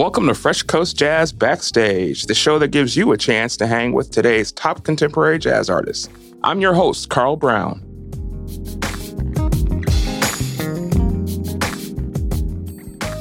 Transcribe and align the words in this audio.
Welcome 0.00 0.28
to 0.28 0.34
Fresh 0.34 0.62
Coast 0.62 0.96
Jazz 0.96 1.30
Backstage, 1.30 2.22
the 2.22 2.34
show 2.34 2.58
that 2.58 2.68
gives 2.68 2.96
you 2.96 3.12
a 3.12 3.18
chance 3.18 3.54
to 3.58 3.66
hang 3.66 3.92
with 3.92 4.10
today's 4.10 4.50
top 4.50 4.82
contemporary 4.82 5.38
jazz 5.38 5.68
artists. 5.68 6.08
I'm 6.42 6.62
your 6.62 6.72
host, 6.72 7.10
Carl 7.10 7.36
Brown. 7.36 7.89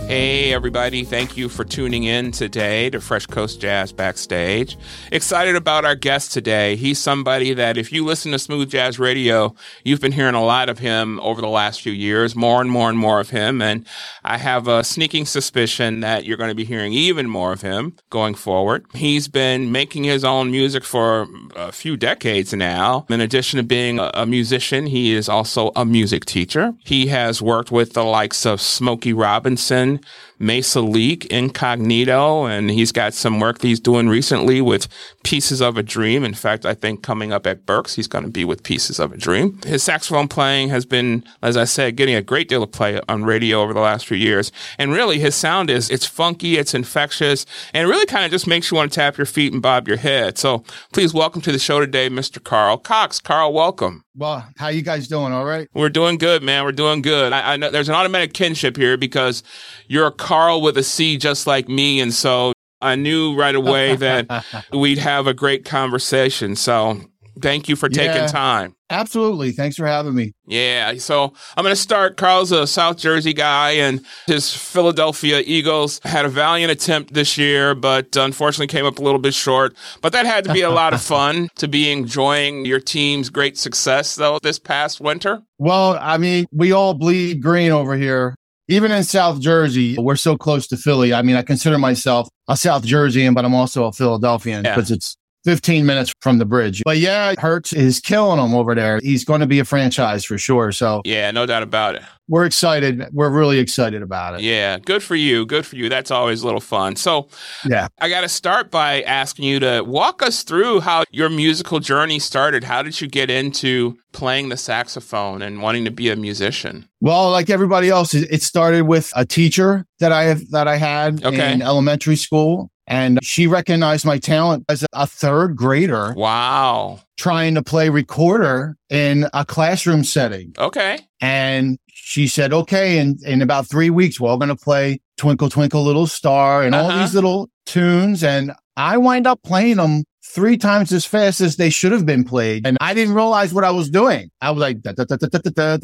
Hey, 0.10 0.54
everybody. 0.56 1.04
Thank 1.04 1.38
you 1.38 1.50
for 1.50 1.64
tuning 1.64 2.06
in 2.06 2.32
today 2.32 2.90
to 2.90 3.00
Fresh 3.00 3.28
Coast 3.28 3.62
Jazz 3.62 3.92
Backstage. 3.92 4.76
Excited 5.12 5.56
about 5.56 5.86
our 5.86 5.94
guest 5.94 6.32
today. 6.32 6.76
He's 6.78 6.98
somebody 6.98 7.54
that, 7.54 7.78
if 7.78 7.92
you 7.94 8.04
listen 8.04 8.32
to 8.32 8.40
Smooth 8.40 8.72
Jazz 8.72 8.98
Radio, 8.98 9.54
you've 9.84 10.02
been 10.02 10.14
hearing 10.14 10.34
a 10.34 10.44
lot 10.44 10.68
of 10.68 10.80
him 10.80 11.20
over 11.20 11.42
the 11.42 11.48
last 11.48 11.82
few 11.82 11.92
years, 11.92 12.36
more 12.36 12.60
and 12.60 12.72
more 12.72 12.90
and 12.90 12.98
more 12.98 13.20
of 13.20 13.30
him. 13.30 13.62
And 13.62 13.86
I 14.24 14.40
have 14.40 14.68
a 14.68 14.84
sneaking 14.84 15.28
suspicion 15.28 16.00
that 16.00 16.26
you're 16.26 16.38
going 16.38 16.50
to 16.50 16.56
be 16.56 16.66
hearing 16.66 16.92
even 16.92 17.30
more 17.30 17.54
of 17.54 17.62
him 17.62 17.96
going 18.10 18.34
forward. 18.34 18.88
He's 18.96 19.28
been 19.28 19.72
making 19.72 20.06
his 20.06 20.24
own 20.24 20.50
music 20.50 20.84
for 20.84 21.28
a 21.56 21.72
few 21.72 21.96
decades 21.96 22.52
now. 22.52 23.06
In 23.12 23.22
addition 23.22 23.58
to 23.58 23.64
being 23.64 24.00
a 24.00 24.26
musician, 24.26 24.88
he 24.88 25.14
is 25.14 25.30
also 25.30 25.72
a 25.76 25.86
music 25.86 26.26
teacher. 26.26 26.74
He 26.84 27.06
has 27.10 27.44
worked 27.44 27.72
with 27.72 27.94
the 27.94 28.04
likes 28.04 28.48
of 28.48 28.60
Smokey 28.60 29.14
Robinson, 29.14 29.99
Maysa 30.40 30.88
Leak, 30.88 31.26
Incognito, 31.26 32.46
and 32.46 32.70
he's 32.70 32.92
got 32.92 33.14
some 33.14 33.40
work 33.40 33.60
that 33.60 33.68
he's 33.68 33.80
doing 33.80 34.08
recently 34.08 34.62
with 34.62 34.88
Pieces 35.24 35.62
of 35.62 35.78
a 35.78 35.84
Dream. 35.84 36.24
In 36.24 36.34
fact, 36.34 36.66
I 36.66 36.74
think 36.74 37.04
coming 37.04 37.34
up 37.34 37.46
at 37.46 37.66
Berks, 37.66 37.96
he's 37.96 38.08
going 38.08 38.24
to 38.24 38.30
be 38.30 38.46
with 38.46 38.64
Pieces 38.64 39.00
of 39.00 39.12
a 39.12 39.18
Dream. 39.18 39.60
His 39.66 39.84
saxophone 39.84 40.28
playing 40.28 40.70
has 40.70 40.86
been, 40.86 41.24
as 41.42 41.58
I 41.58 41.66
said, 41.66 41.98
getting 41.98 42.16
a 42.16 42.22
great 42.22 42.48
deal 42.48 42.64
of 42.64 42.72
play 42.72 43.00
on 43.10 43.26
radio 43.26 43.62
over 43.62 43.74
the 43.74 43.82
last 43.82 44.08
few 44.08 44.18
years. 44.18 44.52
And 44.78 44.94
really, 44.94 45.20
his 45.20 45.36
sound 45.36 45.70
is, 45.70 45.90
it's 45.90 46.06
funky, 46.06 46.58
it's 46.58 46.74
infectious, 46.74 47.46
and 47.74 47.86
it 47.86 47.90
really 47.90 48.06
kind 48.06 48.24
of 48.24 48.32
just 48.32 48.48
makes 48.48 48.72
you 48.72 48.78
want 48.78 48.92
to 48.92 48.96
tap 48.96 49.18
your 49.18 49.26
feet 49.26 49.52
and 49.52 49.62
bob 49.62 49.88
your 49.88 49.98
head. 49.98 50.38
So 50.38 50.64
please 50.94 51.14
welcome 51.14 51.42
to 51.42 51.52
the 51.52 51.60
show 51.60 51.80
today, 51.80 52.10
Mr. 52.10 52.42
Carl 52.42 52.78
Cox. 52.78 53.20
Carl, 53.20 53.52
welcome. 53.52 54.04
Well, 54.16 54.46
how 54.58 54.68
you 54.68 54.82
guys 54.82 55.08
doing? 55.08 55.32
All 55.32 55.46
right. 55.46 55.70
We're 55.74 55.90
doing 55.90 56.18
good, 56.18 56.44
man. 56.44 56.66
We're 56.66 56.74
doing 56.74 57.02
good. 57.02 57.32
I, 57.32 57.54
I 57.54 57.58
know 57.58 57.70
there's 57.70 57.88
an 57.88 57.96
automatic 57.96 58.34
kinship 58.34 58.76
here 58.76 58.98
because 58.98 59.44
you're 59.88 60.08
a 60.08 60.12
Carl 60.30 60.62
with 60.62 60.78
a 60.78 60.84
C, 60.84 61.18
just 61.18 61.48
like 61.48 61.68
me, 61.68 62.00
and 62.00 62.14
so 62.14 62.54
I 62.82 62.94
knew 62.94 63.36
right 63.36 63.56
away 63.56 63.96
that 63.96 64.46
we'd 64.72 65.00
have 65.00 65.26
a 65.26 65.34
great 65.34 65.66
conversation. 65.66 66.56
So 66.56 67.02
thank 67.42 67.68
you 67.68 67.76
for 67.76 67.90
taking 67.90 68.16
yeah, 68.16 68.28
time. 68.28 68.76
Absolutely. 68.92 69.54
Thanks 69.54 69.76
for 69.76 69.88
having 69.88 70.14
me. 70.14 70.34
Yeah. 70.46 70.94
So 71.00 71.34
I'm 71.58 71.64
going 71.64 71.74
to 71.74 71.82
start. 71.82 72.18
Carl's 72.18 72.52
a 72.52 72.68
South 72.68 72.98
Jersey 72.98 73.34
guy, 73.34 73.72
and 73.72 74.06
his 74.28 74.56
Philadelphia 74.56 75.42
Eagles 75.44 76.00
had 76.04 76.26
a 76.26 76.30
valiant 76.30 76.72
attempt 76.72 77.16
this 77.16 77.36
year, 77.36 77.74
but 77.74 78.16
unfortunately 78.16 78.68
came 78.68 78.86
up 78.86 79.00
a 79.00 79.02
little 79.02 79.20
bit 79.20 79.34
short. 79.34 79.76
But 80.02 80.12
that 80.12 80.28
had 80.28 80.44
to 80.44 80.54
be 80.54 80.62
a 80.62 80.70
lot 80.70 80.94
of 80.94 81.02
fun 81.16 81.50
to 81.56 81.68
be 81.68 81.92
enjoying 81.92 82.66
your 82.66 82.80
team's 82.80 83.32
great 83.32 83.58
success, 83.58 84.14
though, 84.14 84.38
this 84.44 84.60
past 84.60 85.02
winter. 85.02 85.42
Well, 85.58 85.98
I 86.00 86.18
mean, 86.18 86.46
we 86.52 86.72
all 86.72 86.94
bleed 86.94 87.42
green 87.42 87.72
over 87.72 87.98
here. 87.98 88.36
Even 88.70 88.92
in 88.92 89.04
South 89.04 89.42
Jersey, 89.42 89.98
we're 89.98 90.16
so 90.16 90.38
close 90.38 90.68
to 90.68 90.78
Philly. 90.78 91.12
I 91.12 91.24
mean, 91.24 91.36
I 91.36 91.42
consider 91.42 91.80
myself 91.80 92.30
a 92.48 92.56
South 92.56 92.84
Jerseyan, 92.84 93.34
but 93.34 93.44
I'm 93.44 93.56
also 93.56 93.86
a 93.86 93.92
Philadelphian 93.92 94.62
because 94.62 94.92
yeah. 94.92 94.96
it's 94.96 95.18
15 95.50 95.84
minutes 95.84 96.14
from 96.22 96.38
the 96.38 96.46
bridge. 96.46 96.84
But 96.86 97.00
yeah, 97.00 97.34
Hurts 97.40 97.74
is 97.74 98.00
killing 98.00 98.40
him 98.40 98.54
over 98.54 98.76
there. 98.76 99.00
He's 99.02 99.26
going 99.26 99.42
to 99.42 99.48
be 99.48 99.58
a 99.58 99.66
franchise 99.66 100.24
for 100.24 100.38
sure. 100.38 100.72
So 100.72 101.02
yeah, 101.06 101.32
no 101.32 101.48
doubt 101.48 101.64
about 101.64 101.96
it. 101.96 102.04
We're 102.28 102.46
excited. 102.46 103.08
We're 103.12 103.32
really 103.32 103.58
excited 103.58 104.04
about 104.04 104.36
it. 104.36 104.42
Yeah, 104.42 104.78
good 104.78 105.02
for 105.02 105.16
you. 105.16 105.48
Good 105.48 105.66
for 105.66 105.76
you. 105.76 105.90
That's 105.90 106.12
always 106.12 106.44
a 106.44 106.46
little 106.46 106.62
fun. 106.62 106.98
So 106.98 107.30
yeah, 107.66 107.88
I 108.00 108.10
got 108.10 108.22
to 108.22 108.30
start 108.30 108.70
by 108.70 109.02
asking 109.02 109.46
you 109.46 109.60
to 109.62 109.82
walk 109.82 110.22
us 110.22 110.44
through 110.44 110.82
how 110.82 111.06
your 111.10 111.30
musical 111.30 111.80
journey 111.80 112.20
started. 112.20 112.66
How 112.66 112.84
did 112.84 113.02
you 113.02 113.08
get 113.08 113.32
into 113.32 113.98
playing 114.12 114.50
the 114.50 114.58
saxophone 114.58 115.42
and 115.42 115.64
wanting 115.64 115.86
to 115.86 115.92
be 115.92 116.12
a 116.12 116.16
musician? 116.16 116.88
Well, 117.02 117.32
like 117.32 117.50
everybody 117.50 117.90
else, 117.90 118.14
it 118.14 118.44
started 118.44 118.84
with 118.84 119.12
a 119.16 119.26
teacher 119.26 119.88
that 120.00 120.12
I 120.12 120.26
have, 120.26 120.48
that 120.52 120.68
I 120.68 120.76
had 120.76 121.26
okay. 121.26 121.54
in 121.54 121.64
elementary 121.64 122.18
school 122.18 122.70
and 122.90 123.24
she 123.24 123.46
recognized 123.46 124.04
my 124.04 124.18
talent 124.18 124.66
as 124.68 124.84
a 124.94 125.06
third 125.06 125.56
grader. 125.56 126.14
Wow. 126.18 127.00
Trying 127.18 127.54
to 127.56 127.62
play 127.62 127.90
recorder 127.90 128.76
in 128.90 129.28
a 129.34 129.46
classroom 129.46 130.04
setting. 130.04 130.54
Okay. 130.58 131.00
And 131.22 131.78
she 131.88 132.28
said, 132.28 132.52
okay, 132.52 132.98
in, 132.98 133.20
in 133.26 133.44
about 133.44 133.68
three 133.68 133.92
weeks, 133.92 134.20
we're 134.20 134.30
all 134.30 134.38
going 134.38 134.50
to 134.50 134.56
play 134.56 135.00
Twinkle, 135.18 135.50
Twinkle, 135.50 135.84
Little 135.84 136.08
Star 136.08 136.64
and 136.64 136.74
uh-huh. 136.74 136.92
all 136.92 137.00
these 137.00 137.14
little 137.14 137.50
tunes. 137.68 138.24
And 138.24 138.52
I 138.76 138.98
wind 138.98 139.28
up 139.28 139.44
playing 139.44 139.78
them 139.78 140.04
three 140.26 140.58
times 140.58 140.92
as 140.92 141.06
fast 141.06 141.42
as 141.42 141.58
they 141.58 141.70
should 141.70 141.92
have 141.92 142.08
been 142.08 142.24
played. 142.24 142.66
And 142.66 142.78
I 142.82 142.96
didn't 142.96 143.14
realize 143.14 143.54
what 143.54 143.64
I 143.64 143.72
was 143.72 143.92
doing. 143.92 144.32
I 144.42 144.50
was 144.50 144.62
like, 144.62 144.82
da, 144.82 144.94
da, 144.94 145.04
da, 145.04 145.78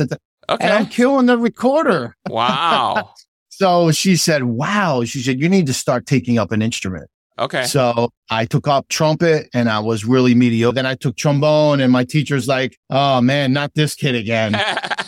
okay. 0.49 0.65
and 0.65 0.73
I'm 0.73 0.87
killing 0.87 1.27
the 1.27 1.37
recorder. 1.37 2.15
Wow. 2.27 3.13
So 3.57 3.91
she 3.91 4.17
said, 4.17 4.43
wow. 4.43 5.05
She 5.05 5.21
said, 5.21 5.39
you 5.39 5.47
need 5.47 5.65
to 5.67 5.73
start 5.73 6.05
taking 6.05 6.37
up 6.37 6.51
an 6.51 6.61
instrument. 6.61 7.09
Okay. 7.39 7.63
So 7.63 8.09
I 8.29 8.45
took 8.45 8.67
up 8.67 8.89
trumpet 8.89 9.47
and 9.53 9.69
I 9.69 9.79
was 9.79 10.03
really 10.03 10.35
mediocre. 10.35 10.75
Then 10.75 10.85
I 10.85 10.95
took 10.95 11.15
trombone 11.15 11.79
and 11.79 11.89
my 11.89 12.03
teacher's 12.03 12.49
like, 12.49 12.77
oh 12.89 13.21
man, 13.21 13.53
not 13.53 13.73
this 13.73 13.95
kid 13.95 14.13
again. 14.13 14.61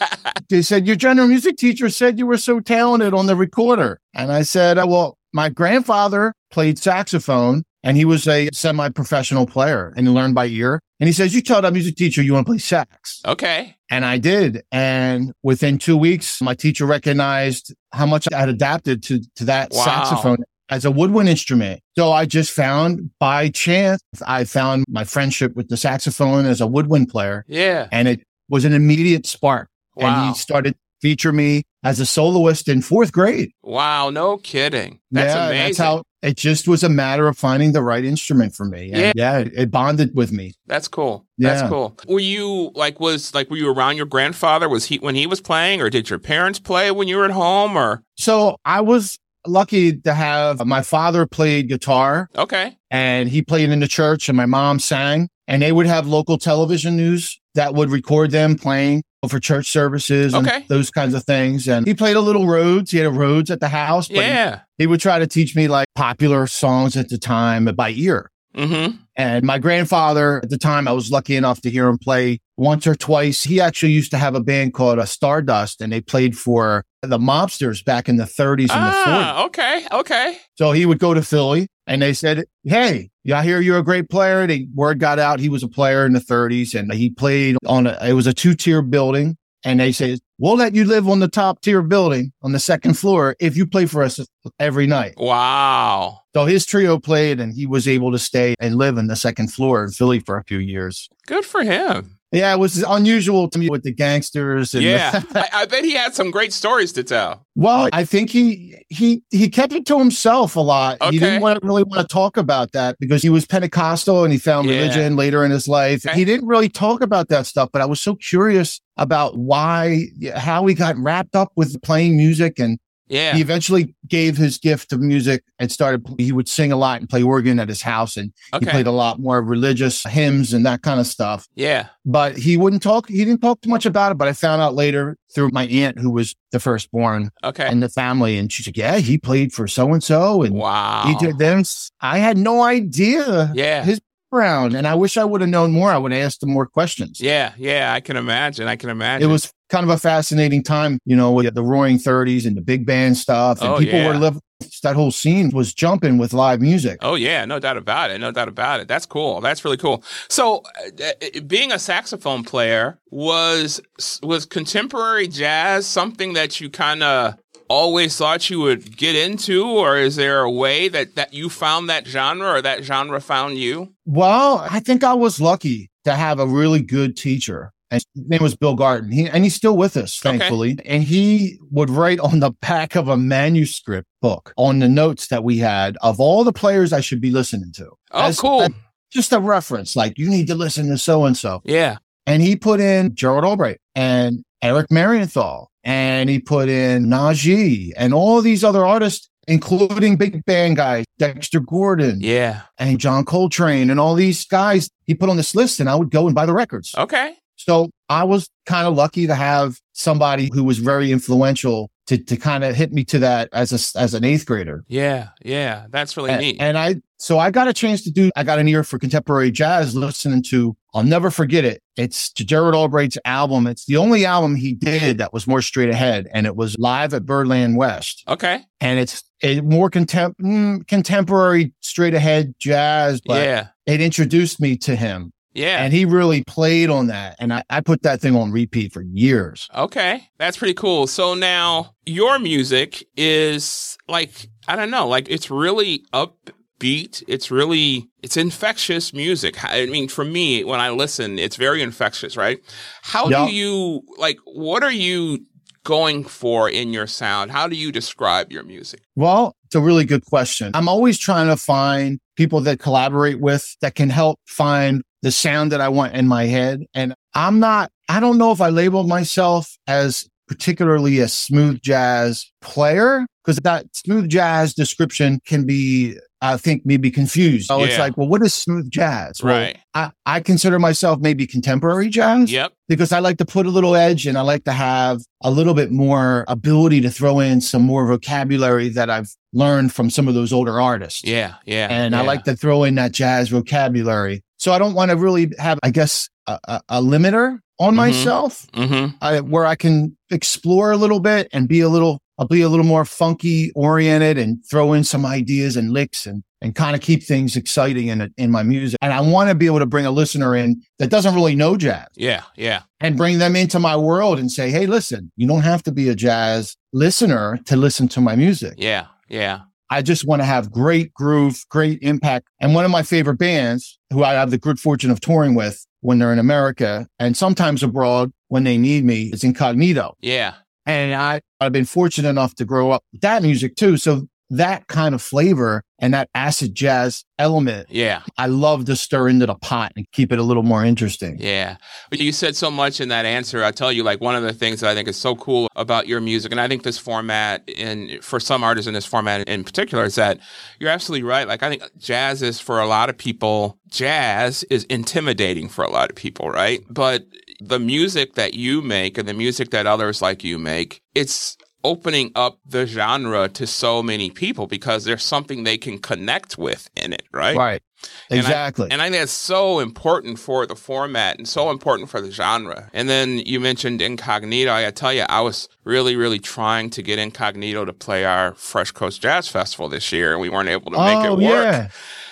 they 0.50 0.62
said, 0.62 0.88
your 0.88 0.96
general 0.96 1.28
music 1.28 1.58
teacher 1.58 1.90
said 1.90 2.18
you 2.18 2.26
were 2.26 2.38
so 2.38 2.62
talented 2.62 3.14
on 3.14 3.26
the 3.26 3.36
recorder. 3.36 4.00
And 4.14 4.32
I 4.32 4.44
said, 4.44 4.78
well, 4.78 5.17
my 5.34 5.50
grandfather 5.50 6.34
played 6.52 6.80
saxophone 6.80 7.64
and 7.84 7.96
he 7.96 8.06
was 8.06 8.28
a 8.28 8.50
semi-professional 8.52 9.46
player 9.46 9.94
and 9.96 10.08
he 10.08 10.14
learned 10.14 10.36
by 10.36 10.48
ear. 10.48 10.80
And 11.00 11.08
he 11.08 11.14
says, 11.14 11.36
you 11.36 11.42
tell 11.42 11.62
that 11.62 11.74
music 11.74 11.96
teacher 11.96 12.22
you 12.22 12.34
want 12.34 12.48
to 12.48 12.52
play 12.52 12.58
sax. 12.58 13.22
Okay. 13.26 13.76
And 13.92 14.04
I 14.04 14.18
did. 14.18 14.64
And 14.72 15.32
within 15.44 15.78
two 15.78 15.96
weeks, 15.96 16.42
my 16.42 16.56
teacher 16.56 16.86
recognized 16.86 17.74
how 17.94 18.06
much 18.06 18.28
I 18.34 18.40
had 18.40 18.50
adapted 18.50 19.04
to, 19.04 19.22
to 19.36 19.46
that 19.46 19.72
wow. 19.72 19.86
saxophone 19.86 20.38
as 20.70 20.86
a 20.86 20.92
woodwind 20.92 21.30
instrument. 21.30 21.82
So 21.98 22.12
I 22.12 22.26
just 22.26 22.52
found 22.52 23.12
by 23.20 23.50
chance, 23.50 24.02
I 24.26 24.44
found 24.44 24.86
my 24.90 25.04
friendship 25.04 25.56
with 25.56 25.70
the 25.70 25.78
saxophone 25.78 26.46
as 26.46 26.60
a 26.60 26.68
woodwind 26.68 27.10
player. 27.10 27.46
Yeah. 27.48 27.88
And 27.92 28.08
it 28.08 28.22
was 28.50 28.66
an 28.66 28.74
immediate 28.74 29.26
spark. 29.26 29.70
Wow. 29.96 30.08
And 30.08 30.30
he 30.30 30.36
started 30.36 30.76
feature 31.02 31.32
me 31.32 31.64
as 31.84 32.00
a 32.00 32.06
soloist 32.06 32.68
in 32.68 32.82
fourth 32.82 33.12
grade. 33.12 33.52
Wow, 33.64 34.10
no 34.10 34.38
kidding. 34.38 35.00
That's 35.12 35.34
yeah, 35.34 35.48
amazing. 35.48 35.66
That's 35.66 35.78
how 35.78 36.04
it 36.22 36.36
just 36.36 36.68
was 36.68 36.84
a 36.84 36.90
matter 36.90 37.28
of 37.28 37.38
finding 37.38 37.72
the 37.72 37.82
right 37.82 38.04
instrument 38.04 38.56
for 38.56 38.66
me. 38.66 38.92
And 38.92 39.14
yeah. 39.16 39.40
yeah, 39.40 39.46
it 39.54 39.72
bonded 39.72 40.16
with 40.16 40.32
me. 40.32 40.54
That's 40.66 40.88
cool. 40.88 41.26
Yeah. 41.38 41.54
That's 41.54 41.70
cool. 41.70 41.98
Were 42.08 42.20
you 42.20 42.72
like 42.76 43.00
was 43.00 43.34
like 43.34 43.50
were 43.50 43.58
you 43.58 43.72
around 43.72 43.98
your 43.98 44.06
grandfather? 44.06 44.68
Was 44.68 44.86
he 44.86 44.98
when 44.98 45.16
he 45.16 45.28
was 45.28 45.42
playing 45.42 45.82
or 45.82 45.90
did 45.90 46.10
your 46.10 46.20
parents 46.20 46.60
play 46.60 46.92
when 46.92 47.08
you 47.08 47.18
were 47.18 47.26
at 47.26 47.32
home 47.32 47.78
or 47.78 48.04
So 48.18 48.58
I 48.66 48.82
was 48.82 49.18
lucky 49.46 49.96
to 49.98 50.14
have 50.14 50.66
my 50.66 50.82
father 50.82 51.26
played 51.26 51.70
guitar. 51.70 52.30
Okay. 52.36 52.78
And 52.92 53.30
he 53.30 53.42
played 53.42 53.70
in 53.70 53.80
the 53.80 53.88
church 53.88 54.28
and 54.28 54.36
my 54.36 54.46
mom 54.46 54.80
sang 54.80 55.30
and 55.48 55.62
they 55.62 55.72
would 55.72 55.86
have 55.86 56.08
local 56.08 56.38
television 56.38 56.98
news 56.98 57.40
that 57.56 57.74
would 57.74 57.90
record 57.90 58.32
them 58.32 58.56
playing 58.56 59.04
for 59.28 59.40
church 59.40 59.70
services 59.70 60.34
and 60.34 60.48
okay. 60.48 60.66
those 60.68 60.92
kinds 60.92 61.14
of 61.14 61.24
things. 61.24 61.68
And 61.68 61.88
he 61.88 61.94
played 61.94 62.16
a 62.16 62.22
little 62.22 62.48
Rhodes. 62.48 62.92
He 62.92 62.98
had 62.98 63.08
a 63.08 63.12
Rhodes 63.12 63.50
at 63.50 63.60
the 63.60 63.70
house. 63.70 64.10
yeah. 64.10 64.62
He, 64.78 64.84
he, 64.84 64.88
would 64.88 65.00
try 65.00 65.20
to 65.20 65.28
teach 65.28 65.56
me 65.56 65.68
like 65.68 65.88
popular 65.96 66.46
songs 66.48 66.96
at 66.96 67.10
the 67.10 67.18
time 67.18 67.66
by 67.66 67.90
ear. 67.92 68.30
Mm-hmm. 68.56 68.98
And 69.16 69.46
my 69.46 69.60
grandfather 69.60 70.42
at 70.44 70.50
the 70.50 70.58
time, 70.58 70.88
I 70.88 70.92
was 70.92 71.12
lucky 71.12 71.36
enough 71.36 71.62
to 71.62 71.70
hear 71.70 71.88
him 71.88 71.98
play 71.98 72.40
once 72.56 72.88
or 72.88 72.96
twice. 72.96 73.44
He 73.44 73.60
actually 73.60 73.92
used 73.92 74.12
to 74.12 74.18
have 74.18 74.36
a 74.36 74.40
band 74.40 74.74
called 74.74 75.00
a 75.00 75.04
uh, 75.04 75.06
Stardust 75.06 75.82
and 75.82 75.92
they 75.92 76.02
played 76.02 76.38
for 76.38 76.84
the 77.02 77.18
mobsters 77.18 77.84
back 77.84 78.10
in 78.10 78.18
the 78.18 78.24
30s 78.24 78.62
and 78.62 78.72
ah, 78.74 79.04
the 79.06 79.12
40s. 79.12 79.46
Okay. 79.48 79.86
Okay. 79.92 80.38
So 80.56 80.72
he 80.72 80.86
would 80.86 81.00
go 81.00 81.14
to 81.14 81.22
Philly 81.22 81.68
and 81.88 82.02
they 82.02 82.14
said, 82.14 82.46
Hey, 82.64 83.10
yeah, 83.24 83.40
I 83.40 83.44
hear 83.44 83.60
you're 83.60 83.80
a 83.80 83.84
great 83.84 84.10
player. 84.10 84.46
The 84.46 84.68
word 84.76 85.00
got 85.00 85.20
out. 85.20 85.40
He 85.40 85.50
was 85.50 85.64
a 85.64 85.68
player 85.68 86.06
in 86.06 86.14
the 86.14 86.20
30s 86.20 86.78
and 86.78 86.92
he 86.94 87.10
played 87.10 87.58
on 87.66 87.88
a, 87.88 87.98
it 88.04 88.14
was 88.14 88.28
a 88.28 88.34
two 88.34 88.54
tier 88.54 88.82
building. 88.82 89.38
And 89.64 89.80
they 89.80 89.92
say, 89.92 90.18
we'll 90.38 90.56
let 90.56 90.76
you 90.76 90.86
live 90.86 91.10
on 91.10 91.20
the 91.20 91.28
top 91.28 91.62
tier 91.62 91.82
building 91.82 92.32
on 92.42 92.52
the 92.52 92.60
second 92.60 92.94
floor 92.94 93.36
if 93.40 93.58
you 93.58 93.66
play 93.66 93.86
for 93.86 94.04
us 94.04 94.20
every 94.60 94.88
night. 94.88 95.16
Wow. 95.18 96.22
So 96.36 96.46
his 96.46 96.66
trio 96.66 97.00
played 97.00 97.40
and 97.40 97.54
he 97.54 97.66
was 97.66 97.88
able 97.88 98.12
to 98.12 98.20
stay 98.20 98.56
and 98.60 98.76
live 98.76 98.98
in 98.98 99.08
the 99.08 99.16
second 99.16 99.52
floor 99.52 99.84
in 99.84 99.92
Philly 99.92 100.20
for 100.20 100.38
a 100.38 100.44
few 100.44 100.60
years. 100.60 101.10
Good 101.26 101.44
for 101.44 101.64
him. 101.64 102.17
Yeah, 102.32 102.54
it 102.54 102.58
was 102.58 102.84
unusual 102.84 103.50
to 103.50 103.58
me 103.58 103.70
with 103.70 103.84
the 103.84 103.94
gangsters. 103.94 104.74
And 104.74 104.84
yeah, 104.84 105.24
I, 105.34 105.50
I, 105.54 105.66
bet 105.66 105.86
he 105.86 105.94
had 105.94 106.14
some 106.14 106.30
great 106.30 106.52
stories 106.52 106.92
to 106.94 107.04
tell. 107.04 107.46
Well, 107.56 107.88
I 107.94 108.04
think 108.04 108.30
he 108.30 108.76
he 108.90 109.24
he 109.30 109.50
kept 109.50 109.72
it 109.72 109.86
to 109.86 109.98
himself 109.98 110.58
a 110.58 110.60
lot. 110.60 111.00
Okay. 111.02 111.12
He 111.12 111.20
didn't 111.20 111.42
want, 111.42 111.64
really 111.64 111.84
want 111.84 112.02
to 112.02 112.14
talk 112.14 112.36
about 112.36 112.74
that 112.74 112.98
because 113.00 113.22
he 113.24 113.30
was 113.30 113.46
Pentecostal 113.46 114.26
and 114.26 114.34
he 114.34 114.40
found 114.40 114.68
yeah. 114.68 114.76
religion 114.76 115.16
later 115.16 115.46
in 115.46 115.52
his 115.52 115.70
life. 115.70 116.06
Okay. 116.06 116.18
He 116.18 116.26
didn't 116.26 116.48
really 116.48 116.70
talk 116.70 117.02
about 117.02 117.30
that 117.30 117.46
stuff. 117.46 117.70
But 117.72 117.82
I 117.82 117.86
was 117.86 118.02
so 118.02 118.16
curious 118.16 118.82
about 118.98 119.38
why, 119.38 120.08
how 120.36 120.66
he 120.66 120.74
got 120.74 120.98
wrapped 120.98 121.36
up 121.36 121.54
with 121.56 121.82
playing 121.82 122.18
music 122.18 122.60
and 122.60 122.78
Yeah. 123.10 123.34
He 123.36 123.42
eventually 123.42 123.96
gave 124.08 124.38
his 124.38 124.58
gift 124.58 124.92
of 124.92 125.00
music 125.00 125.44
and 125.60 125.72
started, 125.72 126.06
he 126.18 126.32
would 126.32 126.48
sing 126.48 126.72
a 126.72 126.76
lot 126.76 127.00
and 127.00 127.10
play 127.10 127.24
organ 127.24 127.60
at 127.60 127.70
his 127.70 127.82
house. 127.82 128.18
And 128.18 128.34
okay. 128.54 128.66
he 128.66 128.72
played 128.72 128.88
a 128.88 128.92
lot 128.92 129.20
more 129.20 129.42
religious 129.42 130.04
hymns 130.04 130.54
and 130.54 130.66
that 130.66 130.82
kind 130.82 131.00
of 131.00 131.08
stuff. 131.08 131.48
Yeah. 131.56 131.88
But 132.06 132.38
he 132.38 132.58
wouldn't 132.58 132.84
talk, 132.84 133.08
he 133.08 133.24
didn't 133.24 133.42
talk 133.42 133.62
too 133.62 133.70
much 133.70 133.86
about 133.86 134.12
it. 134.12 134.18
But 134.18 134.28
I 134.28 134.34
found 134.34 134.62
out 134.62 134.76
later 134.76 135.18
through 135.34 135.50
my 135.52 135.66
aunt, 135.68 136.00
who 136.00 136.12
was 136.12 136.36
the 136.52 136.60
firstborn 136.60 137.30
Okay. 137.44 137.70
in 137.72 137.80
the 137.80 137.90
family. 137.90 138.38
And 138.38 138.52
she's 138.52 138.68
like, 138.68 138.78
yeah, 138.78 138.98
he 138.98 139.18
played 139.18 139.54
for 139.54 139.68
so 139.68 139.94
and 139.94 140.04
so. 140.04 140.44
And 140.44 140.56
wow. 140.56 141.04
he 141.06 141.16
did 141.16 141.38
this. 141.38 141.92
I 142.02 142.20
had 142.20 142.38
no 142.38 142.62
idea 142.64 143.52
Yeah. 143.54 143.84
his 143.84 144.02
background. 144.32 144.76
And 144.76 144.88
I 144.88 144.96
wish 144.96 145.18
I 145.18 145.24
would 145.24 145.42
have 145.42 145.50
known 145.50 145.72
more. 145.72 145.92
I 145.92 145.98
would 145.98 146.12
have 146.12 146.24
asked 146.24 146.44
him 146.44 146.50
more 146.50 146.66
questions. 146.66 147.20
Yeah. 147.22 147.54
Yeah. 147.58 147.94
I 147.94 148.00
can 148.02 148.18
imagine. 148.18 148.68
I 148.68 148.76
can 148.76 148.90
imagine. 148.90 149.28
It 149.28 149.32
was 149.32 149.52
kind 149.70 149.84
of 149.84 149.90
a 149.90 149.98
fascinating 149.98 150.64
time, 150.64 151.00
you 151.06 151.16
know, 151.16 151.32
with 151.32 151.54
the 151.54 151.62
roaring 151.64 151.98
30s 151.98 152.46
and 152.46 152.56
the 152.56 152.62
big 152.62 152.86
band 152.86 153.18
stuff. 153.18 153.62
And 153.62 153.70
Oh, 153.70 153.78
people 153.78 154.00
yeah. 154.00 154.08
were 154.08 154.18
living, 154.18 154.42
that 154.84 154.96
whole 154.96 155.12
scene 155.12 155.50
was 155.52 155.74
jumping 155.74 156.18
with 156.18 156.34
live 156.34 156.62
music. 156.62 156.98
Oh 157.02 157.16
yeah, 157.16 157.46
no 157.46 157.60
doubt 157.60 157.78
about 157.78 158.10
it. 158.12 158.20
No 158.20 158.32
doubt 158.32 158.48
about 158.48 158.80
it. 158.80 158.88
That's 158.88 159.06
cool. 159.06 159.40
That's 159.42 159.64
really 159.66 159.78
cool. 159.78 160.04
So, 160.30 160.64
uh, 161.02 161.04
uh, 161.22 161.42
being 161.42 161.72
a 161.72 161.80
saxophone 161.80 162.44
player 162.44 163.00
was 163.12 163.82
was 164.24 164.46
contemporary 164.46 165.28
jazz 165.28 165.86
something 165.86 166.34
that 166.34 166.60
you 166.62 166.70
kind 166.70 167.04
of 167.04 167.36
always 167.70 168.16
thought 168.18 168.50
you 168.50 168.60
would 168.62 168.96
get 168.96 169.14
into, 169.16 169.64
or 169.66 169.98
is 169.98 170.16
there 170.16 170.40
a 170.42 170.50
way 170.52 170.88
that 170.88 171.16
that 171.16 171.34
you 171.34 171.50
found 171.50 171.90
that 171.90 172.08
genre, 172.08 172.48
or 172.54 172.62
that 172.62 172.84
genre 172.84 173.20
found 173.22 173.58
you? 173.58 173.94
Well, 174.06 174.66
I 174.70 174.80
think 174.80 175.04
I 175.04 175.14
was 175.14 175.40
lucky 175.42 175.92
to 176.06 176.16
have 176.16 176.40
a 176.40 176.48
really 176.48 176.82
good 176.82 177.18
teacher. 177.18 177.74
And 177.90 178.02
his 178.16 178.26
name 178.28 178.44
was 178.44 178.56
Bill 178.56 178.76
Garten. 178.76 179.12
He, 179.12 179.30
and 179.30 179.44
he's 179.44 179.56
still 179.56 179.78
with 179.78 179.96
us, 179.96 180.20
Okay. 180.26 180.38
thankfully. 180.38 180.78
And 180.86 181.04
he 181.04 181.58
would 181.72 181.90
write 181.90 182.20
on 182.20 182.40
the 182.42 182.52
back 182.62 182.96
of 182.96 183.08
a 183.08 183.16
manuscript 183.18 184.08
book 184.22 184.54
on 184.58 184.80
the 184.80 184.90
notes 184.90 185.28
that 185.28 185.44
we 185.44 185.58
had 185.60 185.98
of 186.02 186.20
all 186.20 186.44
the 186.44 186.52
players 186.54 186.92
I 186.92 187.00
should 187.02 187.22
be 187.22 187.32
listening 187.32 187.72
to. 187.74 187.90
Oh, 188.12 188.22
As- 188.28 188.40
cool. 188.40 188.62
as 188.64 188.70
just 189.12 189.32
a 189.32 189.40
reference, 189.40 189.96
like 189.96 190.18
you 190.18 190.30
need 190.30 190.48
to 190.48 190.56
listen 190.56 190.90
to 190.90 190.98
so 190.98 191.24
and 191.26 191.38
so. 191.38 191.62
yeah. 191.64 191.98
And 192.26 192.42
he 192.42 192.58
put 192.58 192.82
in 192.82 193.16
Gerald 193.16 193.46
Albright 193.46 193.80
and 193.96 194.44
Eric 194.62 194.90
Marienthal, 194.92 195.68
and 195.86 196.30
he 196.30 196.40
put 196.40 196.68
in 196.68 197.06
Najee 197.06 197.94
and 197.96 198.14
all 198.14 198.42
these 198.42 198.66
other 198.66 198.86
artists, 198.86 199.30
including 199.48 200.18
big 200.18 200.44
band 200.44 200.76
guys, 200.76 201.06
Dexter 201.20 201.62
Gordon 201.62 202.20
Yeah. 202.20 202.64
and 202.78 203.00
John 203.00 203.24
Coltrane 203.24 203.90
and 203.90 203.98
all 203.98 204.14
these 204.14 204.44
guys. 204.46 204.90
He 205.06 205.16
put 205.16 205.30
on 205.30 205.38
this 205.38 205.56
list, 205.56 205.80
and 205.80 205.90
I 205.90 205.96
would 205.96 206.12
go 206.12 206.26
and 206.26 206.36
buy 206.36 206.46
the 206.46 206.54
records. 206.54 206.94
Okay. 206.98 207.36
So 207.58 207.90
I 208.08 208.24
was 208.24 208.50
kind 208.66 208.88
of 208.88 208.96
lucky 208.96 209.28
to 209.28 209.36
have 209.36 209.80
somebody 209.94 210.50
who 210.54 210.64
was 210.64 210.78
very 210.78 211.12
influential 211.12 211.90
to, 212.06 212.18
to 212.18 212.38
kind 212.38 212.64
of 212.64 212.76
hit 212.76 212.94
me 212.94 213.04
to 213.06 213.20
that 213.20 213.50
as 213.52 213.74
a, 213.74 214.00
as 214.00 214.14
an 214.14 214.24
eighth 214.24 214.46
grader. 214.46 214.86
Yeah. 214.88 215.30
Yeah. 215.44 215.88
That's 215.90 216.16
really 216.16 216.32
A- 216.32 216.38
neat. 216.38 216.58
And 216.60 216.78
I, 216.78 216.96
so 217.18 217.40
I 217.40 217.52
got 217.52 217.68
a 217.68 217.74
chance 217.74 218.04
to 218.04 218.12
do, 218.12 218.32
I 218.36 218.44
got 218.44 218.60
an 218.60 218.68
ear 218.68 218.84
for 218.84 218.98
contemporary 218.98 219.52
jazz 219.52 219.96
listening 219.96 220.44
to, 220.44 220.78
I'll 220.94 221.04
never 221.04 221.30
forget 221.30 221.66
it. 221.66 221.82
It's 221.98 222.32
Gerald 222.32 222.76
Albright's 222.76 223.18
album. 223.26 223.68
It's 223.68 223.86
the 223.86 223.98
only 223.98 224.26
album 224.26 224.56
he 224.56 224.74
did 224.74 225.18
that 225.18 225.34
was 225.34 225.48
more 225.48 225.62
straight 225.62 225.90
ahead. 225.90 226.28
And 226.34 226.46
it 226.46 226.56
was 226.56 226.78
live 226.78 227.14
at 227.14 227.26
Birdland 227.26 227.76
West. 227.76 228.24
okay. 228.28 228.62
And 228.80 229.00
it's 229.00 229.24
a 229.44 229.62
more 229.62 229.90
contem- 229.90 230.36
mm, 230.42 230.88
contemporary 230.88 231.74
straight 231.82 232.14
ahead 232.14 232.54
jazz, 232.60 233.20
but 233.20 233.44
yeah. 233.44 233.68
it 233.86 234.00
introduced 234.00 234.62
me 234.62 234.78
to 234.78 234.96
him 234.96 235.34
Yeah. 235.54 235.84
and 235.84 235.92
he 235.94 236.06
really 236.06 236.44
played 236.44 236.90
on 236.90 237.08
that. 237.08 237.36
And 237.40 237.52
I, 237.54 237.64
I 237.70 237.82
put 237.82 238.04
that 238.04 238.22
thing 238.22 238.36
on 238.36 238.52
repeat 238.52 238.94
for 238.94 239.02
years. 239.02 239.68
Okay, 239.76 240.30
that's 240.38 240.58
pretty 240.58 240.74
cool. 240.76 241.08
So 241.08 241.34
now 241.34 241.96
your 242.06 242.38
music 242.40 243.04
is 243.18 243.98
like 244.08 244.48
I 244.68 244.76
don't 244.76 244.92
know, 244.92 245.08
like 245.08 245.30
it's 245.30 245.50
really 245.50 246.04
upbeat. 246.14 247.24
It's 247.28 247.50
really 247.52 248.10
it's 248.22 248.38
infectious 248.38 249.14
music. 249.14 249.64
I 249.64 249.86
mean, 249.88 250.08
for 250.10 250.26
me, 250.26 250.64
when 250.64 250.80
I 250.80 250.90
listen, 250.90 251.40
it's 251.40 251.56
very 251.56 251.82
infectious, 251.82 252.38
right? 252.38 252.60
How 253.02 253.30
Yeah. 253.30 253.48
do 253.48 253.54
you 253.54 254.02
like? 254.18 254.38
What 254.46 254.84
are 254.84 254.92
you 254.92 255.46
going 255.84 256.24
for 256.26 256.70
in 256.70 256.92
your 256.92 257.08
sound? 257.08 257.50
How 257.52 257.68
do 257.68 257.76
you 257.76 257.92
describe 257.92 258.52
your 258.52 258.64
music? 258.64 259.02
Well, 259.16 259.56
it's 259.66 259.76
a 259.76 259.80
really 259.82 260.04
good 260.06 260.26
question. 260.26 260.72
I'm 260.74 260.90
always 260.90 261.18
trying 261.18 261.48
to 261.48 261.56
find 261.56 262.20
people 262.36 262.60
that 262.62 262.80
collaborate 262.80 263.40
with 263.40 263.66
that 263.82 263.96
can 263.96 264.10
help 264.10 264.38
find 264.46 265.02
the 265.22 265.32
sound 265.32 265.72
that 265.72 265.82
I 265.82 265.90
want 265.90 266.14
in 266.14 266.28
my 266.28 266.46
head. 266.46 266.84
And 266.94 267.14
I'm 267.34 267.60
not, 267.60 267.92
I 268.10 268.20
don't 268.20 268.38
know 268.38 268.52
if 268.52 268.62
I 268.62 268.70
label 268.70 269.04
myself 269.06 269.78
as 269.88 270.28
particularly 270.48 271.20
a 271.20 271.28
smooth 271.28 271.82
jazz 271.82 272.50
player 272.62 273.26
because 273.44 273.58
that 273.58 273.86
smooth 273.94 274.30
jazz 274.30 274.74
description 274.74 275.40
can 275.46 275.66
be, 275.66 276.16
I 276.42 276.56
think, 276.58 276.84
maybe 276.86 277.12
confused. 277.12 277.68
So 277.68 277.84
it's 277.84 277.98
like, 277.98 278.16
well, 278.16 278.28
what 278.30 278.42
is 278.44 278.54
smooth 278.54 278.90
jazz? 278.90 279.42
Well, 279.44 279.54
Right. 279.54 279.78
I, 279.94 280.12
I 280.26 280.40
consider 280.40 280.80
myself 280.80 281.20
maybe 281.20 281.48
contemporary 281.48 282.08
jazz. 282.10 282.52
Yep. 282.52 282.72
because 282.88 283.12
I 283.12 283.20
like 283.20 283.38
to 283.40 283.46
put 283.46 283.66
a 283.66 283.70
little 283.70 283.96
edge 283.96 284.26
and 284.28 284.38
I 284.38 284.42
like 284.42 284.64
to 284.66 284.72
have 284.72 285.20
a 285.44 285.52
little 285.52 285.74
bit 285.74 285.92
more 285.92 286.46
ability 286.48 287.02
to 287.02 287.10
throw 287.10 287.40
in 287.40 287.60
some 287.60 287.82
more 287.82 288.06
vocabulary 288.08 288.88
that 288.90 289.10
I've 289.10 289.30
learned 289.52 289.92
from 289.94 290.10
some 290.10 290.28
of 290.30 290.34
those 290.34 290.54
older 290.54 290.80
artists. 290.80 291.24
Yeah. 291.26 291.56
Yeah. 291.66 291.88
And 291.90 292.16
I 292.16 292.22
like 292.22 292.44
to 292.46 292.56
throw 292.56 292.84
in 292.84 292.96
that 292.96 293.12
jazz 293.12 293.50
vocabulary. 293.50 294.44
So 294.68 294.74
I 294.74 294.80
don't 294.80 294.96
want 294.96 295.12
to 295.12 295.16
really 295.16 295.50
have, 295.60 295.80
I 295.82 295.92
guess, 295.92 296.28
a, 296.46 296.60
a, 296.68 296.82
a 296.90 297.02
limiter 297.02 297.60
on 297.80 297.94
Mhm. 297.94 297.96
myself 297.96 298.68
Mm-hmm. 298.74 299.16
I, 299.22 299.40
where 299.40 299.66
I 299.66 299.76
can 299.76 300.18
explore 300.30 300.92
a 300.92 300.98
little 300.98 301.22
bit 301.22 301.48
and 301.54 301.70
be 301.70 301.80
a 301.80 301.88
little, 301.88 302.20
I'll 302.38 302.48
be 302.50 302.60
a 302.64 302.68
little 302.68 302.86
more 302.86 303.06
funky 303.06 303.72
oriented 303.76 304.38
and 304.38 304.58
throw 304.70 304.92
in 304.92 305.06
some 305.06 305.26
ideas 305.26 305.78
and 305.78 305.94
licks 305.94 306.26
and, 306.28 306.44
and 306.62 306.76
kind 306.76 306.98
of 306.98 307.02
keep 307.02 307.24
things 307.24 307.56
exciting 307.56 308.08
in, 308.08 308.34
in 308.38 308.52
my 308.52 308.62
music. 308.64 308.98
And 309.02 309.14
I 309.14 309.22
want 309.22 309.48
to 309.50 309.56
be 309.56 309.68
able 309.68 309.80
to 309.80 309.86
bring 309.86 310.06
a 310.06 310.12
listener 310.12 310.54
in 310.54 310.82
that 311.00 311.10
doesn't 311.10 311.34
really 311.34 311.56
know 311.56 311.78
jazz 311.78 312.08
Yeah. 312.18 312.44
Yeah. 312.58 312.82
and 313.00 313.16
bring 313.16 313.38
them 313.38 313.56
into 313.56 313.80
my 313.80 313.96
world 313.96 314.38
and 314.38 314.52
say, 314.52 314.70
Hey, 314.70 314.86
listen, 314.86 315.32
you 315.38 315.48
don't 315.48 315.62
have 315.62 315.82
to 315.84 315.94
be 315.94 316.10
a 316.10 316.16
jazz 316.16 316.76
listener 316.92 317.58
to 317.68 317.78
listen 317.78 318.10
to 318.10 318.20
my 318.20 318.36
music. 318.36 318.74
Yeah. 318.78 319.06
Yeah. 319.30 319.62
I 319.90 320.02
just 320.02 320.28
want 320.28 320.42
to 320.42 320.46
have 320.46 320.72
great 320.72 321.14
groove, 321.14 321.66
great 321.70 322.00
impact. 322.02 322.48
And 322.60 322.74
one 322.74 322.86
of 322.86 322.92
my 322.92 323.04
favorite 323.04 323.38
bands 323.38 324.00
who 324.12 324.24
I 324.24 324.34
have 324.34 324.52
the 324.52 324.58
good 324.58 324.80
fortune 324.80 325.12
of 325.12 325.20
touring 325.20 325.56
with 325.56 325.86
when 326.02 326.20
they're 326.20 326.34
in 326.34 326.40
America 326.40 327.08
and 327.20 327.36
sometimes 327.36 327.84
abroad 327.84 328.32
when 328.50 328.64
they 328.64 328.78
need 328.78 329.06
me 329.06 329.32
is 329.34 329.44
Incognito. 329.44 330.16
Yeah. 330.20 330.56
And 330.86 331.14
I, 331.14 331.42
I've 331.60 331.72
been 331.72 331.86
fortunate 331.86 332.30
enough 332.30 332.56
to 332.56 332.66
grow 332.66 332.92
up 332.92 333.04
with 333.12 333.22
that 333.22 333.44
music 333.44 333.76
too. 333.76 333.98
So 333.98 334.28
that 334.50 334.88
kind 334.88 335.14
of 335.14 335.22
flavor 335.22 335.84
and 336.00 336.14
that 336.14 336.30
acid 336.36 336.76
jazz 336.76 337.26
element, 337.40 337.88
Yeah. 337.90 338.22
I 338.38 338.48
love 338.48 338.86
to 338.86 338.96
stir 338.96 339.30
into 339.30 339.46
the 339.48 339.56
pot 339.56 339.92
and 339.96 340.06
keep 340.12 340.32
it 340.32 340.40
a 340.40 340.44
little 340.44 340.64
more 340.64 340.86
interesting. 340.86 341.38
Yeah. 341.40 341.78
But 342.10 342.20
you 342.20 342.32
said 342.32 342.56
so 342.56 342.70
much 342.70 343.02
in 343.02 343.10
that 343.10 343.26
answer. 343.26 343.64
I'll 343.64 343.74
tell 343.74 343.92
you, 343.92 344.04
like, 344.04 344.22
one 344.22 344.36
of 344.36 344.44
the 344.44 344.54
things 344.54 344.80
that 344.82 344.90
I 344.90 344.94
think 344.94 345.08
is 345.08 345.18
so 345.18 345.36
cool 345.36 345.68
about 345.76 346.08
your 346.08 346.22
music, 346.22 346.52
and 346.52 346.62
I 346.62 346.68
think 346.68 346.84
this 346.84 346.98
format, 346.98 347.68
and 347.78 348.24
for 348.24 348.40
some 348.40 348.64
artists 348.64 348.88
in 348.88 348.94
this 348.94 349.06
format 349.06 349.48
in 349.48 349.64
particular, 349.64 350.06
is 350.06 350.16
that 350.16 350.40
you're 350.80 350.92
absolutely 350.92 351.28
right. 351.28 351.48
Like, 351.48 351.64
I 351.64 351.70
think 351.70 351.84
jazz 351.98 352.42
is 352.42 352.60
for 352.60 352.80
a 352.80 352.86
lot 352.88 353.10
of 353.10 353.18
people, 353.18 353.80
jazz 353.90 354.64
is 354.66 354.84
intimidating 354.86 355.68
for 355.68 355.84
a 355.84 355.90
lot 355.90 356.10
of 356.10 356.16
people, 356.16 356.50
right? 356.50 356.82
But 356.90 357.26
the 357.60 357.80
music 357.80 358.36
that 358.36 358.54
you 358.54 358.84
make 358.84 359.18
and 359.18 359.28
the 359.28 359.34
music 359.34 359.72
that 359.72 359.88
others 359.88 360.22
like 360.22 360.44
you 360.44 360.60
make, 360.60 361.02
it's 361.16 361.58
opening 361.88 362.32
up 362.36 362.60
the 362.66 362.86
genre 362.86 363.48
to 363.48 363.66
so 363.66 364.04
many 364.04 364.30
people 364.30 364.68
because 364.68 365.06
there's 365.06 365.24
something 365.24 365.64
they 365.64 365.78
can 365.78 365.98
connect 365.98 366.58
with 366.58 366.90
in 366.98 367.14
it, 367.14 367.24
right? 367.32 367.56
Right. 367.56 367.82
And 368.30 368.40
I- 368.40 368.42
Exactly. 368.42 368.92
And 368.92 369.02
I 369.02 369.06
think 369.06 369.22
that's 369.22 369.32
so 369.32 369.80
important 369.80 370.38
for 370.38 370.66
the 370.66 370.76
format 370.76 371.38
and 371.38 371.48
so 371.48 371.72
important 371.72 372.10
for 372.10 372.20
the 372.20 372.30
genre. 372.30 372.90
And 372.94 373.08
then 373.08 373.40
you 373.40 373.62
mentioned 373.62 374.02
Incognito. 374.02 374.72
I 374.72 374.82
gotta 374.82 374.92
tell 374.92 375.14
you, 375.14 375.24
I 375.30 375.40
was 375.40 375.70
really, 375.86 376.18
really 376.18 376.40
trying 376.40 376.90
to 376.92 377.02
get 377.02 377.20
Incognito 377.20 377.86
to 377.86 377.94
play 377.94 378.26
our 378.26 378.54
Fresh 378.56 378.92
Coast 378.92 379.22
Jazz 379.22 379.48
Festival 379.48 379.88
this 379.88 380.12
year, 380.12 380.34
and 380.34 380.42
we 380.42 380.50
weren't 380.50 380.70
able 380.70 380.92
to 380.92 380.98
make 380.98 381.18
oh, 381.18 381.34
it 381.34 381.44
work. 381.44 381.64
yeah. 381.64 381.88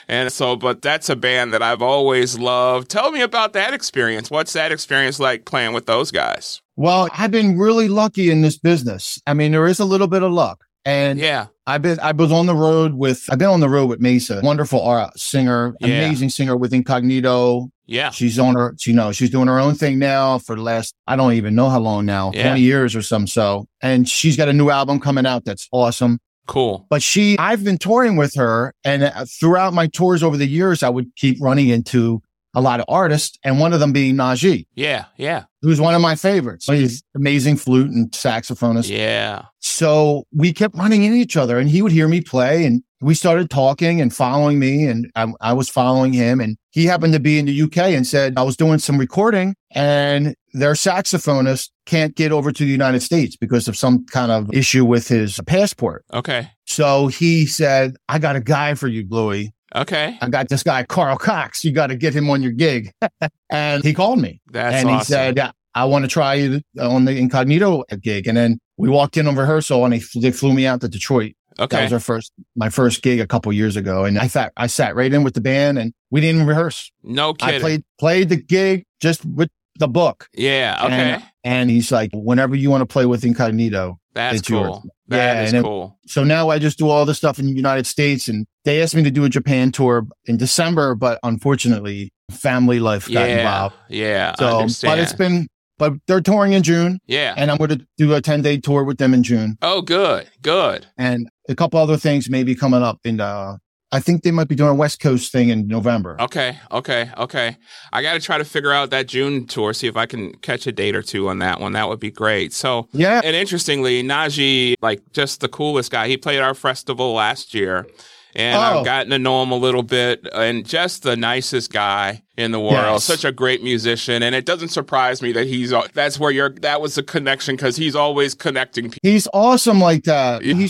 And 0.07 0.31
so, 0.31 0.55
but 0.55 0.81
that's 0.81 1.09
a 1.09 1.15
band 1.15 1.53
that 1.53 1.63
I've 1.63 1.81
always 1.81 2.37
loved. 2.37 2.89
Tell 2.89 3.09
me 3.11 3.21
about 3.21 3.53
that 3.53 3.73
experience. 3.73 4.29
What's 4.29 4.53
that 4.53 4.71
experience 4.71 5.19
like 5.19 5.45
playing 5.45 5.73
with 5.73 5.85
those 5.85 6.11
guys? 6.11 6.61
Well, 6.75 7.09
I've 7.17 7.31
been 7.31 7.57
really 7.57 7.87
lucky 7.87 8.29
in 8.29 8.41
this 8.41 8.57
business. 8.57 9.21
I 9.25 9.33
mean, 9.33 9.51
there 9.51 9.65
is 9.67 9.79
a 9.79 9.85
little 9.85 10.07
bit 10.07 10.23
of 10.23 10.31
luck. 10.31 10.63
And 10.83 11.17
Yeah. 11.19 11.47
I've 11.65 11.81
been, 11.81 11.99
I 11.99 12.11
was 12.11 12.31
on 12.31 12.45
the 12.45 12.55
road 12.55 12.93
with, 12.93 13.23
I've 13.31 13.39
been 13.39 13.47
on 13.49 13.59
the 13.59 13.69
road 13.69 13.87
with 13.89 13.99
Maysa, 13.99 14.43
wonderful 14.43 15.09
singer, 15.15 15.73
Yeah. 15.79 15.87
amazing 15.87 16.29
singer 16.29 16.55
with 16.55 16.73
Incognito. 16.73 17.69
Yeah. 17.87 18.09
She's 18.11 18.37
on 18.37 18.55
her, 18.55 18.75
you 18.85 18.93
know, 18.93 19.11
she's 19.11 19.29
doing 19.31 19.47
her 19.47 19.59
own 19.59 19.73
thing 19.75 19.97
now 19.99 20.37
for 20.39 20.55
the 20.55 20.61
last, 20.61 20.93
I 21.07 21.15
don't 21.15 21.33
even 21.33 21.55
know 21.55 21.69
how 21.69 21.79
long 21.79 22.05
now, 22.05 22.31
Yeah. 22.35 22.43
20 22.49 22.61
years 22.61 22.95
or 22.95 23.01
some 23.01 23.25
so. 23.25 23.65
And 23.81 24.07
she's 24.07 24.37
got 24.37 24.47
a 24.49 24.53
new 24.53 24.69
album 24.69 24.99
coming 24.99 25.25
out 25.25 25.45
that's 25.45 25.67
awesome. 25.71 26.19
Cool. 26.47 26.85
But 26.91 27.01
she, 27.01 27.35
I've 27.39 27.63
been 27.63 27.79
touring 27.79 28.15
with 28.17 28.35
her 28.35 28.71
and 28.83 29.03
uh, 29.05 29.25
throughout 29.39 29.73
my 29.73 29.87
tours 29.87 30.21
over 30.21 30.37
the 30.37 30.45
years, 30.47 30.83
I 30.83 30.89
would 30.89 31.07
keep 31.15 31.37
running 31.41 31.69
into 31.69 32.21
a 32.55 32.61
lot 32.61 32.79
of 32.79 32.85
artists, 32.87 33.37
and 33.43 33.59
one 33.59 33.73
of 33.73 33.79
them 33.79 33.91
being 33.93 34.15
Najee, 34.15 34.65
Yeah, 34.75 35.05
yeah, 35.17 35.43
who's 35.61 35.79
one 35.81 35.93
of 35.93 36.01
my 36.01 36.15
favorites. 36.15 36.65
He's 36.67 37.03
amazing 37.15 37.57
flute 37.57 37.91
and 37.91 38.09
saxophonist. 38.11 38.89
yeah. 38.89 39.43
So 39.59 40.25
we 40.31 40.53
kept 40.53 40.75
running 40.75 41.03
into 41.03 41.17
each 41.17 41.35
other 41.35 41.57
and 41.59 41.67
he 41.69 41.81
would 41.81 41.91
hear 41.91 42.07
me 42.07 42.21
play 42.21 42.65
and 42.65 42.83
we 43.01 43.13
started 43.15 43.49
talking 43.49 43.99
and 43.99 44.13
following 44.15 44.59
me 44.59 44.85
and 44.85 45.11
I, 45.15 45.33
I 45.41 45.53
was 45.53 45.69
following 45.69 46.13
him 46.13 46.39
and 46.39 46.55
he 46.71 46.85
happened 46.85 47.13
to 47.13 47.19
be 47.19 47.39
in 47.39 47.45
the 47.47 47.61
UK 47.63 47.77
and 47.77 48.05
said 48.05 48.35
I 48.37 48.43
was 48.43 48.55
doing 48.55 48.77
some 48.77 48.97
recording 48.99 49.55
and 49.71 50.35
their 50.53 50.73
saxophonist 50.73 51.71
can't 51.87 52.15
get 52.15 52.31
over 52.31 52.51
to 52.51 52.63
the 52.63 52.69
United 52.71 53.01
States 53.01 53.35
because 53.35 53.67
of 53.67 53.75
some 53.75 54.05
kind 54.05 54.31
of 54.31 54.53
issue 54.53 54.85
with 54.85 55.07
his 55.07 55.39
passport. 55.47 56.05
Okay, 56.13 56.49
So 56.65 57.07
he 57.07 57.45
said, 57.47 57.95
I 58.07 58.19
got 58.19 58.35
a 58.35 58.41
guy 58.41 58.75
for 58.75 58.87
you, 58.87 59.03
Bluey. 59.05 59.53
Okay. 59.73 60.17
I 60.21 60.29
got 60.29 60.49
this 60.49 60.63
guy, 60.63 60.83
Carl 60.83 61.17
Cox. 61.17 61.63
You 61.63 61.71
got 61.71 61.87
to 61.87 61.95
get 61.95 62.13
him 62.13 62.29
on 62.29 62.41
your 62.41 62.51
gig. 62.51 62.91
and 63.49 63.83
he 63.83 63.93
called 63.93 64.19
me 64.19 64.41
That's 64.51 64.75
and 64.75 64.89
he 64.89 65.03
said, 65.03 65.37
yeah, 65.37 65.51
I 65.73 65.85
want 65.85 66.05
to 66.05 66.09
try 66.09 66.35
you 66.35 66.61
on 66.79 67.05
the 67.05 67.17
incognito 67.17 67.83
gig. 68.01 68.27
And 68.27 68.37
then 68.37 68.59
we 68.77 68.89
walked 68.89 69.17
in 69.17 69.27
on 69.27 69.35
rehearsal 69.35 69.83
and 69.85 69.93
they, 69.93 69.99
fl- 69.99 70.19
they 70.19 70.31
flew 70.31 70.53
me 70.53 70.65
out 70.65 70.81
to 70.81 70.87
Detroit. 70.87 71.33
Okay. 71.57 71.77
That 71.77 71.83
was 71.83 71.93
our 71.93 71.99
first, 71.99 72.33
my 72.55 72.69
first 72.69 73.01
gig 73.01 73.19
a 73.21 73.27
couple 73.27 73.51
years 73.53 73.77
ago. 73.77 74.03
And 74.03 74.19
I 74.19 74.27
thought 74.27 74.51
I 74.57 74.67
sat 74.67 74.95
right 74.95 75.13
in 75.13 75.23
with 75.23 75.35
the 75.35 75.41
band 75.41 75.77
and 75.79 75.93
we 76.11 76.19
didn't 76.19 76.45
rehearse. 76.45 76.91
no 77.01 77.33
kidding. 77.33 77.55
I 77.55 77.59
played, 77.59 77.83
played 77.97 78.29
the 78.29 78.35
gig 78.35 78.85
just 78.99 79.25
with 79.25 79.49
the 79.77 79.87
book. 79.87 80.27
yeah, 80.33 80.79
okay. 80.83 80.93
And, 80.93 81.23
and 81.43 81.69
he's 81.69 81.91
like, 81.91 82.09
whenever 82.13 82.55
you 82.55 82.69
want 82.69 82.81
to 82.81 82.85
play 82.85 83.05
with 83.05 83.23
incognito. 83.23 83.99
That's 84.13 84.39
it's 84.39 84.49
yours. 84.49 84.77
Cool. 85.09 85.17
That 85.17 85.35
Yeah, 85.35 85.41
is 85.43 85.53
and 85.53 85.59
it- 85.59 85.63
cool. 85.63 85.97
So 86.07 86.23
now 86.23 86.49
I 86.49 86.59
just 86.59 86.77
do 86.77 86.89
all 86.89 87.05
the 87.05 87.13
stuff 87.13 87.39
in 87.39 87.45
the 87.47 87.53
United 87.53 87.85
States 87.87 88.27
and 88.27 88.45
they 88.63 88.81
asked 88.81 88.95
me 88.95 89.03
to 89.03 89.11
do 89.11 89.23
a 89.25 89.29
Japan 89.29 89.71
tour 89.71 90.05
in 90.25 90.37
December, 90.37 90.95
but 90.95 91.19
unfortunately 91.23 92.11
family 92.31 92.79
life 92.79 93.05
got 93.05 93.29
Yeah, 93.29 93.37
involved. 93.37 93.75
yeah. 93.89 94.35
So, 94.39 94.67
but 94.87 94.97
it's 94.99 95.13
been, 95.13 95.47
but 95.77 95.93
they're 96.07 96.21
touring 96.21 96.53
in 96.53 96.63
June 96.63 96.99
yeah. 97.05 97.33
and 97.37 97.51
I'm 97.51 97.57
going 97.57 97.69
to 97.69 97.85
do 97.97 98.13
a 98.15 98.21
10 98.21 98.41
day 98.41 98.57
tour 98.57 98.83
with 98.83 98.97
them 98.97 99.13
in 99.13 99.21
June 99.23 99.57
oh, 99.61 99.81
good, 99.81 100.27
good. 100.41 100.87
and 100.97 101.27
a 101.49 101.55
couple 101.55 101.79
other 101.79 101.97
things 101.97 102.29
maybe 102.29 102.55
coming 102.55 102.81
up 102.81 102.99
in 103.03 103.19
uh 103.21 103.57
I 103.95 103.99
think 104.01 104.23
they 104.23 104.31
might 104.31 104.47
be 104.49 104.55
doing 104.55 104.69
a 104.71 104.75
West 104.75 104.99
Coast 104.99 105.31
thing 105.31 105.49
in 105.49 105.67
November. 105.67 106.17
Okay, 106.19 106.59
okay, 106.71 107.09
okay. 107.17 107.55
I 107.93 108.01
got 108.01 108.13
to 108.13 108.19
try 108.19 108.37
to 108.37 108.43
figure 108.45 108.71
out 108.73 108.89
that 108.89 109.07
June 109.07 109.47
tour, 109.47 109.73
see 109.73 109.87
if 109.87 109.95
I 109.95 110.05
can 110.05 110.33
catch 110.39 110.67
a 110.67 110.71
date 110.71 110.95
or 110.95 111.01
two 111.01 111.29
on 111.29 111.39
that 111.39 111.59
one. 111.61 111.71
That 111.71 111.87
would 111.87 111.99
be 111.99 112.11
great. 112.11 112.51
So, 112.53 112.87
Yeah. 112.91 113.21
and 113.23 113.35
interestingly, 113.35 114.03
Najee, 114.03 114.75
like 114.81 115.01
just 115.13 115.39
the 115.39 115.47
coolest 115.47 115.91
guy. 115.91 116.07
He 116.07 116.17
played 116.17 116.39
our 116.41 116.53
festival 116.53 117.13
last 117.13 117.53
year, 117.53 117.87
and 118.35 118.57
Oh. 118.57 118.79
I've 118.79 118.85
gotten 118.85 119.11
to 119.11 119.19
know 119.19 119.41
him 119.41 119.51
a 119.51 119.57
little 119.57 119.83
bit, 119.83 120.27
and 120.33 120.65
just 120.65 121.03
the 121.03 121.15
nicest 121.15 121.71
guy 121.71 122.21
in 122.37 122.51
the 122.51 122.59
world. 122.59 122.73
Yes. 122.73 123.03
Such 123.03 123.25
a 123.25 123.31
great 123.31 123.63
musician, 123.63 124.23
and 124.23 124.35
it 124.35 124.45
doesn't 124.45 124.69
surprise 124.69 125.21
me 125.21 125.31
that 125.33 125.47
he's 125.47 125.71
al- 125.71 125.87
that's 125.93 126.19
where 126.19 126.31
you're. 126.31 126.49
That 126.49 126.81
was 126.81 126.95
the 126.95 127.03
connection 127.03 127.55
because 127.55 127.77
he's 127.77 127.95
always 127.95 128.33
connecting 128.33 128.85
people. 128.85 128.99
He's 129.09 129.27
awesome 129.33 129.79
like 129.79 130.03
that. 130.03 130.43
Yeah. 130.43 130.55
He 130.55 130.69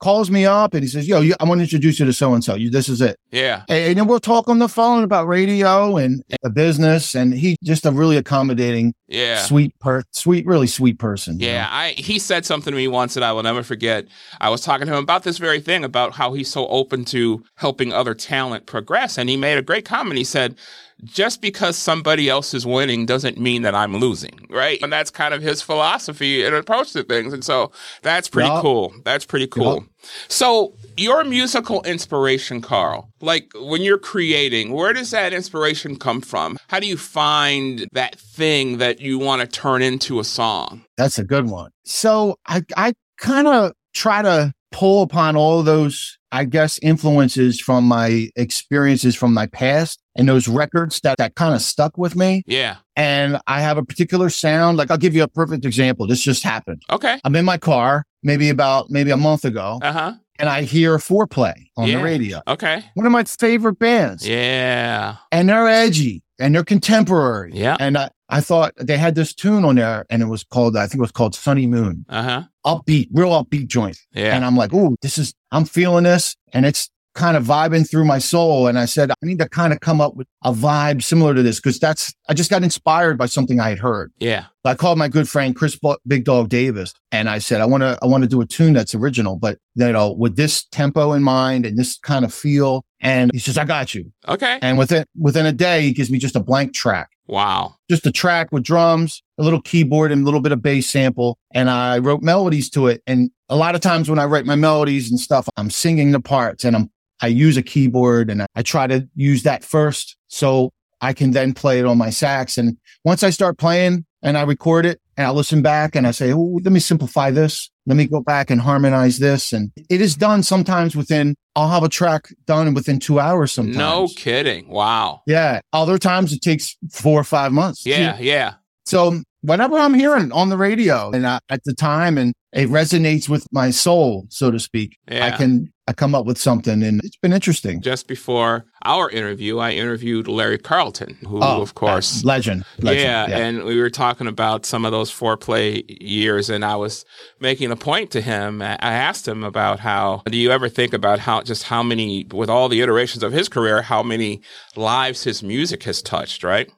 calls 0.00 0.30
me 0.30 0.46
up 0.46 0.74
and 0.74 0.82
he 0.82 0.88
says, 0.88 1.06
Yo, 1.06 1.20
you, 1.20 1.34
I 1.38 1.44
want 1.44 1.58
to 1.58 1.62
introduce 1.62 2.00
you 2.00 2.06
to 2.06 2.12
so 2.12 2.34
and 2.34 2.42
so. 2.42 2.54
You 2.54 2.70
this 2.70 2.88
is 2.88 3.00
it. 3.00 3.16
Yeah, 3.30 3.62
And, 3.68 3.96
then 3.96 4.06
we'll 4.06 4.18
talk 4.18 4.48
on 4.48 4.58
the 4.58 4.68
phone 4.68 5.04
about 5.04 5.28
radio 5.28 5.96
and 5.96 6.22
the 6.42 6.50
business. 6.50 7.14
And 7.14 7.32
he's 7.32 7.56
just 7.62 7.86
a 7.86 7.92
really 7.92 8.16
accommodating, 8.16 8.94
yeah. 9.06 9.42
sweet 9.42 9.78
per 9.78 10.02
sweet, 10.12 10.46
really 10.46 10.66
sweet 10.66 10.98
person. 10.98 11.38
Yeah, 11.38 11.62
know? 11.62 11.68
I 11.70 11.88
he 11.96 12.18
said 12.18 12.44
something 12.44 12.72
to 12.72 12.76
me 12.76 12.88
once 12.88 13.14
that 13.14 13.22
I 13.22 13.32
will 13.32 13.42
never 13.42 13.62
forget. 13.62 14.06
I 14.40 14.50
was 14.50 14.62
talking 14.62 14.86
to 14.86 14.92
him 14.92 15.02
about 15.02 15.22
this 15.22 15.38
very 15.38 15.60
thing 15.60 15.84
about 15.84 16.14
how 16.14 16.32
he's 16.32 16.50
so 16.50 16.66
open 16.68 17.04
to 17.06 17.44
helping 17.56 17.92
other 17.92 18.14
talent 18.14 18.66
progress 18.66 19.18
and 19.18 19.28
he 19.28 19.36
made 19.36 19.58
a 19.58 19.62
great 19.62 19.84
comment. 19.84 20.18
He 20.18 20.24
said, 20.24 20.56
"Just 21.04 21.40
because 21.40 21.76
somebody 21.76 22.28
else 22.28 22.54
is 22.54 22.66
winning 22.66 23.06
doesn't 23.06 23.38
mean 23.38 23.62
that 23.62 23.74
I'm 23.74 23.96
losing." 23.96 24.46
Right? 24.50 24.78
And 24.82 24.92
that's 24.92 25.10
kind 25.10 25.34
of 25.34 25.42
his 25.42 25.62
philosophy 25.62 26.44
and 26.44 26.54
approach 26.54 26.92
to 26.92 27.02
things. 27.02 27.32
And 27.32 27.44
so 27.44 27.72
that's 28.02 28.28
pretty 28.28 28.48
Yeah. 28.48 28.60
cool. 28.60 28.92
That's 29.04 29.24
pretty 29.24 29.46
cool. 29.46 29.84
So, 30.28 30.74
your 30.96 31.24
musical 31.24 31.82
inspiration, 31.82 32.60
Carl, 32.62 33.10
like 33.20 33.50
when 33.54 33.82
you're 33.82 33.98
creating, 33.98 34.72
where 34.72 34.92
does 34.92 35.10
that 35.10 35.32
inspiration 35.34 35.96
come 35.96 36.20
from? 36.22 36.58
How 36.68 36.80
do 36.80 36.86
you 36.86 36.96
find 36.96 37.86
that 37.92 38.18
thing 38.18 38.78
that 38.78 39.00
you 39.00 39.18
want 39.18 39.42
to 39.42 39.46
turn 39.46 39.82
into 39.82 40.18
a 40.20 40.24
song? 40.24 40.84
That's 40.96 41.18
a 41.18 41.24
good 41.24 41.50
one. 41.50 41.70
So 41.84 42.36
I, 42.46 42.62
I 42.76 42.94
kind 43.18 43.46
of 43.46 43.72
try 43.94 44.22
to 44.22 44.52
pull 44.72 45.02
upon 45.02 45.36
all 45.36 45.62
those, 45.62 46.16
I 46.32 46.44
guess, 46.44 46.78
influences 46.82 47.60
from 47.60 47.84
my 47.84 48.30
experiences 48.36 49.14
from 49.16 49.34
my 49.34 49.46
past 49.46 50.00
and 50.16 50.28
those 50.28 50.46
records 50.48 51.00
that, 51.00 51.18
that 51.18 51.34
kind 51.34 51.54
of 51.54 51.62
stuck 51.62 51.96
with 51.98 52.14
me. 52.16 52.42
Yeah. 52.46 52.76
And 52.96 53.38
I 53.46 53.60
have 53.62 53.78
a 53.78 53.84
particular 53.84 54.28
sound. 54.30 54.76
Like 54.78 54.90
I'll 54.90 54.98
give 54.98 55.14
you 55.14 55.22
a 55.22 55.28
perfect 55.28 55.64
example. 55.64 56.06
This 56.06 56.20
just 56.20 56.42
happened. 56.42 56.82
Okay. 56.90 57.20
I'm 57.24 57.34
in 57.36 57.44
my 57.44 57.58
car, 57.58 58.04
maybe 58.22 58.48
about 58.48 58.90
maybe 58.90 59.10
a 59.10 59.16
month 59.16 59.44
ago, 59.44 59.78
Uh 59.82 59.92
huh. 59.92 60.12
and 60.38 60.48
I 60.48 60.62
hear 60.62 60.98
Fourplay 60.98 61.54
on 61.76 61.88
Yeah. 61.88 61.98
the 61.98 62.04
radio. 62.04 62.42
Okay. 62.46 62.84
One 62.94 63.06
of 63.06 63.12
my 63.12 63.24
favorite 63.24 63.78
bands. 63.78 64.26
Yeah. 64.28 65.16
And 65.32 65.48
they're 65.48 65.68
edgy 65.68 66.22
and 66.38 66.54
they're 66.54 66.64
contemporary. 66.64 67.52
Yeah. 67.54 67.76
And 67.80 67.96
I, 67.98 68.10
I 68.28 68.40
thought 68.40 68.72
they 68.76 68.96
had 68.96 69.14
this 69.14 69.34
tune 69.34 69.64
on 69.64 69.74
there 69.76 70.06
and 70.10 70.22
it 70.22 70.26
was 70.26 70.44
called, 70.44 70.76
I 70.76 70.86
think 70.86 70.98
it 70.98 71.00
was 71.00 71.10
called 71.12 71.34
Sunny 71.34 71.66
Moon. 71.66 72.04
Uh 72.08 72.22
huh. 72.22 72.42
Upbeat, 72.64 73.08
real 73.12 73.30
upbeat 73.30 73.66
joint. 73.68 73.98
Yeah. 74.12 74.34
And 74.34 74.44
I'm 74.44 74.56
like, 74.56 74.72
ooh, 74.72 74.96
this 75.02 75.18
is, 75.18 75.34
I'm 75.50 75.64
feeling 75.64 76.04
this. 76.04 76.36
And 76.52 76.66
it's 76.66 76.90
kind 77.20 77.36
of 77.36 77.44
vibing 77.44 77.88
through 77.88 78.04
my 78.06 78.18
soul. 78.18 78.66
And 78.66 78.78
I 78.78 78.86
said, 78.86 79.10
I 79.10 79.14
need 79.22 79.38
to 79.38 79.48
kind 79.48 79.72
of 79.72 79.80
come 79.80 80.00
up 80.00 80.16
with 80.16 80.26
a 80.42 80.52
vibe 80.52 81.02
similar 81.02 81.34
to 81.34 81.42
this 81.42 81.60
because 81.60 81.78
that's, 81.78 82.12
I 82.28 82.34
just 82.34 82.50
got 82.50 82.62
inspired 82.62 83.18
by 83.18 83.26
something 83.26 83.60
I 83.60 83.68
had 83.68 83.78
heard. 83.78 84.12
yeah. 84.18 84.46
I 84.62 84.74
called 84.74 84.98
my 84.98 85.08
good 85.08 85.26
friend 85.26 85.56
Chris 85.56 85.78
Big 86.06 86.24
Dog 86.24 86.50
Davis 86.50 86.92
and 87.12 87.30
I 87.30 87.38
said, 87.38 87.62
I 87.62 87.64
want 87.64 87.82
to, 87.82 87.98
I 88.02 88.06
want 88.06 88.24
to 88.24 88.28
do 88.28 88.42
a 88.42 88.46
tune 88.46 88.74
that's 88.74 88.94
original, 88.94 89.36
but 89.36 89.56
you 89.74 89.90
know, 89.90 90.12
with 90.12 90.36
this 90.36 90.64
tempo 90.66 91.14
in 91.14 91.22
mind 91.22 91.64
and 91.64 91.78
this 91.78 91.96
kind 91.98 92.26
of 92.26 92.34
feel. 92.34 92.84
And 93.00 93.30
he 93.32 93.38
says, 93.38 93.56
I 93.56 93.64
got 93.64 93.94
you. 93.94 94.12
Okay. 94.28 94.58
And 94.60 94.76
within, 94.76 95.06
within 95.18 95.46
a 95.46 95.52
day, 95.52 95.80
he 95.80 95.92
gives 95.94 96.10
me 96.10 96.18
just 96.18 96.36
a 96.36 96.40
blank 96.40 96.74
track 96.74 97.08
Wow. 97.26 97.76
just 97.88 98.04
a 98.06 98.12
track 98.12 98.52
with 98.52 98.62
drums, 98.64 99.22
a 99.38 99.42
little 99.44 99.62
keyboard 99.62 100.12
and 100.12 100.20
a 100.22 100.24
little 100.26 100.40
bit 100.40 100.52
of 100.52 100.60
bass 100.60 100.88
sample. 100.90 101.38
And 101.54 101.70
I 101.70 101.98
wrote 101.98 102.20
melodies 102.22 102.68
to 102.70 102.88
it. 102.88 103.02
And 103.06 103.30
a 103.48 103.56
lot 103.56 103.74
of 103.74 103.80
times 103.80 104.10
when 104.10 104.18
I 104.18 104.24
write 104.26 104.44
my 104.44 104.56
melodies 104.56 105.10
and 105.10 105.18
stuff, 105.18 105.48
I'm 105.56 105.70
singing 105.70 106.10
the 106.10 106.20
parts 106.20 106.64
and 106.66 106.76
I'm, 106.76 106.90
I 107.22 107.28
use 107.28 107.56
a 107.56 107.62
keyboard 107.62 108.30
and 108.30 108.46
I, 108.54 108.62
try 108.62 108.86
to 108.86 109.08
use 109.14 109.42
that 109.44 109.64
first. 109.64 110.16
So 110.28 110.72
I 111.00 111.12
can 111.12 111.30
then 111.32 111.54
play 111.54 111.78
it 111.78 111.86
on 111.86 111.98
my 111.98 112.10
sax. 112.10 112.58
And 112.58 112.76
once 113.04 113.22
I 113.22 113.30
start 113.30 113.58
playing 113.58 114.04
and 114.22 114.36
I 114.36 114.42
record 114.42 114.86
it 114.86 115.00
and 115.16 115.26
I 115.26 115.30
listen 115.30 115.62
back 115.62 115.94
and 115.96 116.06
I 116.06 116.10
say, 116.10 116.32
Oh, 116.32 116.60
let 116.62 116.72
me 116.72 116.80
simplify 116.80 117.30
this. 117.30 117.70
Let 117.86 117.96
me 117.96 118.06
go 118.06 118.20
back 118.20 118.50
and 118.50 118.60
harmonize 118.60 119.18
this. 119.18 119.52
And 119.52 119.72
it 119.88 120.00
is 120.00 120.14
done 120.14 120.42
sometimes 120.42 120.94
within, 120.94 121.34
I'll 121.56 121.68
have 121.68 121.82
a 121.82 121.88
track 121.88 122.28
done 122.46 122.74
within 122.74 123.00
two 123.00 123.18
hours 123.18 123.52
sometimes. 123.52 123.76
No 123.76 124.08
kidding. 124.16 124.68
Wow. 124.68 125.22
Yeah. 125.26 125.60
Other 125.72 125.98
times 125.98 126.32
it 126.32 126.42
takes 126.42 126.76
four 126.92 127.18
or 127.20 127.24
five 127.24 127.52
months. 127.52 127.84
Yeah. 127.86 128.18
Yeah. 128.20 128.54
So 128.84 129.20
whenever 129.42 129.78
I'm 129.78 129.94
hearing 129.94 130.32
on 130.32 130.48
the 130.50 130.56
radio 130.56 131.10
and 131.10 131.26
I, 131.26 131.40
at 131.48 131.64
the 131.64 131.74
time 131.74 132.18
and 132.18 132.34
it 132.52 132.68
resonates 132.68 133.28
with 133.28 133.46
my 133.52 133.70
soul, 133.70 134.26
so 134.28 134.50
to 134.50 134.58
speak, 134.58 134.98
Yeah. 135.10 135.26
I 135.26 135.30
can 135.30 135.72
I 135.90 135.92
come 135.92 136.14
up 136.14 136.24
with 136.24 136.38
something 136.38 136.84
and 136.84 137.00
it's 137.02 137.16
been 137.16 137.32
interesting. 137.32 137.80
Just 137.82 138.06
before 138.06 138.64
our 138.84 139.10
interview, 139.10 139.58
I 139.58 139.72
interviewed 139.72 140.28
Larry 140.28 140.56
Carlton, 140.56 141.16
who, 141.26 141.40
Oh, 141.42 141.60
of 141.60 141.74
course, 141.74 142.22
uh, 142.22 142.28
legend. 142.28 142.64
legend. 142.78 143.02
yeah, 143.02 143.36
and 143.36 143.64
we 143.64 143.80
were 143.80 143.90
talking 143.90 144.28
about 144.28 144.64
some 144.64 144.84
of 144.84 144.92
those 144.92 145.10
Fourplay 145.10 145.82
years, 146.00 146.48
and 146.48 146.64
I 146.64 146.76
was 146.76 147.04
making 147.40 147.72
a 147.72 147.76
point 147.76 148.12
to 148.12 148.20
him. 148.20 148.62
I 148.62 148.76
asked 148.76 149.26
him 149.26 149.42
about 149.42 149.80
how 149.80 150.22
do 150.26 150.38
you 150.38 150.52
ever 150.52 150.68
think 150.68 150.92
about 150.94 151.18
how 151.18 151.42
just 151.42 151.64
how 151.64 151.82
many, 151.82 152.24
with 152.30 152.48
all 152.48 152.68
the 152.68 152.82
iterations 152.82 153.24
of 153.24 153.32
his 153.32 153.48
career, 153.48 153.82
how 153.82 154.04
many 154.04 154.42
lives 154.76 155.24
his 155.24 155.42
music 155.42 155.82
has 155.82 156.02
touched, 156.02 156.44
right? 156.44 156.70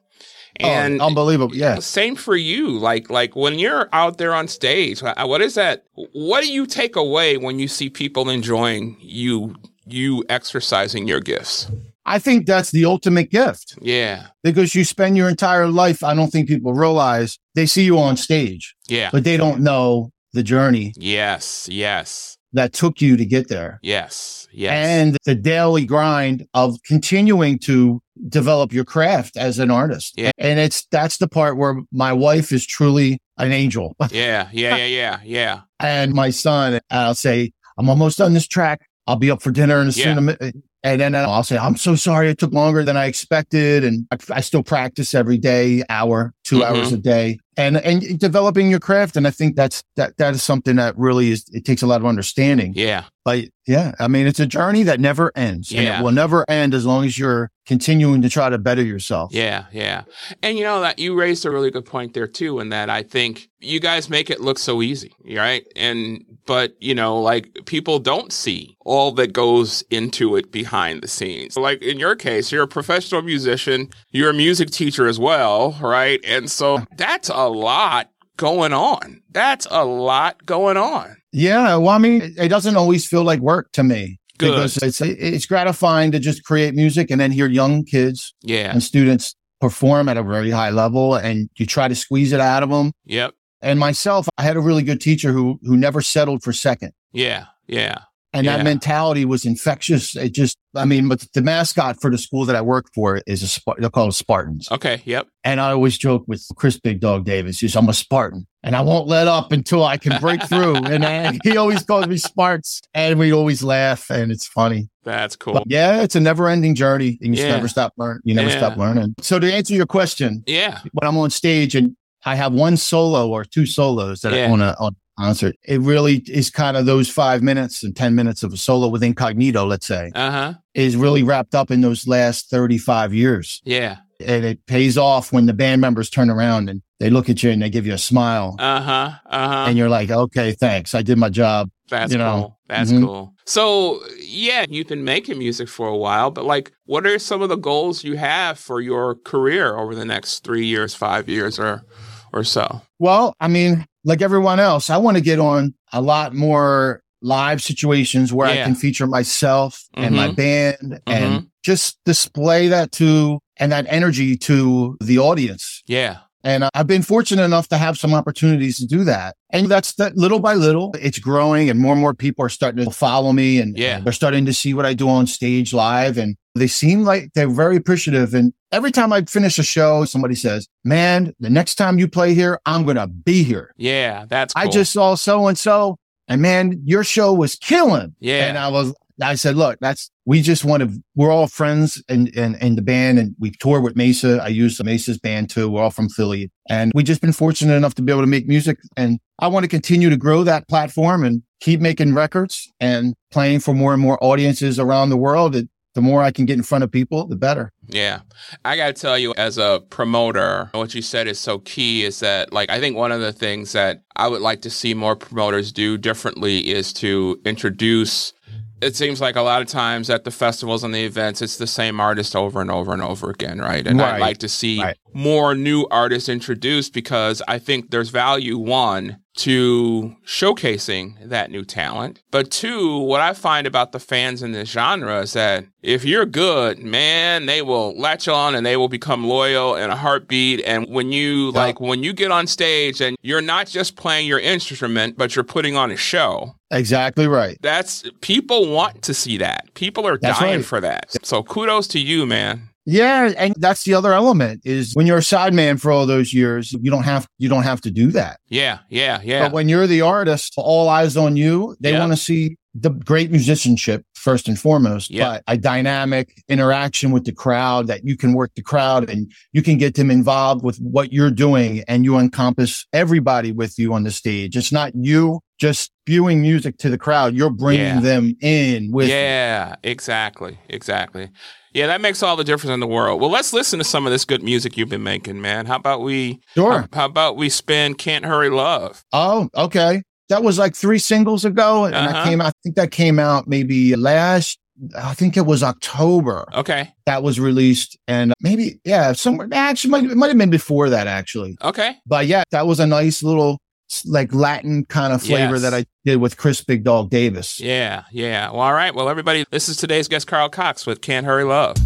Oh, 0.61 1.05
unbelievable. 1.05 1.55
Yeah. 1.55 1.79
same 1.79 2.15
for 2.15 2.35
you. 2.35 2.69
Like 2.69 3.09
like 3.09 3.35
when 3.35 3.59
you're 3.59 3.89
out 3.93 4.17
there 4.17 4.33
on 4.33 4.47
stage, 4.47 5.01
what 5.01 5.41
is 5.41 5.55
that? 5.55 5.85
What 5.93 6.41
do 6.41 6.51
you 6.51 6.65
take 6.65 6.95
away 6.95 7.37
when 7.37 7.59
you 7.59 7.67
see 7.67 7.89
people 7.89 8.29
enjoying 8.29 8.97
you 8.99 9.55
you 9.85 10.23
exercising 10.29 11.07
your 11.07 11.19
gifts? 11.19 11.69
I 12.05 12.19
think 12.19 12.45
that's 12.45 12.71
the 12.71 12.83
ultimate 12.83 13.31
gift 13.31 13.77
Yeah, 13.81 14.27
because 14.43 14.75
you 14.75 14.83
spend 14.83 15.15
your 15.15 15.29
entire 15.29 15.67
life. 15.67 16.03
I 16.03 16.13
don't 16.13 16.31
think 16.31 16.49
people 16.49 16.73
realize 16.73 17.39
they 17.55 17.65
see 17.65 17.85
you 17.85 17.97
on 17.97 18.17
stage, 18.17 18.75
yeah, 18.87 19.09
but 19.11 19.23
they 19.23 19.37
don't 19.37 19.61
know 19.61 20.11
the 20.33 20.43
journey 20.43 20.93
yes, 20.97 21.67
yes, 21.71 22.37
that 22.53 22.73
took 22.73 23.01
you 23.01 23.17
to 23.17 23.25
get 23.25 23.47
there. 23.49 23.79
yes, 23.83 24.47
yes. 24.51 24.71
and 24.71 25.17
the 25.25 25.35
daily 25.35 25.85
grind 25.85 26.47
of 26.53 26.77
continuing 26.85 27.59
to 27.59 28.01
develop 28.29 28.71
your 28.71 28.85
craft 28.85 29.35
as 29.37 29.59
an 29.59 29.71
artist. 29.71 30.13
Yeah. 30.17 30.31
And 30.37 30.59
it's 30.59 30.85
that's 30.91 31.17
the 31.17 31.27
part 31.27 31.57
where 31.57 31.75
my 31.91 32.13
wife 32.13 32.51
is 32.51 32.65
truly 32.65 33.19
an 33.37 33.51
angel. 33.51 33.95
yeah, 34.11 34.49
yeah, 34.51 34.75
yeah, 34.75 34.85
yeah, 34.85 35.19
yeah. 35.23 35.61
and 35.79 36.13
my 36.13 36.29
son, 36.29 36.79
I'll 36.91 37.15
say, 37.15 37.51
I'm 37.77 37.89
almost 37.89 38.17
done 38.19 38.33
this 38.33 38.47
track. 38.47 38.85
I'll 39.07 39.15
be 39.17 39.31
up 39.31 39.41
for 39.41 39.51
dinner 39.51 39.81
in 39.81 39.87
a, 39.87 39.91
Yeah. 39.91 40.11
in 40.11 40.17
a 40.17 40.21
mi- 40.21 40.51
And 40.83 41.01
then 41.01 41.15
I'll 41.15 41.43
say, 41.43 41.57
I'm 41.57 41.75
so 41.75 41.95
sorry 41.95 42.29
it 42.29 42.37
took 42.37 42.53
longer 42.53 42.83
than 42.83 42.95
I 42.97 43.05
expected. 43.07 43.83
And 43.83 44.05
I, 44.11 44.17
I 44.31 44.41
still 44.41 44.63
practice 44.63 45.13
every 45.13 45.37
day, 45.37 45.83
hour, 45.89 46.33
2 46.43 46.57
Mhm. 46.59 46.63
hours 46.65 46.91
a 46.91 46.97
day. 46.97 47.39
And 47.55 47.77
and 47.77 48.17
developing 48.19 48.71
your 48.71 48.79
craft. 48.79 49.15
And 49.15 49.27
I 49.27 49.29
think 49.29 49.55
that's 49.55 49.83
that 49.95 50.17
that 50.17 50.33
is 50.33 50.41
something 50.41 50.75
that 50.77 50.97
really 50.97 51.29
is 51.31 51.45
it 51.53 51.65
takes 51.65 51.83
a 51.83 51.87
lot 51.87 52.01
of 52.01 52.05
understanding. 52.07 52.73
Yeah. 52.75 53.03
But 53.23 53.45
yeah, 53.67 53.91
I 53.99 54.07
mean 54.07 54.25
it's 54.25 54.39
a 54.39 54.47
journey 54.47 54.81
that 54.83 54.99
never 54.99 55.31
ends. 55.35 55.71
And 55.71 55.83
Yeah. 55.83 55.99
it 55.99 56.03
will 56.03 56.11
never 56.11 56.49
end 56.49 56.73
as 56.73 56.83
long 56.83 57.05
as 57.05 57.17
you're 57.19 57.51
continuing 57.67 58.23
to 58.23 58.29
try 58.29 58.49
to 58.49 58.57
better 58.57 58.83
yourself. 58.83 59.31
Yeah, 59.33 59.65
yeah. 59.71 60.01
And 60.41 60.57
you 60.57 60.63
know 60.63 60.81
that 60.81 60.97
you 60.97 61.13
raised 61.13 61.45
a 61.45 61.51
really 61.51 61.69
good 61.69 61.85
point 61.85 62.15
there 62.15 62.27
too, 62.27 62.59
in 62.59 62.69
that 62.69 62.89
I 62.89 63.03
think 63.03 63.47
you 63.61 63.79
guys 63.79 64.09
make 64.09 64.29
it 64.31 64.41
look 64.41 64.57
so 64.59 64.81
easy, 64.81 65.13
right? 65.37 65.63
And 65.75 66.25
but 66.47 66.73
you 66.81 66.95
know, 66.95 67.21
like 67.21 67.51
people 67.67 67.99
don't 67.99 68.33
see 68.33 68.75
all 68.83 69.11
that 69.11 69.31
goes 69.31 69.83
into 69.91 70.35
it 70.35 70.51
behind 70.51 71.03
the 71.03 71.07
scenes. 71.07 71.55
Like 71.55 71.83
in 71.83 71.99
your 71.99 72.15
case, 72.15 72.51
you're 72.51 72.63
a 72.63 72.67
professional 72.67 73.21
musician, 73.21 73.89
you're 74.11 74.31
a 74.31 74.33
music 74.33 74.71
teacher 74.71 75.07
as 75.07 75.19
well, 75.19 75.77
right? 75.79 76.19
And 76.37 76.49
so 76.49 76.83
that's 76.97 77.29
a 77.29 77.47
lot 77.49 78.09
going 78.37 78.73
on. 78.73 79.21
That's 79.31 79.67
a 79.69 79.83
lot 79.85 80.45
going 80.45 80.77
on. 80.77 81.15
Yeah, 81.31 81.75
well, 81.77 81.89
I 81.89 81.97
mean, 81.97 82.33
it- 82.37 82.49
doesn't 82.49 82.75
always 82.75 83.05
feel 83.07 83.23
like 83.23 83.39
work 83.39 83.71
to 83.73 83.83
me 83.83 84.19
Good. 84.37 84.51
because 84.51 84.77
it's 84.77 85.01
it's 85.01 85.45
gratifying 85.45 86.11
to 86.11 86.19
just 86.19 86.43
create 86.43 86.73
music 86.75 87.09
and 87.11 87.19
then 87.19 87.31
hear 87.31 87.47
young 87.47 87.83
kids 87.85 88.33
Yeah. 88.41 88.71
and 88.71 88.81
students 88.83 89.35
perform 89.61 90.09
at 90.09 90.17
a 90.17 90.23
very 90.23 90.51
high 90.51 90.69
level, 90.71 91.15
and 91.15 91.49
you 91.57 91.65
try 91.65 91.87
to 91.87 91.95
squeeze 91.95 92.33
it 92.33 92.39
out 92.41 92.63
of 92.63 92.69
them. 92.69 92.91
Yep. 93.05 93.33
And 93.61 93.79
myself, 93.79 94.27
I 94.37 94.43
had 94.43 94.57
a 94.57 94.59
really 94.59 94.83
good 94.83 94.99
teacher 95.01 95.31
who 95.31 95.59
who 95.63 95.77
never 95.77 96.01
settled 96.01 96.43
for 96.43 96.51
second, 96.53 96.91
Yeah. 97.13 97.45
Yeah. 97.67 97.99
And 98.33 98.45
Yeah. 98.45 98.57
that 98.57 98.63
mentality 98.63 99.25
was 99.25 99.45
infectious. 99.45 100.15
It 100.15 100.33
just, 100.33 100.57
I 100.75 100.85
mean, 100.85 101.07
but 101.07 101.25
the 101.33 101.41
mascot 101.41 102.01
for 102.01 102.09
the 102.09 102.17
school 102.17 102.45
that 102.45 102.55
I 102.55 102.61
work 102.61 102.87
for 102.93 103.21
is 103.27 103.43
a 103.57 103.73
they're 103.79 103.89
called 103.89 104.15
Spartans, 104.15 104.67
Okay. 104.71 105.01
Yep. 105.05 105.27
and 105.43 105.61
I 105.61 105.71
always 105.71 105.97
joke 105.97 106.23
with 106.27 106.45
Chris 106.55 106.79
Big 106.79 106.99
Dog 106.99 107.25
Davis, 107.25 107.59
he's 107.59 107.75
I'm 107.75 107.87
a 107.89 107.93
Spartan, 107.93 108.47
and 108.63 108.75
I 108.75 108.81
won't 108.81 109.07
let 109.07 109.27
up 109.27 109.51
until 109.51 109.83
I 109.83 109.97
can 109.97 110.19
break 110.19 110.41
through. 110.49 110.75
And 110.77 111.03
then 111.03 111.39
he 111.43 111.57
always 111.57 111.83
calls 111.83 112.07
me 112.07 112.17
Sparts, 112.17 112.81
and 112.93 113.19
we 113.19 113.31
always 113.31 113.61
laugh, 113.63 114.09
and 114.09 114.31
it's 114.31 114.47
funny. 114.47 114.89
That's 115.03 115.35
cool. 115.35 115.53
But 115.53 115.63
yeah, 115.67 116.01
it's 116.01 116.15
a 116.15 116.19
never 116.19 116.47
ending 116.49 116.75
journey, 116.75 117.19
and 117.21 117.35
you 117.37 117.43
Yeah. 117.43 117.51
never 117.55 117.67
stop 117.67 117.93
learning. 117.97 118.21
You 118.23 118.33
never 118.35 118.49
Yeah. 118.49 118.57
stop 118.57 118.77
learning. 118.77 119.15
So 119.21 119.37
to 119.39 119.53
answer 119.53 119.73
your 119.73 119.85
question, 119.85 120.43
yeah. 120.47 120.79
when 120.93 121.07
I'm 121.07 121.17
on 121.17 121.29
stage 121.29 121.75
and 121.75 121.95
I 122.25 122.35
have 122.35 122.53
one 122.53 122.77
solo 122.77 123.27
or 123.29 123.43
two 123.43 123.65
solos 123.65 124.21
that 124.21 124.31
Yeah. 124.33 124.45
I 124.45 124.49
want 124.49 124.61
to 124.61 124.75
on 124.79 124.85
a 124.87 124.87
uh, 124.87 124.91
concert, 125.19 125.55
it 125.63 125.79
really 125.81 126.17
is 126.27 126.49
kind 126.49 126.75
of 126.77 126.85
those 126.85 127.09
five 127.09 127.41
minutes 127.41 127.83
and 127.83 127.95
10 127.95 128.15
minutes 128.15 128.43
of 128.43 128.53
a 128.53 128.57
solo 128.57 128.87
with 128.87 129.03
incognito, 129.03 129.65
let's 129.65 129.85
say, 129.85 130.11
Uh 130.15 130.31
huh. 130.31 130.53
is 130.73 130.95
really 130.95 131.23
wrapped 131.23 131.55
up 131.55 131.71
in 131.71 131.81
those 131.81 132.07
last 132.07 132.49
35 132.49 133.13
years. 133.13 133.61
Yeah. 133.65 133.97
And 134.25 134.45
it 134.45 134.65
pays 134.67 134.97
off 134.97 135.33
when 135.33 135.45
the 135.47 135.53
band 135.53 135.81
members 135.81 136.09
turn 136.09 136.29
around 136.29 136.69
and 136.69 136.81
they 136.99 137.09
look 137.09 137.29
at 137.29 137.43
you 137.43 137.51
and 137.51 137.61
they 137.61 137.69
give 137.69 137.85
you 137.85 137.93
a 137.93 137.97
smile. 137.97 138.55
Uh 138.59 138.81
huh. 138.81 139.11
Uh 139.29 139.47
huh. 139.47 139.65
and 139.67 139.77
you're 139.77 139.89
like, 139.89 140.09
okay, 140.09 140.53
thanks. 140.53 140.95
I 140.95 141.01
did 141.01 141.17
my 141.17 141.29
job. 141.29 141.69
That's 141.89 142.11
you 142.11 142.17
know. 142.17 142.31
cool. 142.33 142.59
That's 142.69 142.91
Mhm. 142.91 143.05
cool. 143.05 143.33
So, 143.45 143.99
yeah, 144.19 144.65
you've 144.69 144.87
been 144.87 145.03
making 145.03 145.37
music 145.37 145.67
for 145.67 145.87
a 145.89 145.97
while, 145.97 146.31
but 146.31 146.45
like, 146.45 146.71
what 146.85 147.05
are 147.05 147.19
some 147.19 147.41
of 147.41 147.49
the 147.49 147.57
goals 147.57 148.03
you 148.05 148.15
have 148.15 148.57
for 148.57 148.79
your 148.79 149.15
career 149.15 149.75
over 149.77 149.93
the 149.93 150.05
next 150.05 150.45
three 150.45 150.65
years, 150.65 150.95
five 150.95 151.27
years, 151.27 151.59
or 151.59 151.83
or 152.31 152.43
so? 152.45 152.81
Well, 152.99 153.35
I 153.41 153.47
mean, 153.49 153.85
like 154.03 154.21
everyone 154.21 154.59
else, 154.59 154.89
I 154.89 154.97
want 154.97 155.17
to 155.17 155.21
get 155.23 155.39
on 155.39 155.73
a 155.91 156.01
lot 156.01 156.33
more 156.33 157.01
live 157.21 157.61
situations 157.61 158.33
where 158.33 158.53
Yeah. 158.53 158.61
I 158.61 158.65
can 158.65 158.75
feature 158.75 159.07
myself 159.07 159.81
and 159.93 160.13
my 160.15 160.27
Mhm. 160.29 160.35
band 160.35 160.99
and 161.07 161.47
just 161.63 161.97
display 162.05 162.67
that 162.67 162.91
to 162.93 163.39
and 163.57 163.71
that 163.71 163.85
energy 163.87 164.35
to 164.35 164.97
the 164.99 165.19
audience. 165.19 165.81
Yeah. 165.87 166.17
And 166.43 166.65
uh, 166.65 166.69
I've 166.73 166.87
been 166.87 167.03
fortunate 167.03 167.43
enough 167.43 167.69
to 167.69 167.77
have 167.77 167.97
some 167.97 168.13
opportunities 168.13 168.75
to 168.79 168.85
do 168.85 169.05
that. 169.05 169.35
And 169.51 169.69
that's 169.69 169.93
that 169.93 170.17
little 170.17 170.39
by 170.39 170.55
little, 170.55 170.93
it's 170.99 171.19
growing 171.19 171.69
and 171.69 171.79
more 171.79 171.93
and 171.93 172.01
more 172.01 172.13
people 172.13 172.43
are 172.43 172.49
starting 172.49 172.83
to 172.83 172.91
follow 172.91 173.31
me 173.31 173.59
and 173.61 173.77
Yeah. 173.77 174.01
they're 174.01 174.11
starting 174.11 174.45
to 174.47 174.53
see 174.53 174.73
what 174.73 174.85
I 174.85 174.93
do 174.93 175.07
on 175.07 175.25
stage 175.25 175.73
live. 175.73 176.17
And 176.17 176.35
they 176.55 176.67
seem 176.67 177.03
like 177.03 177.31
they're 177.33 177.49
very 177.49 177.75
appreciative. 177.75 178.33
And 178.33 178.53
every 178.71 178.91
time 178.91 179.11
I 179.11 179.23
finish 179.23 179.57
a 179.57 179.63
show, 179.63 180.05
somebody 180.05 180.35
says, 180.35 180.67
man, 180.83 181.33
the 181.39 181.49
next 181.49 181.75
time 181.75 181.99
you 181.99 182.07
play 182.07 182.33
here, 182.33 182.59
I'm 182.65 182.83
going 182.83 182.97
to 182.97 183.07
be 183.07 183.43
here. 183.43 183.73
Yeah. 183.77 184.25
That's 184.27 184.53
cool. 184.53 184.63
I 184.63 184.67
just 184.67 184.93
saw 184.93 185.15
so 185.15 185.47
and 185.47 185.57
so 185.57 185.97
and 186.27 186.41
man, 186.41 186.81
your 186.85 187.03
show 187.03 187.33
was 187.33 187.55
killing. 187.55 188.15
Yeah. 188.19 188.47
And 188.47 188.57
I 188.57 188.69
was, 188.69 188.93
I 189.21 189.35
said, 189.35 189.55
look, 189.55 189.77
that's, 189.79 190.09
we 190.25 190.41
just 190.41 190.65
want 190.65 190.81
to, 190.81 191.03
we're 191.15 191.31
all 191.31 191.47
friends 191.47 192.01
in, 192.07 192.27
in, 192.27 192.55
in 192.55 192.75
the 192.75 192.81
band 192.81 193.19
and 193.19 193.35
we 193.39 193.51
tour 193.51 193.81
with 193.81 193.95
Maysa. 193.95 194.39
I 194.39 194.47
use 194.47 194.77
the 194.77 194.83
Maysa's 194.83 195.19
band 195.19 195.49
too. 195.49 195.69
We're 195.69 195.81
all 195.81 195.91
from 195.91 196.09
Philly 196.09 196.51
and 196.69 196.91
we 196.95 197.03
just 197.03 197.21
been 197.21 197.33
fortunate 197.33 197.75
enough 197.75 197.95
to 197.95 198.01
be 198.01 198.11
able 198.11 198.21
to 198.21 198.27
make 198.27 198.47
music. 198.47 198.79
And 198.95 199.19
I 199.39 199.47
want 199.47 199.63
to 199.63 199.67
continue 199.67 200.09
to 200.09 200.17
grow 200.17 200.43
that 200.43 200.67
platform 200.67 201.23
and 201.23 201.43
keep 201.59 201.79
making 201.79 202.13
records 202.13 202.71
and 202.79 203.15
playing 203.31 203.59
for 203.59 203.73
more 203.73 203.93
and 203.93 204.01
more 204.01 204.17
audiences 204.23 204.79
around 204.79 205.09
the 205.09 205.17
world. 205.17 205.55
The 205.93 206.01
more 206.01 206.21
I 206.23 206.31
can 206.31 206.45
get 206.45 206.57
in 206.57 206.63
front 206.63 206.83
of 206.83 206.91
people, 206.91 207.25
the 207.27 207.35
better. 207.35 207.71
Yeah. 207.87 208.21
I 208.65 208.75
got 208.75 208.87
to 208.87 208.93
tell 208.93 209.17
you, 209.17 209.33
as 209.37 209.57
a 209.57 209.81
promoter, 209.89 210.69
what 210.73 210.95
you 210.95 211.01
said 211.01 211.27
is 211.27 211.39
so 211.39 211.59
key 211.59 212.03
is 212.03 212.19
that, 212.21 212.51
like, 212.51 212.69
I 212.69 212.79
think 212.79 212.97
one 212.97 213.11
of 213.11 213.21
the 213.21 213.33
things 213.33 213.73
that 213.73 214.03
I 214.15 214.27
would 214.27 214.41
like 214.41 214.61
to 214.61 214.69
see 214.69 214.93
more 214.93 215.15
promoters 215.15 215.71
do 215.71 215.97
differently 215.97 216.69
is 216.69 216.93
to 216.93 217.39
introduce. 217.45 218.33
It 218.81 218.95
seems 218.95 219.21
like 219.21 219.35
a 219.35 219.41
lot 219.41 219.61
of 219.61 219.67
times 219.67 220.09
at 220.09 220.23
the 220.23 220.31
festivals 220.31 220.83
and 220.83 220.93
the 220.93 221.05
events, 221.05 221.41
it's 221.41 221.57
the 221.57 221.67
same 221.67 221.99
artist 221.99 222.35
over 222.35 222.59
and 222.59 222.71
over 222.71 222.91
and 222.91 223.01
over 223.01 223.29
again, 223.29 223.59
right? 223.59 223.85
And 223.85 224.01
I'd 224.01 224.19
like 224.19 224.39
to 224.39 224.49
see 224.49 224.81
Right. 224.81 224.97
More 225.13 225.55
new 225.55 225.85
artists 225.91 226.29
introduced 226.29 226.93
because 226.93 227.41
I 227.47 227.59
think 227.59 227.91
there's 227.91 228.09
value, 228.09 228.57
one, 228.57 229.17
to 229.37 230.15
showcasing 230.25 231.29
that 231.29 231.49
new 231.49 231.63
talent. 231.65 232.21
But 232.31 232.51
two, 232.51 232.97
what 232.99 233.19
I 233.21 233.33
find 233.33 233.65
about 233.65 233.91
the 233.91 233.99
fans 233.99 234.43
in 234.43 234.51
this 234.51 234.69
genre 234.69 235.21
is 235.21 235.33
that 235.33 235.65
if 235.81 236.05
you're 236.05 236.25
good, 236.25 236.79
man, 236.79 237.45
they 237.47 237.61
will 237.63 237.97
latch 237.99 238.27
on 238.27 238.53
and 238.55 238.63
they 238.65 238.77
will 238.77 238.89
become 238.89 239.25
loyal 239.25 239.75
in 239.75 239.89
a 239.89 239.95
heartbeat. 239.95 240.61
And 240.65 240.87
when 240.87 241.11
you 241.11 241.45
Yeah. 241.47 241.59
like, 241.59 241.79
when 241.79 242.03
you 242.03 242.13
get 242.13 242.31
on 242.31 242.45
stage 242.45 243.01
and 243.01 243.17
you're 243.21 243.41
not 243.41 243.67
just 243.67 243.95
playing 243.95 244.27
your 244.27 244.39
instrument, 244.39 245.17
but 245.17 245.35
you're 245.35 245.43
putting 245.43 245.75
on 245.75 245.89
a 245.91 245.97
show, 245.97 246.55
Exactly 246.71 247.27
right. 247.27 247.57
that's 247.61 248.03
people 248.21 248.69
want 248.69 249.01
to 249.03 249.13
see 249.13 249.37
that. 249.37 249.73
People 249.73 250.05
are 250.07 250.17
That's 250.21 250.39
dying 250.39 250.57
right. 250.57 250.65
for 250.65 250.79
that. 250.81 251.07
So 251.25 251.41
kudos 251.43 251.87
to 251.89 251.99
you, 251.99 252.25
man. 252.27 252.69
Yeah, 252.85 253.31
and 253.37 253.53
that's 253.57 253.83
the 253.83 253.93
other 253.93 254.13
element 254.13 254.61
is 254.65 254.93
when 254.93 255.07
you're 255.07 255.17
a 255.19 255.21
sideman 255.21 255.79
for 255.79 255.91
all 255.91 256.05
those 256.05 256.33
years, 256.33 256.73
you 256.73 256.91
don't 256.91 257.03
have 257.03 257.27
you 257.37 257.47
don't 257.47 257.63
have 257.63 257.79
to 257.81 257.91
do 257.91 258.11
that. 258.11 258.39
Yeah, 258.49 258.79
yeah, 258.89 259.21
yeah. 259.23 259.43
But 259.43 259.53
when 259.53 259.69
you're 259.69 259.87
the 259.87 260.01
artist, 260.01 260.53
all 260.57 260.89
eyes 260.89 261.15
on 261.15 261.37
you. 261.37 261.75
They 261.79 261.91
Yeah. 261.91 261.99
want 261.99 262.11
to 262.11 262.17
see 262.17 262.57
the 262.75 262.89
great 262.89 263.29
musicianship 263.31 264.03
first 264.15 264.47
and 264.47 264.57
foremost, 264.59 265.11
Yeah. 265.11 265.25
but 265.29 265.43
a 265.47 265.57
dynamic 265.57 266.41
interaction 266.49 267.11
with 267.11 267.23
the 267.23 267.31
crowd 267.31 267.85
that 267.87 268.03
you 268.03 268.17
can 268.17 268.33
work 268.33 268.51
the 268.55 268.63
crowd 268.63 269.09
and 269.09 269.31
you 269.53 269.61
can 269.61 269.77
get 269.77 269.93
them 269.95 270.09
involved 270.09 270.63
with 270.63 270.77
what 270.79 271.13
you're 271.13 271.29
doing 271.29 271.83
and 271.87 272.03
you 272.03 272.17
encompass 272.17 272.85
everybody 272.91 273.51
with 273.51 273.77
you 273.77 273.93
on 273.93 274.03
the 274.03 274.11
stage. 274.11 274.57
It's 274.57 274.71
not 274.71 274.91
you 274.95 275.39
just 275.59 275.91
spewing 276.01 276.41
music 276.41 276.77
to 276.79 276.89
the 276.89 276.97
crowd. 276.97 277.35
You're 277.35 277.51
bringing 277.51 277.85
Yeah. 277.85 277.99
them 278.01 278.35
in 278.41 278.91
with 278.91 279.07
you. 279.07 279.13
yeah, 279.13 279.75
exactly, 279.83 280.57
exactly. 280.67 281.29
Yeah, 281.73 281.87
that 281.87 282.01
makes 282.01 282.21
all 282.21 282.35
the 282.35 282.43
difference 282.43 282.73
in 282.73 282.79
the 282.79 282.87
world. 282.87 283.19
Well, 283.19 283.29
let's 283.31 283.51
listen 283.53 283.79
to 283.79 283.85
some 283.85 284.05
of 284.05 284.11
this 284.11 284.25
good 284.25 284.43
music 284.43 284.77
you've 284.77 284.89
been 284.89 285.03
making, 285.03 285.41
man. 285.41 285.65
How 285.65 285.75
about 285.77 286.01
we? 286.01 286.39
Sure. 286.55 286.81
How, 286.81 286.87
how 286.93 287.05
about 287.05 287.35
we 287.37 287.49
spin 287.49 287.95
"Can't 287.95 288.25
Hurry 288.25 288.49
Love"? 288.49 289.03
Oh, 289.11 289.49
okay. 289.55 290.03
That 290.29 290.43
was 290.43 290.57
like 290.57 290.75
three 290.75 290.99
singles 290.99 291.45
ago. 291.45 291.85
And 291.85 291.95
Uh-huh. 291.95 292.17
I 292.19 292.23
came 292.29 292.41
I 292.41 292.51
think 292.63 292.75
that 292.75 292.91
came 292.91 293.19
out 293.19 293.47
maybe 293.47 293.95
last, 293.95 294.57
I 294.97 295.13
think 295.13 295.35
it 295.37 295.45
was 295.45 295.61
October 295.61 296.45
Okay, 296.55 296.91
that 297.05 297.21
was 297.23 297.39
released. 297.39 297.97
And 298.07 298.33
maybe, 298.39 298.79
yeah, 298.85 299.13
somewhere, 299.13 299.47
actually, 299.51 299.91
might, 299.91 300.03
it 300.05 300.15
might 300.15 300.29
have 300.29 300.37
been 300.37 300.49
before 300.49 300.89
that, 300.89 301.07
actually. 301.07 301.57
okay. 301.61 301.97
But 302.07 302.25
yeah, 302.27 302.43
that 302.51 302.65
was 302.67 302.79
a 302.79 302.87
nice 302.87 303.21
little, 303.21 303.59
like 304.05 304.33
Latin 304.33 304.85
kind 304.85 305.13
of 305.13 305.21
flavor 305.21 305.53
Yes. 305.53 305.61
that 305.63 305.73
I 305.73 305.85
did 306.05 306.17
with 306.17 306.37
Chris 306.37 306.61
Big 306.63 306.83
Dog 306.83 307.09
Davis. 307.09 307.59
Yeah, 307.59 308.03
yeah. 308.11 308.49
Well, 308.51 308.61
all 308.61 308.73
right. 308.73 308.93
Well, 308.93 309.09
everybody, 309.09 309.45
this 309.51 309.69
is 309.69 309.77
today's 309.77 310.07
guest, 310.07 310.27
Carl 310.27 310.49
Cox, 310.49 310.85
with 310.85 311.01
"Can't 311.01 311.25
Hurry 311.25 311.43
Love." 311.43 311.77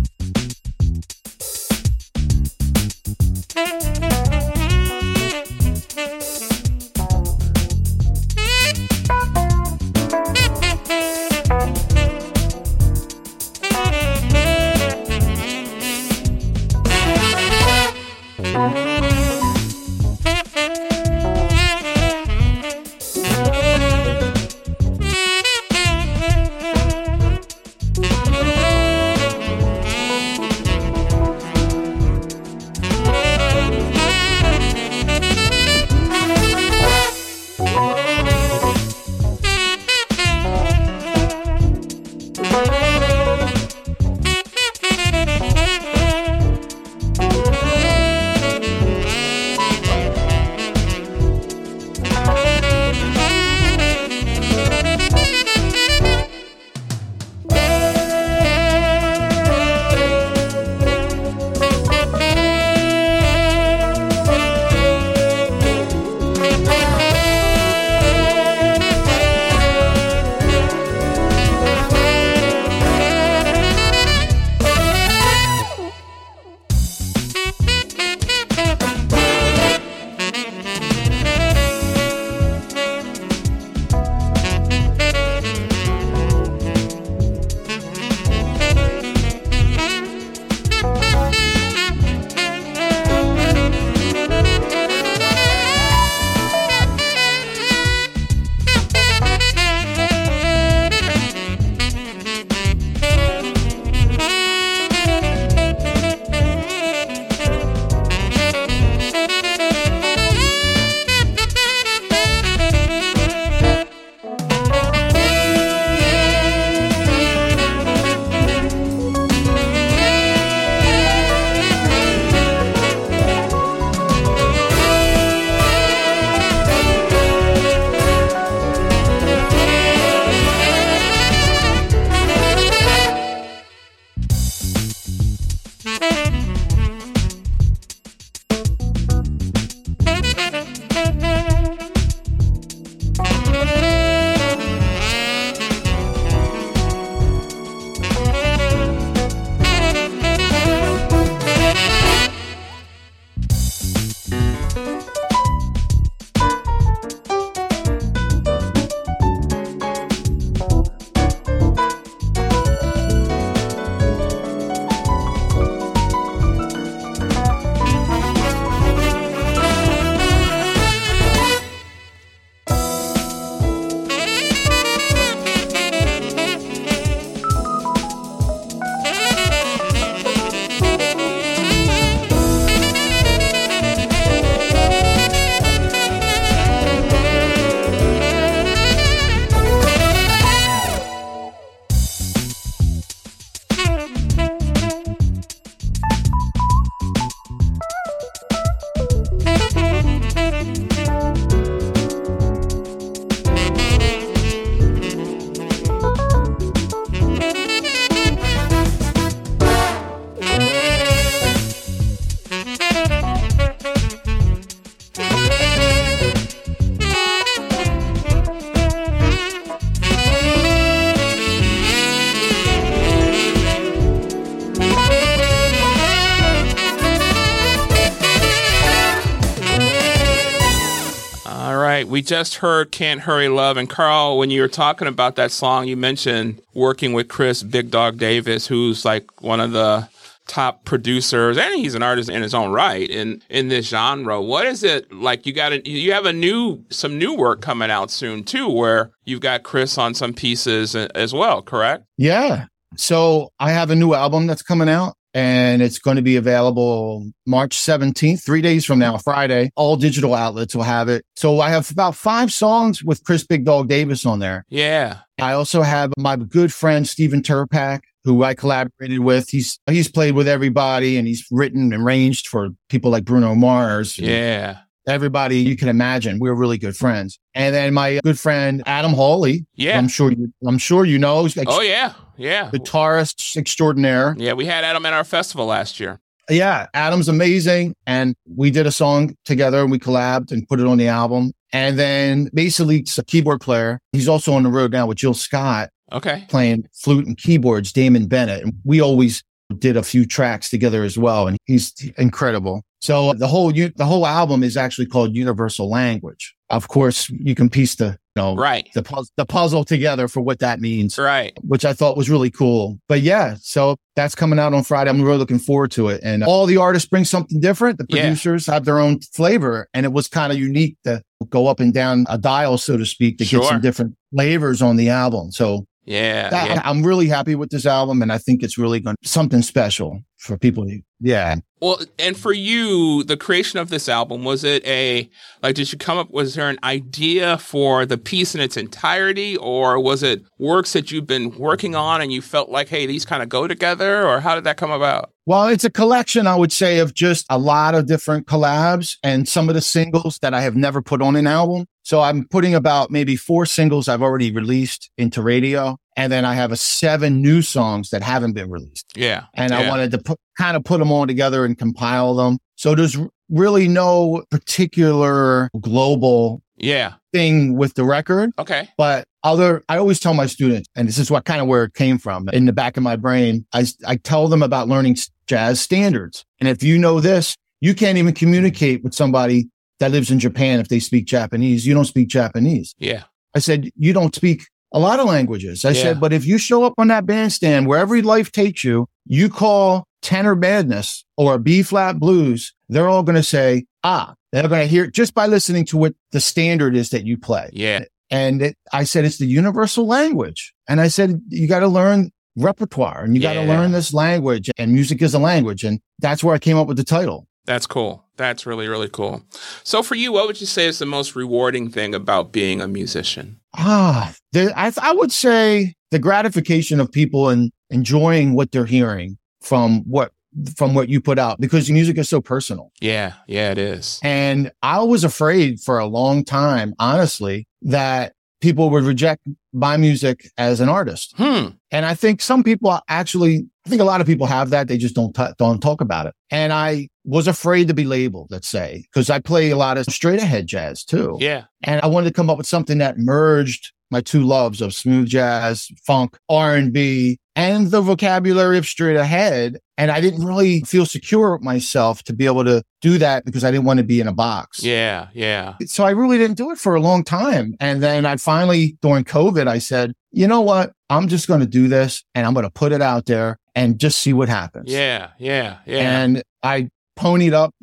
Just 232.27 232.55
heard 232.55 232.91
Can't 232.91 233.21
Hurry 233.21 233.47
Love. 233.47 233.77
And 233.77 233.89
Carl, 233.89 234.37
when 234.37 234.51
you 234.51 234.61
were 234.61 234.67
talking 234.67 235.07
about 235.07 235.37
that 235.37 235.51
song, 235.51 235.87
you 235.87 235.97
mentioned 235.97 236.61
working 236.73 237.13
with 237.13 237.29
Chris 237.29 237.63
Big 237.63 237.89
Dog 237.89 238.17
Davis, 238.17 238.67
who's 238.67 239.05
like 239.05 239.41
one 239.41 239.59
of 239.59 239.71
the 239.71 240.07
top 240.47 240.85
producers 240.85 241.57
and 241.57 241.75
he's 241.75 241.93
an 241.93 242.01
artist 242.01 242.29
in 242.29 242.41
his 242.41 242.53
own 242.53 242.71
right 242.71 243.09
in 243.09 243.41
in 243.49 243.67
this 243.67 243.89
genre. 243.89 244.41
What 244.41 244.65
is 244.65 244.81
it 244.81 245.11
like 245.11 245.45
you 245.45 245.51
got 245.51 245.73
a, 245.73 245.89
you 245.89 246.13
have 246.13 246.25
a 246.25 246.31
new 246.31 246.83
some 246.89 247.17
new 247.17 247.35
work 247.35 247.61
coming 247.61 247.91
out 247.91 248.09
soon 248.11 248.45
too 248.45 248.69
where 248.69 249.11
you've 249.25 249.41
got 249.41 249.63
chris 249.63 249.97
on 249.97 250.13
some 250.13 250.33
pieces 250.33 250.95
as 250.95 251.33
well 251.33 251.61
correct? 251.61 252.05
Yeah. 252.17 252.67
So 252.95 253.49
i 253.59 253.71
have 253.71 253.91
a 253.91 253.95
new 253.95 254.13
album 254.13 254.47
that's 254.47 254.63
coming 254.63 254.87
out 254.87 255.16
and 255.38 255.84
it's 255.84 256.00
going 256.00 256.15
to 256.15 256.23
be 256.23 256.36
available 256.36 257.30
March 257.45 257.78
17th, 257.78 258.43
three 258.43 258.60
days 258.60 258.86
from 258.86 258.97
now, 258.97 259.19
Friday. 259.19 259.69
All 259.76 259.95
digital 259.95 260.34
outlets 260.34 260.76
will 260.76 260.82
have 260.82 261.10
it. 261.10 261.23
So 261.36 261.60
I 261.60 261.69
have 261.69 261.91
about 261.91 262.15
five 262.15 262.52
songs 262.52 263.04
with 263.04 263.23
Chris 263.23 263.45
Big 263.45 263.63
Dog 263.63 263.88
Davis 263.88 264.26
on 264.26 264.39
there. 264.39 264.65
Yeah. 264.67 265.19
I 265.39 265.54
also 265.54 265.84
have 265.84 266.12
my 266.17 266.38
good 266.38 266.73
friend 266.73 267.08
Stephen 267.08 267.43
Tirpak, 267.43 268.00
who 268.23 268.43
I 268.43 268.56
collaborated 268.56 269.19
with. 269.19 269.47
He's 269.50 269.80
he's 269.86 270.10
played 270.10 270.34
with 270.34 270.47
everybody 270.47 271.17
and 271.17 271.28
he's 271.28 271.45
written 271.52 271.93
and 271.93 272.04
arranged 272.04 272.47
for 272.47 272.69
people 272.89 273.12
like 273.12 273.23
Bruno 273.23 273.54
Mars. 273.54 274.17
Yeah. 274.17 274.80
Everybody 275.08 275.60
you 275.60 275.76
can 275.78 275.88
imagine. 275.88 276.39
We're 276.39 276.54
really 276.54 276.78
good 276.78 276.96
friends. 276.96 277.39
And 277.56 277.74
then 277.74 277.93
my 277.93 278.20
good 278.24 278.39
friend 278.39 278.84
Adam 278.86 279.13
Hawley. 279.13 279.65
Yeah. 279.76 279.98
I'm 279.98 280.08
sure 280.08 280.32
you 280.32 280.54
I'm 280.65 280.78
sure 280.78 281.06
you 281.06 281.17
know. 281.17 281.41
Like 281.41 281.67
oh 281.67 281.82
yeah. 281.82 282.13
Yeah. 282.38 282.70
Guitarist 282.72 283.58
extraordinaire. 283.58 284.36
Yeah, 284.38 284.54
we 284.54 284.65
had 284.65 284.84
Adam 284.84 285.06
at 285.06 285.13
our 285.13 285.24
festival 285.24 285.65
last 285.65 286.00
year. 286.00 286.20
Yeah, 286.50 286.88
Adam's 286.93 287.28
amazing. 287.28 287.96
And 288.06 288.36
we 288.56 288.72
did 288.72 288.86
a 288.86 288.91
song 288.91 289.36
together 289.43 289.82
and 289.82 289.91
we 289.91 290.00
collabed 290.00 290.52
and 290.52 290.67
put 290.67 290.80
it 290.80 290.86
on 290.86 290.98
the 290.98 291.08
album. 291.08 291.52
And 291.74 292.00
then 292.00 292.50
basically 292.54 293.00
it's 293.00 293.17
a 293.17 293.26
keyboard 293.26 293.60
player. 293.60 294.00
He's 294.13 294.30
also 294.30 294.54
on 294.54 294.63
the 294.63 294.70
road 294.70 294.91
now 294.91 295.08
with 295.08 295.17
Jill 295.17 295.34
Scott. 295.34 295.89
Okay. 296.12 296.46
Playing 296.48 296.88
flute 296.93 297.28
and 297.28 297.38
keyboards, 297.38 297.91
Damon 297.91 298.28
Bennett. 298.28 298.63
And 298.63 298.74
we 298.86 299.02
always 299.02 299.43
did 299.78 299.98
a 299.98 300.04
few 300.04 300.26
tracks 300.26 300.70
together 300.70 301.04
as 301.04 301.17
well. 301.17 301.48
And 301.48 301.58
he's 301.65 301.93
incredible. 302.17 302.84
So 302.99 303.33
the 303.33 303.47
whole, 303.47 303.71
the 303.71 303.93
whole 304.05 304.25
album 304.25 304.63
is 304.63 304.75
actually 304.75 305.05
called 305.05 305.36
Universal 305.36 305.89
Language. 305.89 306.55
Of 306.69 306.88
course, 306.88 307.29
you 307.29 307.55
can 307.55 307.69
piece 307.69 307.95
the, 307.95 308.17
you 308.36 308.41
know, 308.41 308.55
right. 308.55 308.89
the, 308.93 309.03
pu- 309.03 309.25
the 309.38 309.45
puzzle 309.45 309.86
together 309.86 310.27
for 310.27 310.41
what 310.41 310.60
that 310.60 310.81
means. 310.81 311.17
Right. 311.17 311.57
Which 311.62 311.86
I 311.86 311.93
thought 311.93 312.17
was 312.17 312.29
really 312.29 312.51
cool. 312.51 312.99
But 313.07 313.21
yeah, 313.21 313.55
so 313.62 313.97
that's 314.15 314.36
coming 314.36 314.60
out 314.60 314.73
on 314.73 314.83
Friday. 314.83 315.10
I'm 315.10 315.21
really 315.21 315.38
looking 315.38 315.60
forward 315.60 315.91
to 315.91 316.10
it. 316.10 316.21
And 316.23 316.43
all 316.43 316.65
the 316.65 316.77
artists 316.77 317.07
bring 317.07 317.23
something 317.23 317.62
different. 317.62 317.99
The 317.99 318.07
producers 318.07 318.67
yeah. 318.67 318.73
have 318.73 318.86
their 318.86 318.99
own 318.99 319.19
flavor. 319.21 319.88
And 319.93 320.05
it 320.05 320.12
was 320.12 320.27
kind 320.27 320.51
of 320.51 320.60
unique 320.60 320.97
to 321.03 321.21
go 321.49 321.67
up 321.67 321.79
and 321.79 321.93
down 321.93 322.25
a 322.29 322.38
dial, 322.38 322.77
so 322.77 322.97
to 322.97 323.05
speak, 323.05 323.38
to 323.38 323.45
sure. 323.45 323.62
get 323.62 323.69
some 323.69 323.81
different 323.81 324.15
flavors 324.33 324.81
on 324.81 324.97
the 324.97 325.10
album. 325.10 325.51
So 325.51 325.86
yeah, 326.08 326.50
that, 326.50 326.70
yeah, 326.70 326.82
I'm 326.86 327.04
really 327.06 327.28
happy 327.28 327.54
with 327.56 327.70
this 327.70 327.86
album, 327.86 328.22
and 328.22 328.32
I 328.32 328.38
think 328.38 328.63
it's 328.63 328.78
really 328.78 329.02
going 329.02 329.17
something 329.24 329.62
special 329.62 330.22
for 330.38 330.58
people. 330.58 330.88
Yeah. 331.20 331.58
Well, 331.82 332.00
and 332.17 332.38
for 332.38 332.54
you, 332.54 333.24
the 333.24 333.36
creation 333.36 333.78
of 333.78 333.89
this 333.89 334.08
album 334.08 334.46
was 334.46 334.63
it 334.63 334.86
a 334.88 335.30
like? 335.62 335.76
Did 335.76 335.91
you 335.91 335.98
come 335.98 336.17
up? 336.17 336.32
Was 336.32 336.56
there 336.56 336.70
an 336.70 336.80
idea 336.82 337.58
for 337.58 338.06
the 338.06 338.17
piece 338.17 338.56
in 338.56 338.62
its 338.62 338.78
entirety, 338.78 339.58
or 339.58 340.00
was 340.00 340.24
it 340.24 340.43
works 340.58 340.93
that 340.93 341.12
you've 341.12 341.28
been 341.28 341.58
working 341.58 341.93
on 341.93 342.22
and 342.22 342.32
you 342.32 342.41
felt 342.41 342.70
like, 342.70 342.88
hey, 342.88 343.06
these 343.06 343.26
kind 343.26 343.43
of 343.43 343.50
go 343.50 343.67
together, 343.67 344.26
or 344.26 344.39
how 344.39 344.56
did 344.56 344.63
that 344.63 344.78
come 344.78 344.91
about? 344.91 345.32
Well, 345.46 345.67
it's 345.67 345.84
a 345.84 345.89
collection, 345.89 346.48
I 346.48 346.56
would 346.56 346.72
say, 346.72 347.00
of 347.00 347.13
just 347.13 347.46
a 347.50 347.58
lot 347.58 347.96
of 347.96 348.06
different 348.06 348.48
collabs 348.48 349.17
and 349.24 349.48
some 349.48 349.67
of 349.67 349.76
the 349.76 349.82
singles 349.82 350.39
that 350.41 350.54
I 350.54 350.62
have 350.62 350.76
never 350.76 351.02
put 351.02 351.22
on 351.22 351.36
an 351.36 351.48
album. 351.48 351.86
So 352.08 352.22
I'm 352.22 352.48
putting 352.48 352.74
about 352.74 353.12
maybe 353.12 353.36
four 353.36 353.65
singles 353.65 354.08
I've 354.08 354.22
already 354.22 354.50
released 354.50 355.12
into 355.17 355.41
radio. 355.41 355.98
And 356.15 356.32
then 356.32 356.46
I 356.46 356.54
have 356.54 356.72
a 356.72 356.78
seven 356.78 357.41
new 357.41 357.62
songs 357.62 358.12
that 358.12 358.24
haven't 358.24 358.54
been 358.54 358.70
released. 358.70 359.12
Yeah. 359.13 359.43
And 359.54 359.74
yeah. 359.74 359.80
I 359.80 359.89
wanted 359.89 360.12
to 360.12 360.17
put, 360.20 360.39
kind 360.58 360.78
of 360.78 360.86
put 360.86 361.00
them 361.00 361.12
all 361.12 361.28
together 361.28 361.65
and 361.65 361.78
compile 361.78 362.34
them. 362.34 362.60
So 362.78 362.96
there's 362.96 363.17
really 363.50 363.89
no 363.89 364.46
particular 364.50 365.70
global 365.82 366.62
yeah 366.78 367.15
thing 367.34 367.76
with 367.76 367.96
the 367.96 368.06
record. 368.06 368.52
Okay. 368.58 368.88
But 368.98 369.26
other, 369.43 369.84
I 369.89 369.98
always 369.98 370.22
tell 370.22 370.34
my 370.34 370.46
students, 370.46 370.88
and 370.96 371.10
this 371.10 371.17
is 371.17 371.30
what 371.30 371.43
kind 371.43 371.60
of 371.60 371.67
where 371.67 371.84
it 371.84 371.93
came 371.93 372.20
from 372.20 372.48
in 372.54 372.67
the 372.67 372.74
back 372.74 372.96
of 372.96 373.04
my 373.04 373.17
brain. 373.17 373.65
I, 373.74 373.86
I 374.08 374.15
tell 374.15 374.48
them 374.48 374.63
about 374.63 374.88
learning 374.88 375.17
jazz 375.46 375.82
standards. 375.82 376.46
And 376.62 376.70
if 376.70 376.84
you 376.84 376.98
know 376.98 377.20
this, 377.20 377.58
you 377.82 377.93
can't 377.93 378.17
even 378.17 378.34
communicate 378.34 379.04
with 379.04 379.13
somebody 379.13 379.67
that 379.99 380.12
lives 380.12 380.31
in 380.31 380.39
Japan 380.39 380.79
if 380.79 380.88
they 380.89 380.99
speak 380.99 381.25
Japanese. 381.25 381.86
You 381.88 381.93
don't 381.93 382.05
speak 382.05 382.27
Japanese. 382.27 382.93
Yeah. 382.97 383.23
I 383.55 383.60
said, 383.60 383.89
you 383.95 384.13
don't 384.13 384.36
speak 384.36 384.63
a 384.93 384.99
lot 384.99 385.19
of 385.19 385.25
languages. 385.25 385.83
I 385.86 385.89
Yeah. 385.89 386.01
said, 386.01 386.19
but 386.19 386.33
if 386.33 386.45
you 386.45 386.57
show 386.57 386.83
up 386.83 386.93
on 386.97 387.07
that 387.10 387.25
bandstand 387.25 387.88
wherever 387.88 388.21
life 388.21 388.51
takes 388.51 388.83
you, 388.83 389.07
you 389.25 389.49
call 389.49 390.05
tenor 390.21 390.55
madness 390.55 391.25
or 391.38 391.57
B 391.57 391.81
flat 391.83 392.19
blues, 392.19 392.73
they're 392.89 393.10
all 393.10 393.23
going 393.23 393.36
to 393.36 393.43
say, 393.43 393.86
ah, 394.03 394.33
they're 394.51 394.67
going 394.67 394.81
to 394.81 394.88
hear 394.88 395.07
just 395.07 395.33
by 395.33 395.45
listening 395.47 395.86
to 395.86 395.97
what 395.97 396.13
the 396.31 396.39
standard 396.39 396.95
is 396.95 397.10
that 397.10 397.25
you 397.25 397.38
play. 397.38 397.69
Yeah. 397.73 398.05
And 398.29 398.62
it, 398.62 398.77
I 398.93 399.03
said, 399.03 399.25
it's 399.25 399.38
the 399.38 399.45
universal 399.45 400.05
language. 400.05 400.73
And 400.88 401.01
I 401.01 401.07
said, 401.07 401.41
you 401.49 401.67
got 401.67 401.79
to 401.79 401.88
learn 401.88 402.31
repertoire 402.55 403.23
and 403.23 403.36
you 403.36 403.41
got 403.41 403.53
to 403.53 403.62
learn 403.63 403.91
this 403.91 404.13
language 404.13 404.69
and 404.77 404.91
music 404.91 405.21
is 405.21 405.33
a 405.33 405.39
language. 405.39 405.83
And 405.83 405.99
that's 406.19 406.43
where 406.43 406.55
I 406.55 406.60
came 406.60 406.77
up 406.77 406.88
with 406.88 406.97
the 406.97 407.03
title. 407.03 407.47
That's 407.67 407.86
cool. 407.86 408.23
That's 408.38 408.65
really, 408.65 408.88
really 408.88 409.10
cool. 409.10 409.43
So 409.84 410.01
for 410.01 410.15
you, 410.15 410.32
what 410.32 410.47
would 410.47 410.60
you 410.62 410.65
say 410.65 410.88
is 410.88 410.99
the 410.99 411.06
most 411.06 411.36
rewarding 411.36 411.89
thing 411.89 412.15
about 412.15 412.51
being 412.51 412.82
a 412.82 412.88
musician? 412.88 413.60
Ah, 413.75 414.34
the, 414.53 414.73
I, 414.75 414.91
I 415.01 415.12
would 415.12 415.34
say 415.34 415.93
the 416.12 416.17
gratification 416.17 416.99
of 417.01 417.12
people 417.12 417.49
and 417.49 417.71
enjoying 417.89 418.53
what 418.53 418.71
they're 418.71 418.86
hearing 418.86 419.38
from 419.62 420.01
what 420.06 420.32
from 420.75 420.95
what 420.95 421.10
you 421.10 421.21
put 421.21 421.38
out 421.38 421.60
because 421.60 421.91
music 421.91 422.17
is 422.17 422.30
so 422.30 422.41
personal. 422.41 422.91
Yeah. 423.01 423.34
Yeah, 423.47 423.71
it 423.71 423.77
is. 423.77 424.19
And 424.23 424.71
I 424.82 425.03
was 425.03 425.23
afraid 425.23 425.80
for 425.82 425.99
a 425.99 426.08
long 426.08 426.43
time, 426.43 426.95
honestly, 426.99 427.67
that 427.84 428.34
people 428.62 428.89
would 428.89 429.04
reject 429.04 429.48
my 429.74 429.98
music 429.98 430.50
as 430.58 430.80
an 430.80 430.89
artist. 430.89 431.34
Hmm. 431.38 431.67
And 431.91 432.06
I 432.06 432.15
think 432.15 432.41
some 432.41 432.63
people 432.63 433.00
actually, 433.08 433.67
I 433.86 433.89
think 433.89 434.02
a 434.02 434.06
lot 434.06 434.22
of 434.22 434.28
people 434.28 434.48
have 434.48 434.72
that. 434.72 434.88
They 434.88 434.98
just 434.98 435.15
don't, 435.15 435.36
t- 435.36 435.54
don't 435.58 435.80
talk 435.80 436.02
about 436.02 436.26
it. 436.26 436.34
And 436.50 436.74
I 436.74 437.10
was 437.24 437.48
afraid 437.48 437.88
to 437.89 437.93
be 437.93 438.06
labeled, 438.06 438.48
let's 438.50 438.67
say, 438.67 439.06
because 439.12 439.30
I 439.30 439.39
play 439.39 439.70
a 439.70 439.78
lot 439.78 439.98
of 439.98 440.06
straight 440.06 440.41
ahead 440.41 440.67
jazz 440.67 441.04
too. 441.04 441.38
Yeah. 441.39 441.65
And 441.84 442.02
I 442.02 442.08
wanted 442.08 442.30
to 442.30 442.34
come 442.34 442.50
up 442.50 442.58
with 442.58 442.67
something 442.67 442.98
that 442.98 443.17
merged 443.17 443.93
my 444.10 444.22
two 444.22 444.43
loves 444.43 444.82
of 444.82 444.93
smooth 444.93 445.28
jazz, 445.28 445.89
funk, 446.06 446.38
R&B, 446.50 447.30
and 447.30 447.38
the 447.58 448.02
vocabulary 448.02 448.78
of 448.78 448.86
straight 448.86 449.15
ahead. 449.15 449.80
And 449.98 450.12
I 450.12 450.22
didn't 450.22 450.46
really 450.46 450.82
feel 450.82 451.08
secure 451.08 451.54
with 451.54 451.63
myself 451.63 452.22
to 452.24 452.34
be 452.34 452.46
able 452.46 452.63
to 452.65 452.84
do 453.02 453.17
that 453.17 453.46
because 453.46 453.63
I 453.63 453.72
didn't 453.72 453.86
want 453.86 453.98
to 453.98 454.04
be 454.04 454.22
in 454.22 454.28
a 454.28 454.34
box. 454.34 454.84
Yeah. 454.84 455.30
Yeah. 455.34 455.74
So 455.88 456.06
I 456.06 456.12
really 456.12 456.38
didn't 456.38 456.58
do 456.58 456.70
it 456.70 456.78
for 456.78 456.93
a 456.93 457.02
long 457.02 457.24
time. 457.24 457.76
And 457.80 458.04
then 458.04 458.26
I 458.26 458.38
finally, 458.38 458.96
during 459.02 459.24
COVID, 459.24 459.67
I 459.67 459.80
said, 459.80 460.13
you 460.32 460.48
know 460.48 460.62
what? 460.62 460.93
I'm 461.10 461.28
just 461.28 461.48
going 461.48 461.62
to 461.62 461.65
do 461.65 461.88
this 461.88 462.24
and 462.36 462.46
I'm 462.46 462.54
going 462.54 462.65
to 462.65 462.70
put 462.70 462.91
it 462.91 463.02
out 463.02 463.26
there 463.26 463.58
and 463.74 464.00
just 464.00 464.20
see 464.20 464.34
what 464.34 464.50
happens. 464.50 464.91
Yeah. 464.91 465.32
Yeah. 465.39 465.78
Yeah. 465.88 466.22
And 466.22 466.43
I 466.62 466.89
ponied 467.17 467.54
up 467.54 467.74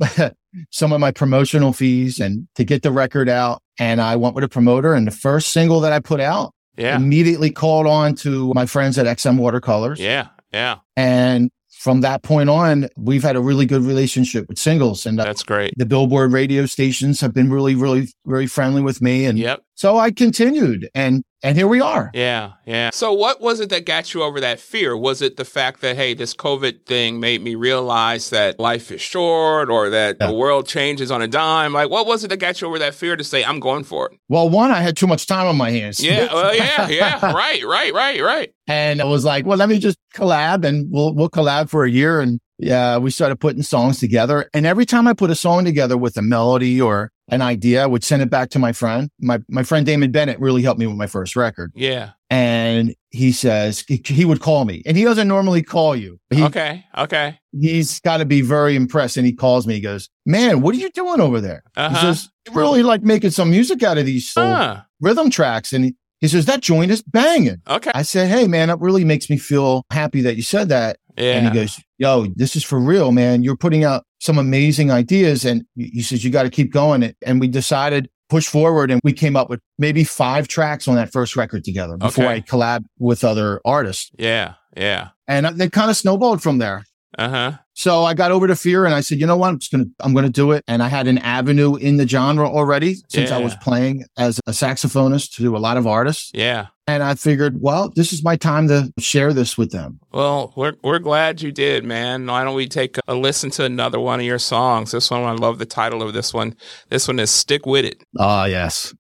some 0.71 0.93
of 0.93 1.01
my 1.01 1.11
promotional 1.11 1.73
fees 1.73 2.21
and 2.21 2.47
to 2.55 2.65
get 2.65 2.83
the 2.83 2.93
record 2.93 3.29
out. 3.29 3.61
And 3.81 4.01
I 4.01 4.15
went 4.15 4.37
with 4.37 4.45
a 4.45 4.49
promoter. 4.49 4.95
And 4.95 5.05
the 5.05 5.11
first 5.11 5.49
single 5.49 5.81
that 5.81 5.93
I 5.93 5.99
put 5.99 6.21
out 6.21 6.55
yeah. 6.77 6.97
immediately 6.97 7.51
called 7.51 7.87
on 7.87 8.15
to 8.17 8.53
my 8.55 8.67
friends 8.67 8.99
at 8.99 9.07
XM 9.07 9.39
Watercolors. 9.39 10.01
Yeah. 10.01 10.29
Yeah. 10.53 10.79
And 10.97 11.51
from 11.85 12.01
that 12.01 12.23
point 12.23 12.49
on, 12.49 12.89
we've 12.97 13.23
had 13.23 13.37
a 13.37 13.41
really 13.41 13.67
good 13.67 13.83
relationship 13.83 14.49
with 14.49 14.59
singles. 14.59 15.05
And 15.05 15.21
uh, 15.21 15.25
That's 15.25 15.43
great. 15.43 15.75
the 15.77 15.85
Billboard 15.85 16.33
radio 16.33 16.65
stations 16.67 17.21
have 17.21 17.35
been 17.35 17.51
really, 17.51 17.75
really, 17.75 18.09
very 18.25 18.47
friendly 18.47 18.81
with 18.81 19.03
me. 19.03 19.27
And 19.27 19.39
Yep. 19.39 19.63
So 19.75 19.97
I 19.99 20.11
continued 20.11 20.89
and, 20.95 21.23
and 21.43 21.59
here 21.59 21.69
we 21.69 21.81
are. 21.83 22.11
Yeah, 22.15 22.53
yeah. 22.65 22.89
So 22.95 23.13
what 23.13 23.41
was 23.41 23.61
it 23.61 23.69
that 23.69 23.85
got 23.85 24.15
you 24.15 24.23
over 24.23 24.41
that 24.41 24.59
fear? 24.61 24.97
Was 24.97 25.21
it 25.21 25.37
the 25.37 25.45
fact 25.45 25.83
that 25.83 25.95
hey, 25.97 26.15
this 26.15 26.33
COVID 26.35 26.87
thing 26.87 27.21
made 27.21 27.43
me 27.43 27.55
realize 27.55 28.31
that 28.31 28.59
life 28.59 28.91
is 28.91 29.03
short 29.03 29.69
or 29.69 29.91
that 29.91 30.17
Yeah. 30.19 30.29
the 30.29 30.33
world 30.33 30.67
changes 30.67 31.11
on 31.11 31.21
a 31.21 31.29
dime? 31.29 31.75
Like 31.75 31.91
what 31.91 32.07
was 32.07 32.25
it 32.25 32.29
that 32.29 32.39
got 32.39 32.61
you 32.63 32.69
over 32.69 32.79
that 32.79 32.95
fear 32.95 33.15
to 33.17 33.25
say 33.25 33.45
I'm 33.45 33.61
going 33.61 33.85
for 33.85 34.11
it? 34.11 34.19
Well, 34.29 34.49
one, 34.49 34.71
I 34.71 34.81
had 34.81 34.97
too 34.97 35.07
much 35.07 35.27
time 35.27 35.47
on 35.47 35.57
my 35.59 35.71
hands. 35.71 36.03
Yeah, 36.03 36.27
well, 36.33 36.55
yeah, 36.57 36.89
yeah. 36.89 37.33
Right, 37.33 37.63
right, 37.65 37.93
right, 37.93 38.23
right. 38.23 38.51
And 38.67 39.03
I 39.03 39.05
was 39.05 39.25
like, 39.27 39.45
well, 39.45 39.59
let 39.59 39.69
me 39.69 39.79
just 39.79 39.99
collab 40.15 40.65
and 40.65 40.91
we'll, 40.91 41.15
we'll 41.15 41.29
collab 41.29 41.69
for 41.69 41.85
a 41.85 41.91
year. 41.91 42.23
And 42.23 42.41
yeah, 42.59 42.97
we 42.99 43.11
started 43.11 43.37
putting 43.41 43.63
songs 43.63 43.99
together. 43.99 44.49
And 44.55 44.67
every 44.67 44.87
time 44.87 45.07
I 45.07 45.13
put 45.13 45.31
a 45.31 45.35
song 45.35 45.65
together 45.65 45.97
with 45.97 46.17
a 46.17 46.23
melody 46.23 46.81
or 46.81 47.11
an 47.29 47.41
idea, 47.43 47.83
I 47.83 47.87
would 47.87 48.05
send 48.05 48.23
it 48.23 48.31
back 48.31 48.51
to 48.51 48.59
my 48.59 48.73
friend. 48.73 49.11
My, 49.21 49.41
my 49.49 49.63
friend 49.63 49.85
Damon 49.87 50.13
Bennett 50.13 50.39
really 50.41 50.63
helped 50.63 50.79
me 50.79 50.87
with 50.87 50.97
my 50.97 51.07
first 51.07 51.37
record. 51.37 51.73
Yeah. 51.75 52.11
and 52.31 52.95
he 53.11 53.31
says 53.33 53.85
he, 53.89 54.03
he 54.05 54.25
would 54.25 54.41
call 54.41 54.65
me 54.65 54.83
and 54.87 54.97
he 54.97 55.05
doesn't 55.05 55.29
normally 55.29 55.63
call 55.63 55.95
you. 55.97 56.19
He, 56.31 56.43
okay. 56.45 56.85
Okay. 56.99 57.39
He's 57.59 58.01
got 58.01 58.17
to 58.19 58.25
be 58.25 58.41
very 58.41 58.75
impressed. 58.77 59.17
And 59.17 59.25
he 59.27 59.33
calls 59.33 59.67
me. 59.67 59.75
He 59.75 59.81
goes, 59.81 60.11
man, 60.27 60.61
what 60.61 60.75
are 60.75 60.79
you 60.79 60.91
doing 60.91 61.21
over 61.21 61.41
there? 61.41 61.63
Uh-huh. 61.77 61.95
He 61.95 62.01
says, 62.01 62.29
really 62.53 62.83
like 62.83 63.03
making 63.03 63.31
some 63.31 63.51
music 63.51 63.83
out 63.83 63.99
of 63.99 64.05
these 64.07 64.29
soul 64.29 64.53
Huh. 64.53 64.83
rhythm 65.01 65.31
tracks. 65.31 65.73
And 65.73 65.85
he, 65.87 65.95
he 66.21 66.29
says, 66.29 66.47
that 66.47 66.61
joint 66.61 66.91
is 66.91 67.03
banging. 67.03 67.63
Okay. 67.69 67.91
I 67.95 68.03
said, 68.03 68.29
hey, 68.29 68.47
man, 68.49 68.69
that 68.69 68.81
really 68.81 69.05
makes 69.05 69.31
me 69.31 69.39
feel 69.39 69.85
happy 69.91 70.21
that 70.23 70.37
you 70.37 70.43
said 70.43 70.69
that. 70.71 70.99
Yeah. 71.17 71.35
And 71.37 71.47
he 71.49 71.55
goes, 71.55 71.81
yo, 71.99 72.27
this 72.37 72.57
is 72.57 72.65
for 72.65 72.79
real, 72.79 73.13
man. 73.13 73.43
You're 73.43 73.57
putting 73.57 73.85
out 73.85 74.05
some 74.21 74.39
amazing 74.39 74.91
ideas. 74.91 75.45
And 75.45 75.65
he 75.77 76.03
says, 76.03 76.25
you 76.25 76.31
got 76.31 76.45
to 76.45 76.51
keep 76.51 76.73
going. 76.73 77.15
And 77.25 77.41
we 77.41 77.49
decided 77.49 78.09
push 78.29 78.49
forward 78.49 78.91
and 78.91 79.01
we 79.05 79.13
came 79.13 79.37
up 79.37 79.51
with 79.51 79.61
maybe 79.79 80.03
five 80.03 80.49
tracks 80.49 80.89
on 80.89 80.95
that 80.97 81.13
first 81.13 81.37
record 81.37 81.63
together 81.63 81.97
before 81.97 82.25
Okay. 82.25 82.35
I 82.35 82.41
collab 82.41 82.85
with 82.99 83.23
other 83.23 83.61
artists. 83.65 84.11
Yeah. 84.19 84.55
Yeah. 84.77 85.11
And 85.29 85.47
they 85.47 85.69
kind 85.69 85.91
of 85.91 85.97
snowballed 85.97 86.43
from 86.43 86.59
there. 86.59 86.85
Uh 87.17 87.29
huh. 87.29 87.53
So 87.75 88.05
I 88.05 88.15
got 88.15 88.31
over 88.31 88.47
to 88.47 88.57
fear 88.57 88.85
and 88.87 88.95
I 88.95 89.01
said, 89.01 89.21
you 89.21 89.27
know 89.27 89.37
what? 89.37 89.49
I'm 89.49 89.59
just 89.59 89.73
going 89.73 89.85
to, 89.85 89.91
I'm 90.01 90.13
going 90.13 90.25
to 90.25 90.31
do 90.31 90.53
it. 90.53 90.65
And 90.69 90.83
I 90.83 90.89
had 90.89 91.09
an 91.09 91.19
avenue 91.19 91.77
in 91.77 91.97
the 91.97 92.07
genre 92.07 92.49
already 92.49 92.97
since 93.09 93.31
I 93.31 93.39
was 93.39 93.55
playing 93.57 94.05
as 94.17 94.41
a 94.47 94.53
saxophonist 94.53 95.35
to 95.37 95.57
a 95.57 95.59
lot 95.59 95.77
of 95.77 95.87
artists. 95.87 96.31
Yeah. 96.35 96.69
And 96.87 97.03
I 97.03 97.15
figured, 97.15 97.61
well, 97.61 97.91
this 97.97 98.13
is 98.13 98.23
my 98.23 98.37
time 98.37 98.69
to 98.69 98.93
share 98.99 99.33
this 99.33 99.57
with 99.57 99.71
them. 99.73 100.01
Well, 100.13 100.53
we're 100.55 100.75
we're 100.83 100.99
glad 100.99 101.41
you 101.41 101.51
did, 101.51 101.83
man. 101.83 102.27
Why 102.27 102.45
don't 102.45 102.55
we 102.55 102.69
take 102.69 102.99
a 103.09 103.15
listen 103.15 103.51
to 103.53 103.65
another 103.65 103.99
one 103.99 104.21
of 104.21 104.27
your 104.27 104.39
songs? 104.39 104.91
This 104.91 105.11
one, 105.11 105.23
I 105.23 105.33
love 105.33 105.59
the 105.59 105.65
title 105.65 106.03
of 106.03 106.13
this 106.13 106.35
one. 106.35 106.55
This 106.91 107.09
one 107.09 107.19
is 107.19 107.31
"Stick 107.31 107.65
with 107.65 107.87
It." 107.87 108.05
Ah, 108.19 108.45
yes. 108.45 108.95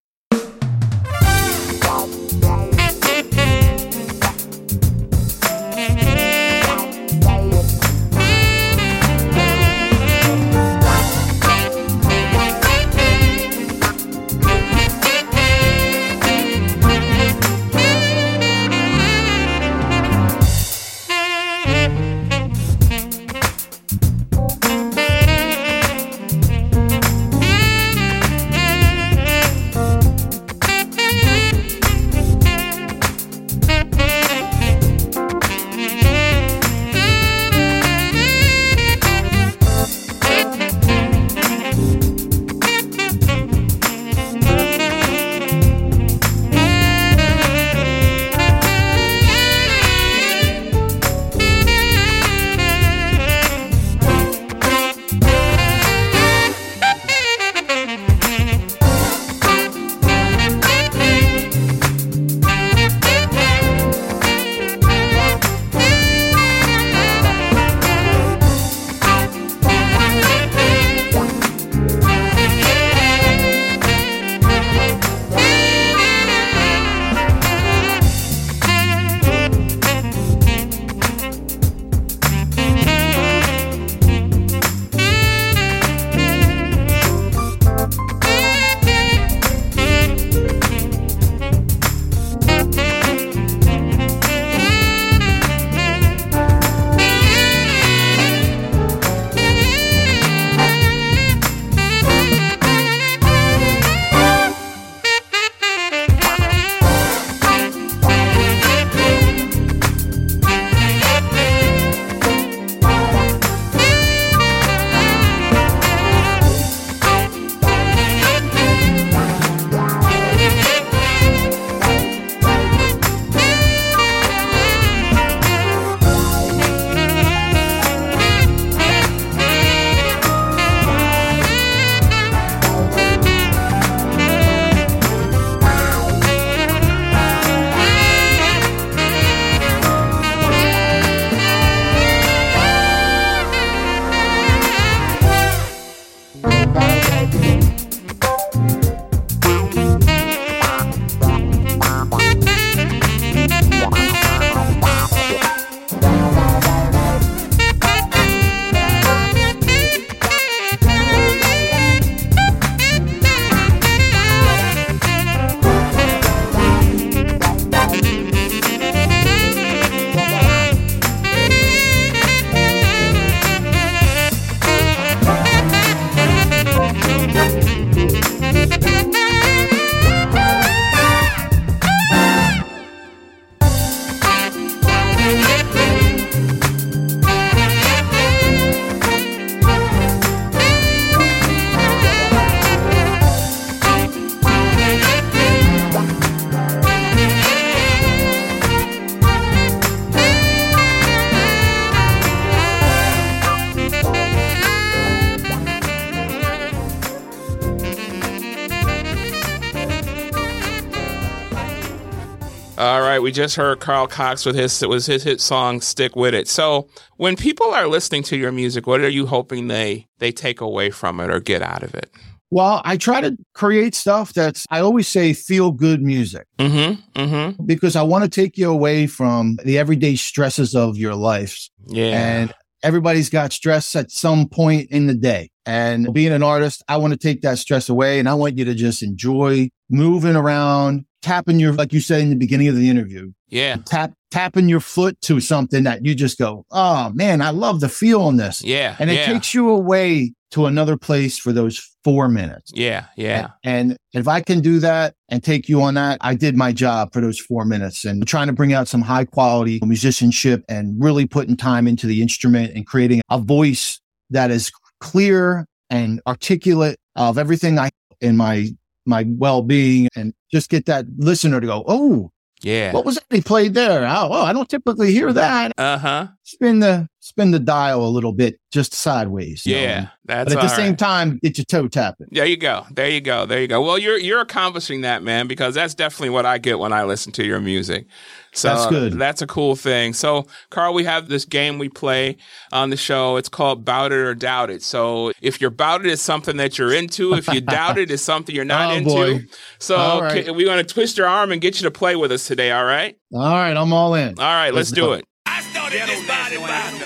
We 213.24 213.32
just 213.32 213.56
heard 213.56 213.80
Carl 213.80 214.06
Cox 214.06 214.46
with 214.46 214.54
his 214.54 214.82
it 214.82 214.88
was 214.88 215.06
his 215.06 215.24
hit 215.24 215.40
song 215.40 215.80
"Stick 215.80 216.14
with 216.14 216.34
It." 216.34 216.46
So, 216.46 216.88
when 217.16 217.36
people 217.36 217.66
are 217.72 217.88
listening 217.88 218.22
to 218.24 218.36
your 218.36 218.52
music, 218.52 218.86
what 218.86 219.00
are 219.00 219.08
you 219.08 219.26
hoping 219.26 219.66
they 219.68 220.06
they 220.18 220.30
take 220.30 220.60
away 220.60 220.90
from 220.90 221.18
it 221.20 221.30
or 221.30 221.40
get 221.40 221.62
out 221.62 221.82
of 221.82 221.94
it? 221.94 222.10
Well, 222.50 222.82
I 222.84 222.96
try 222.98 223.20
to 223.20 223.36
create 223.54 223.96
stuff 223.96 224.32
that's, 224.32 224.64
I 224.70 224.78
always 224.78 225.08
say, 225.08 225.32
feel 225.32 225.72
good 225.72 226.00
music 226.00 226.46
Mm-hmm. 226.58 227.20
Mm-hmm. 227.20 227.64
because 227.66 227.96
I 227.96 228.02
want 228.02 228.22
to 228.22 228.30
take 228.30 228.56
you 228.56 228.70
away 228.70 229.08
from 229.08 229.56
the 229.64 229.76
everyday 229.76 230.14
stresses 230.14 230.76
of 230.76 230.96
your 230.96 231.16
life. 231.16 231.68
Yeah. 231.88 232.10
And 232.10 232.54
everybody's 232.84 233.28
got 233.28 233.52
stress 233.52 233.96
at 233.96 234.12
some 234.12 234.48
point 234.48 234.90
in 234.90 235.08
the 235.08 235.14
day. 235.14 235.50
And 235.66 236.12
being 236.12 236.30
an 236.32 236.44
artist, 236.44 236.84
I 236.86 236.98
want 236.98 237.12
to 237.12 237.18
take 237.18 237.40
that 237.42 237.58
stress 237.58 237.88
away 237.88 238.20
and 238.20 238.28
I 238.28 238.34
want 238.34 238.56
you 238.56 238.64
to 238.66 238.74
just 238.74 239.02
enjoy 239.02 239.70
moving 239.90 240.36
around, 240.36 241.06
tapping 241.24 241.58
your, 241.58 241.72
like 241.72 241.92
you 241.92 242.00
said 242.00 242.20
in 242.20 242.28
the 242.30 242.36
beginning 242.36 242.68
of 242.68 242.76
the 242.76 242.88
interview, 242.90 243.32
Yeah. 243.48 243.76
tap 243.86 244.12
tapping 244.30 244.68
your 244.68 244.80
foot 244.80 245.18
to 245.22 245.40
something 245.40 245.84
that 245.84 246.04
you 246.04 246.14
just 246.14 246.38
go, 246.38 246.66
oh 246.70 247.10
man, 247.14 247.40
I 247.40 247.50
love 247.50 247.80
the 247.80 247.88
feel 247.88 248.20
on 248.22 248.36
this, 248.36 248.62
Yeah. 248.62 248.94
and 248.98 249.10
it 249.10 249.14
yeah. 249.14 249.26
takes 249.32 249.54
you 249.54 249.70
away 249.70 250.34
to 250.50 250.66
another 250.66 250.96
place 250.96 251.38
for 251.38 251.52
those 251.52 251.80
four 252.04 252.28
minutes. 252.28 252.70
yeah. 252.74 253.06
Yeah. 253.16 253.48
And 253.64 253.96
if 254.12 254.28
I 254.28 254.40
can 254.40 254.60
do 254.60 254.78
that 254.80 255.14
and 255.30 255.42
take 255.42 255.68
you 255.68 255.80
on 255.82 255.94
that, 255.94 256.18
I 256.20 256.34
did 256.34 256.56
my 256.56 256.70
job 256.72 257.12
for 257.12 257.20
those 257.20 257.38
four 257.40 257.64
minutes 257.64 258.04
and 258.04 258.24
trying 258.26 258.46
to 258.48 258.52
bring 258.52 258.72
out 258.72 258.86
some 258.86 259.00
high 259.02 259.24
quality 259.24 259.80
musicianship 259.82 260.62
and 260.68 261.02
really 261.02 261.26
putting 261.26 261.56
time 261.56 261.88
into 261.88 262.06
the 262.06 262.20
instrument 262.22 262.72
and 262.74 262.86
creating 262.86 263.22
a 263.30 263.38
voice 263.38 264.00
that 264.30 264.50
is 264.50 264.70
clear 265.00 265.66
and 265.90 266.20
articulate 266.26 266.98
of 267.16 267.38
everything 267.38 267.78
I 267.78 267.90
in 268.20 268.36
my 268.36 268.68
my 269.06 269.24
well 269.28 269.62
being 269.62 270.08
and 270.16 270.32
just 270.52 270.70
get 270.70 270.86
that 270.86 271.06
listener 271.18 271.60
to 271.60 271.66
go, 271.66 271.84
oh, 271.86 272.30
Yeah. 272.62 272.92
what 272.92 273.04
was 273.04 273.16
that 273.16 273.24
they 273.30 273.40
played 273.40 273.74
there? 273.74 274.04
Oh, 274.06 274.28
oh, 274.30 274.42
I 274.44 274.52
don't 274.52 274.68
typically 274.68 275.12
hear 275.12 275.32
that. 275.32 275.72
Uh 275.78 275.98
huh. 275.98 276.26
Spin 276.44 276.80
the 276.80 277.08
spin 277.24 277.50
the 277.52 277.58
dial 277.58 278.04
a 278.04 278.08
little 278.08 278.32
bit 278.34 278.60
just 278.70 278.92
sideways. 278.92 279.64
you 279.64 279.76
know, 279.76 279.80
Yeah. 279.82 280.06
That's 280.26 280.52
But 280.52 280.58
at 280.58 280.66
the 280.66 280.70
all 280.72 280.76
same 280.76 280.96
time, 280.96 281.38
get 281.42 281.56
your 281.58 281.64
toe 281.66 281.86
tapping. 281.88 282.26
There 282.30 282.44
you 282.46 282.56
go. 282.56 282.84
There 282.90 283.08
you 283.08 283.20
go. 283.20 283.46
There 283.46 283.60
you 283.60 283.66
go. 283.68 283.80
Well, 283.82 283.98
you're 283.98 284.18
you're 284.18 284.40
accomplishing 284.40 285.02
that, 285.02 285.22
man, 285.22 285.46
because 285.46 285.74
that's 285.74 285.94
definitely 285.94 286.30
what 286.30 286.44
I 286.46 286.58
get 286.58 286.78
when 286.78 286.92
I 286.92 287.04
listen 287.04 287.30
to 287.32 287.44
your 287.44 287.60
music. 287.60 288.06
So 288.52 288.68
That's 288.68 288.86
good. 288.86 289.12
That's 289.14 289.42
a 289.42 289.46
cool 289.46 289.74
thing. 289.76 290.12
So, 290.12 290.46
Carl, 290.70 290.92
we 290.94 291.04
have 291.04 291.28
this 291.28 291.44
game 291.44 291.78
we 291.78 291.88
play 291.88 292.36
on 292.72 292.90
the 292.90 292.96
show. 292.96 293.36
It's 293.36 293.48
called 293.48 293.84
Bout 293.84 294.12
It 294.12 294.18
or 294.18 294.34
Doubt 294.34 294.70
It. 294.70 294.82
So, 294.82 295.32
if 295.42 295.60
you're 295.60 295.70
bout 295.70 296.04
it 296.04 296.10
is 296.10 296.20
something 296.22 296.56
that 296.58 296.78
you're 296.78 296.92
into, 296.94 297.34
if 297.34 297.48
you 297.52 297.60
doubt 297.60 297.98
it, 297.98 298.10
it 298.10 298.14
is 298.14 298.22
something 298.30 298.54
you're 298.54 298.64
not 298.64 298.92
Oh, 298.92 298.96
into. 298.96 299.10
boy. 299.10 299.44
So, 299.78 300.20
right. 300.20 300.46
ca- 300.46 300.52
we're 300.52 300.66
going 300.66 300.84
to 300.84 300.94
twist 300.94 301.16
your 301.18 301.26
arm 301.26 301.52
and 301.52 301.60
get 301.60 301.76
you 301.80 301.82
to 301.84 301.90
play 301.90 302.16
with 302.16 302.30
us 302.32 302.46
today. 302.46 302.70
All 302.70 302.84
right. 302.84 303.16
All 303.34 303.40
right, 303.54 303.76
I'm 303.76 303.92
all 303.92 304.14
in. 304.14 304.38
All 304.38 304.44
right. 304.44 304.66
Let's, 304.72 304.90
Let's 304.90 304.92
do 304.92 305.00
go. 305.02 305.12
it. 305.14 305.24
I 305.54 305.60
started 305.62 305.96
Ghetto 305.98 306.12
this 306.12 306.26
body 306.26 306.56
body. 306.58 306.98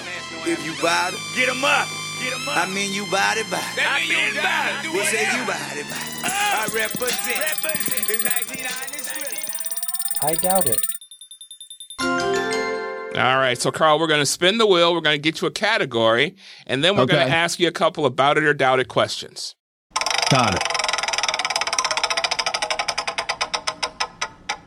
If 0.51 0.65
you 0.65 0.73
body, 0.81 1.17
Get 1.37 1.49
'em 1.51 1.63
up. 1.65 1.87
Get 2.23 2.33
'em 2.33 2.49
up. 2.49 2.57
I 2.57 2.67
mean 2.73 2.93
you 2.93 3.05
body 3.11 3.43
body. 3.51 3.65
I 3.77 4.01
mean 4.09 4.35
you 4.35 4.41
body. 4.41 4.73
Do 4.83 4.93
We 4.93 5.01
it 5.01 5.07
say 5.13 5.25
you 5.37 5.45
body 5.45 5.83
body. 5.85 6.13
Uh, 6.25 6.31
I 6.33 6.65
represent. 6.73 7.39
Represent. 7.39 8.09
It's 8.09 8.25
1993. 8.25 9.39
I 10.23 10.35
doubt 10.35 10.67
it. 10.69 10.81
All 12.01 13.37
right. 13.39 13.61
So, 13.61 13.71
Carl, 13.71 13.99
we're 13.99 14.07
going 14.07 14.21
to 14.21 14.27
spin 14.27 14.59
the 14.59 14.67
wheel. 14.67 14.95
We're 14.95 15.01
going 15.01 15.17
to 15.21 15.23
get 15.23 15.41
you 15.41 15.49
a 15.49 15.51
category, 15.51 16.37
and 16.67 16.83
then 16.85 16.97
we're 16.97 17.07
going 17.07 17.27
to 17.27 17.33
ask 17.33 17.59
you 17.59 17.69
a 17.69 17.73
couple 17.73 18.07
of 18.07 18.17
bout 18.17 18.39
it 18.39 18.45
or 18.45 18.55
doubt 18.55 18.81
it 18.81 18.89
questions. 18.89 19.55
Got 20.31 20.55
it. 20.55 20.78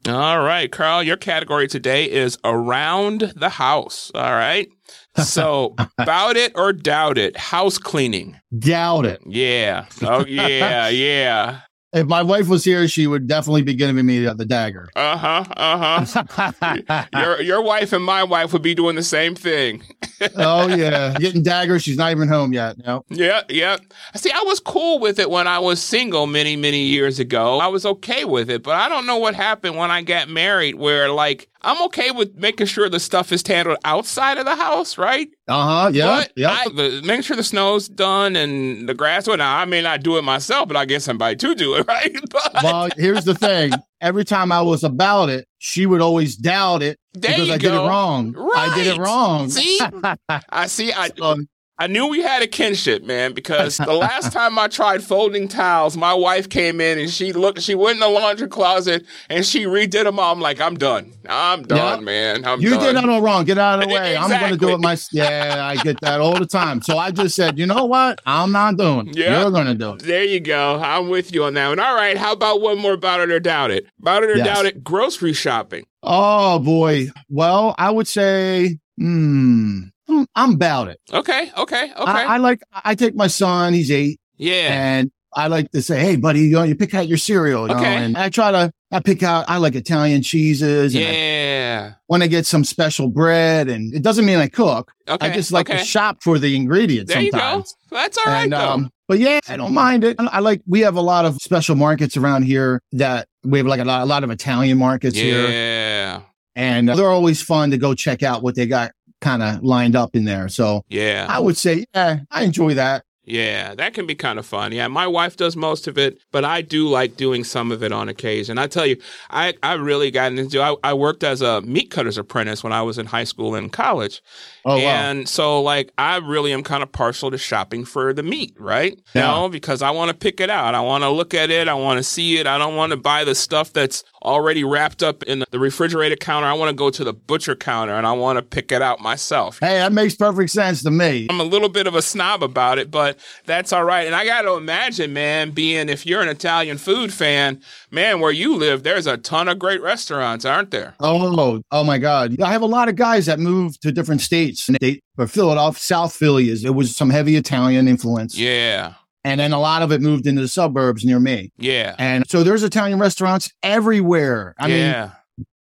All 0.08 0.42
right, 0.42 0.72
Carl, 0.72 1.04
your 1.04 1.18
category 1.18 1.68
today 1.68 2.10
is 2.10 2.38
around 2.44 3.34
the 3.36 3.50
house. 3.50 4.12
All 4.16 4.32
right. 4.32 4.68
So, 5.16 5.76
bout 5.98 6.38
it 6.38 6.54
or 6.56 6.74
doubt 6.74 7.20
it, 7.20 7.38
house 7.38 7.78
cleaning. 7.78 8.40
Doubt 8.58 9.06
it. 9.06 9.22
Yeah. 9.28 9.86
Oh, 10.02 10.26
yeah, 10.26 10.88
yeah. 10.90 11.62
If 11.94 12.08
my 12.08 12.24
wife 12.24 12.48
was 12.48 12.64
here, 12.64 12.88
she 12.88 13.06
would 13.06 13.28
definitely 13.28 13.64
be 13.64 13.74
giving 13.74 14.06
me 14.06 14.24
the, 14.24 14.34
the 14.34 14.46
dagger. 14.46 14.88
Uh 14.96 15.18
huh. 15.18 15.44
Uh 15.58 16.06
huh. 16.06 17.06
Your 17.14 17.42
your 17.42 17.62
wife 17.62 17.92
and 17.92 18.04
my 18.04 18.24
wife 18.24 18.54
would 18.54 18.62
be 18.62 18.74
doing 18.74 18.96
the 18.96 19.04
same 19.04 19.36
thing. 19.36 19.84
oh 20.36 20.68
yeah, 20.68 21.14
getting 21.20 21.44
daggers. 21.44 21.84
She's 21.84 21.98
not 21.98 22.12
even 22.12 22.30
home 22.30 22.54
yet. 22.54 22.78
No. 22.78 23.04
Yeah, 23.10 23.42
yeah. 23.50 23.78
See, 24.16 24.32
I 24.32 24.42
was 24.44 24.62
cool 24.62 25.00
with 25.00 25.20
it 25.20 25.30
when 25.30 25.48
I 25.48 25.60
was 25.60 25.82
single 25.82 26.28
many, 26.28 26.56
many 26.56 26.84
years 26.84 27.20
ago. 27.20 27.60
I 27.60 27.68
was 27.68 27.86
okay 27.86 28.24
with 28.24 28.50
it, 28.50 28.64
but 28.64 28.76
I 28.76 28.88
don't 28.88 29.06
know 29.06 29.18
what 29.18 29.36
happened 29.36 29.76
when 29.76 29.92
I 29.92 30.02
got 30.02 30.30
married, 30.30 30.76
where 30.76 31.10
like 31.10 31.50
I'm 31.64 31.82
okay 31.86 32.12
with 32.12 32.36
making 32.36 32.66
sure 32.68 32.90
the 32.90 33.00
stuff 33.00 33.32
is 33.32 33.46
handled 33.46 33.78
outside 33.86 34.38
of 34.38 34.46
the 34.46 34.56
house, 34.56 34.98
right? 34.98 35.28
Uh 35.48 35.84
huh. 35.84 35.92
Yeah. 35.94 36.26
Yeah. 36.36 36.64
Making 36.74 37.22
sure 37.22 37.36
the 37.38 37.44
snow's 37.44 37.88
done 37.88 38.36
and 38.36 38.90
the 38.90 38.94
grass. 38.94 39.28
Well, 39.28 39.38
now 39.38 39.58
I 39.58 39.66
may 39.66 39.82
not 39.82 40.02
do 40.02 40.18
it 40.18 40.24
myself, 40.24 40.68
but 40.68 40.78
I 40.78 40.86
get 40.86 41.02
somebody 41.04 41.36
to 41.38 41.54
do 41.56 41.76
it, 41.76 41.88
right? 41.88 42.16
But 42.30 42.64
well, 42.64 42.90
here's 42.98 43.26
the 43.26 43.36
thing. 43.36 43.72
Every 44.02 44.26
time 44.26 44.52
I 44.52 44.62
was 44.62 44.84
about 44.84 45.30
it, 45.30 45.48
she 45.60 45.86
would 45.86 46.02
always 46.02 46.36
doubt 46.36 46.82
it 46.82 46.98
there 47.14 47.32
because 47.34 47.50
I 47.52 47.58
did 47.58 47.68
it 47.68 47.76
go. 47.76 47.88
wrong. 47.88 48.36
I 48.56 48.74
did 48.76 48.88
it 48.88 48.98
wrong. 48.98 49.50
See, 49.50 49.80
I 50.50 50.66
see. 50.68 50.92
I 50.92 51.10
So, 51.16 51.38
I 51.82 51.88
knew 51.88 52.06
we 52.08 52.22
had 52.22 52.44
a 52.44 52.48
kinship, 52.48 53.04
man, 53.04 53.34
because 53.34 53.78
the 53.78 53.94
last 53.94 54.32
time 54.38 54.60
I 54.60 54.68
tried 54.68 55.04
folding 55.04 55.48
towels, 55.48 55.98
my 55.98 56.14
wife 56.14 56.48
came 56.48 56.80
in 56.80 57.00
and 57.00 57.10
she 57.10 57.34
looked, 57.34 57.60
she 57.62 57.74
went 57.74 57.96
in 57.96 58.00
the 58.02 58.08
laundry 58.08 58.48
closet 58.48 59.04
and 59.32 59.44
she 59.44 59.64
redid 59.66 60.04
them 60.04 60.20
all. 60.20 60.32
I'm 60.32 60.40
like, 60.40 60.62
I'm 60.62 60.76
done. 60.78 61.12
I'm 61.28 61.64
done, 61.64 62.00
Yeah. 62.02 62.06
man. 62.06 62.46
I'm 62.46 62.62
you 62.62 62.72
done. 62.72 62.94
did 62.94 63.10
all 63.10 63.22
wrong. 63.24 63.46
Get 63.46 63.58
out 63.58 63.82
of 63.82 63.90
the 63.90 63.96
way. 63.96 64.16
I'm 64.16 64.30
going 64.30 64.52
to 64.52 64.58
do 64.58 64.70
it 64.70 64.80
myself. 64.80 65.10
Yeah, 65.12 65.66
I 65.66 65.76
get 65.78 66.00
that 66.02 66.22
all 66.22 66.38
the 66.38 66.46
time. 66.46 66.84
So 66.84 67.00
I 67.00 67.10
just 67.10 67.36
said, 67.36 67.58
you 67.58 67.66
know 67.66 67.86
what? 67.86 68.20
I'm 68.28 68.52
not 68.52 68.78
doing. 68.78 69.08
it. 69.08 69.18
Yeah. 69.18 69.42
You're 69.42 69.50
going 69.52 69.66
to 69.66 69.74
do 69.74 69.94
it. 69.94 70.04
There 70.04 70.24
you 70.24 70.40
go. 70.40 70.80
I'm 70.80 71.10
with 71.10 71.34
you 71.34 71.46
on 71.46 71.56
that 71.56 71.70
one. 71.70 71.80
All 71.80 71.96
right. 71.96 72.16
How 72.16 72.34
about 72.34 72.62
one 72.62 72.78
more 72.78 72.94
about 72.94 73.22
it 73.22 73.32
or 73.32 73.40
doubt 73.40 73.72
it? 73.72 73.88
About 74.00 74.22
it 74.24 74.30
or 74.30 74.36
Yes. 74.38 74.46
doubt 74.46 74.66
it? 74.68 74.84
Grocery 74.84 75.34
shopping. 75.34 75.86
Oh 76.04 76.60
boy. 76.60 77.10
Well, 77.28 77.74
I 77.80 77.90
would 77.90 78.08
say, 78.08 78.78
hmm, 79.00 79.82
I'm- 80.12 80.28
I'm 80.36 80.54
about 80.54 80.88
it. 80.90 81.00
Okay. 81.14 81.52
Okay. 81.58 81.84
Okay. 81.92 81.94
I, 81.96 82.36
I 82.36 82.38
like. 82.38 82.62
I 82.74 82.96
take 82.96 83.16
my 83.16 83.28
son. 83.28 83.74
He's 83.74 83.92
eight. 83.92 84.20
yeah. 84.38 84.70
And 84.72 85.12
I 85.34 85.48
like 85.48 85.72
to 85.72 85.82
say, 85.82 86.00
hey, 86.02 86.18
buddy, 86.18 86.42
you 86.42 86.52
know, 86.58 86.64
you 86.64 86.76
pick 86.76 86.94
out 86.94 87.08
your 87.08 87.18
cereal. 87.18 87.66
You 87.70 87.74
Okay. 87.76 87.84
know, 87.84 87.88
and 88.04 88.18
I 88.18 88.28
try 88.28 88.52
to, 88.52 88.70
I 88.92 89.00
pick 89.00 89.24
out, 89.24 89.46
I 89.48 89.58
like 89.60 89.76
Italian 89.76 90.22
cheeses. 90.24 90.94
And 90.94 91.06
I 91.06 91.08
Yeah. 91.08 91.94
want 92.10 92.22
to 92.24 92.28
get 92.28 92.46
some 92.46 92.66
special 92.66 93.08
bread. 93.08 93.70
And 93.70 93.94
it 93.94 94.04
doesn't 94.04 94.26
mean 94.26 94.40
I 94.40 94.50
cook. 94.50 94.92
Okay. 95.08 95.28
I 95.30 95.34
just 95.34 95.54
like 95.54 95.70
okay. 95.70 95.80
to 95.80 95.86
shop 95.86 96.18
for 96.22 96.38
the 96.38 96.54
ingredients 96.58 97.14
There 97.14 97.22
you 97.22 97.32
go. 97.32 97.38
sometimes. 97.40 97.76
That's 97.92 98.18
all 98.18 98.26
right, 98.26 98.44
and, 98.44 98.52
though. 98.52 98.70
um, 98.72 98.90
but 99.08 99.20
yeah, 99.20 99.40
I 99.48 99.56
don't 99.56 99.74
mind 99.74 100.04
it. 100.04 100.18
I 100.20 100.40
like, 100.42 100.62
we 100.68 100.82
have 100.82 100.96
a 100.98 101.02
lot 101.02 101.24
of 101.24 101.36
special 101.38 101.76
markets 101.76 102.18
around 102.18 102.44
here 102.44 102.82
that 102.92 103.28
we 103.46 103.60
have 103.60 103.68
like 103.68 103.80
a 103.80 103.86
lot, 103.86 104.02
a 104.02 104.06
lot 104.06 104.26
of 104.26 104.32
Italian 104.32 104.78
markets 104.78 105.16
here. 105.18 105.48
yeah. 105.50 106.22
And 106.58 106.90
uh, 106.90 106.96
they're 106.98 107.10
always 107.10 107.42
fun 107.42 107.72
to 107.72 107.78
go 107.78 107.94
check 107.94 108.22
out 108.22 108.44
what 108.44 108.56
they 108.56 108.66
got 108.66 108.92
kind 109.22 109.42
of 109.42 109.64
lined 109.64 109.96
up 109.96 110.16
in 110.16 110.26
there. 110.26 110.50
So 110.50 110.84
Yeah. 110.90 111.26
I 111.30 111.40
would 111.40 111.56
say, 111.58 111.86
yeah, 111.94 112.20
I 112.30 112.44
enjoy 112.44 112.74
that. 112.74 113.04
Yeah, 113.24 113.76
that 113.76 113.94
can 113.94 114.08
be 114.08 114.16
kind 114.16 114.40
of 114.40 114.48
fun. 114.48 114.72
Yeah, 114.72 114.88
my 114.88 115.06
wife 115.06 115.38
does 115.38 115.56
most 115.56 115.88
of 115.88 115.98
it, 115.98 116.20
but 116.32 116.44
I 116.44 116.62
do 116.62 116.88
like 116.88 117.18
doing 117.18 117.44
some 117.44 117.72
of 117.72 117.84
it 117.84 117.92
on 117.92 118.10
occasion. 118.10 118.58
I 118.58 118.66
tell 118.66 118.86
you, 118.86 118.98
I, 119.30 119.54
I 119.62 119.74
really 119.74 120.10
got 120.10 120.32
into 120.32 120.60
I, 120.60 120.76
I 120.84 120.94
worked 120.96 121.24
as 121.24 121.42
a 121.42 121.62
meat 121.62 121.92
cutter's 121.92 122.18
apprentice 122.18 122.64
when 122.64 122.74
I 122.74 122.82
was 122.82 122.98
in 122.98 123.06
high 123.06 123.26
school 123.26 123.54
and 123.54 123.72
college. 123.72 124.24
Oh, 124.66 124.78
wow. 124.78 124.84
and 124.84 125.30
so 125.30 125.62
like 125.62 125.92
I 126.00 126.18
really 126.18 126.52
am 126.52 126.64
kind 126.64 126.82
of 126.82 126.92
partial 126.92 127.30
to 127.32 127.38
shopping 127.38 127.86
for 127.86 128.12
the 128.12 128.24
meat, 128.24 128.56
right? 128.60 129.00
Yeah. 129.14 129.22
You 129.22 129.42
know, 129.42 129.50
because 129.50 129.84
I 129.84 129.92
want 129.92 130.10
to 130.10 130.18
pick 130.18 130.40
it 130.40 130.50
out. 130.50 130.74
I 130.74 130.82
want 130.82 131.04
to 131.04 131.10
look 131.10 131.34
at 131.36 131.52
it. 131.52 131.68
I 131.68 131.74
want 131.76 131.98
to 131.98 132.04
see 132.04 132.38
it. 132.38 132.48
I 132.48 132.58
don't 132.58 132.76
want 132.76 132.92
to 132.92 132.98
buy 132.98 133.24
the 133.24 133.36
stuff 133.36 133.72
that's 133.72 134.04
already 134.24 134.64
wrapped 134.64 135.04
up 135.04 135.24
in 135.24 135.44
the 135.52 135.60
refrigerated 135.60 136.20
counter. 136.20 136.48
I 136.48 136.54
want 136.54 136.70
to 136.70 136.76
go 136.76 136.90
to 136.90 137.04
the 137.04 137.14
butcher 137.14 137.56
counter 137.56 137.94
and 137.94 138.06
I 138.06 138.14
want 138.14 138.38
to 138.38 138.42
pick 138.44 138.72
it 138.72 138.82
out 138.82 139.00
myself. 139.00 139.60
Hey, 139.60 139.78
that 139.78 139.94
makes 139.94 140.16
perfect 140.16 140.50
sense 140.52 140.84
to 140.84 140.92
me. 140.92 141.28
I'm 141.30 141.40
a 141.40 141.44
little 141.44 141.70
bit 141.70 141.88
of 141.88 141.96
a 141.96 142.02
snob 142.02 142.44
about 142.44 142.78
it, 142.78 142.92
but 142.92 143.11
that's 143.46 143.74
all 143.74 143.84
right. 143.84 144.06
And 144.06 144.16
I 144.16 144.26
got 144.26 144.44
to 144.44 144.54
imagine, 144.54 145.14
man, 145.14 145.52
being 145.52 145.90
if 145.90 146.06
you're 146.06 146.22
an 146.22 146.30
Italian 146.30 146.78
food 146.78 147.14
fan, 147.14 147.62
man, 147.90 148.20
where 148.20 148.32
you 148.32 148.56
live, 148.56 148.84
there's 148.84 149.08
a 149.08 149.18
ton 149.18 149.48
of 149.48 149.60
great 149.60 149.82
restaurants, 149.82 150.46
aren't 150.46 150.72
there? 150.72 150.96
Oh, 151.00 151.62
oh 151.72 151.84
my 151.84 151.98
God. 151.98 152.40
I 152.42 152.52
have 152.52 152.62
a 152.62 152.68
lot 152.68 152.90
of 152.90 152.96
guys 152.96 153.26
that 153.26 153.40
move 153.40 153.80
to 153.82 153.92
different 153.92 154.22
states. 154.22 154.68
And 154.68 154.78
they, 154.80 155.02
for 155.16 155.28
Philadelphia, 155.28 155.80
South 155.80 156.14
Philly 156.14 156.50
is, 156.50 156.66
it 156.66 156.76
was 156.76 156.96
some 156.96 157.10
heavy 157.10 157.36
Italian 157.36 157.88
influence. 157.88 158.38
Yeah, 158.38 158.94
And 159.24 159.40
then 159.40 159.54
a 159.54 159.60
lot 159.60 159.82
of 159.82 159.92
it 159.92 160.02
moved 160.02 160.28
into 160.28 160.42
the 160.42 160.48
suburbs 160.48 161.06
near 161.06 161.20
me. 161.20 161.52
yeah, 161.58 161.96
And 162.00 162.24
so 162.30 162.44
there's 162.44 162.64
Italian 162.64 163.00
restaurants 163.00 163.52
everywhere. 163.64 164.56
I 164.60 164.68
mean, 164.68 165.12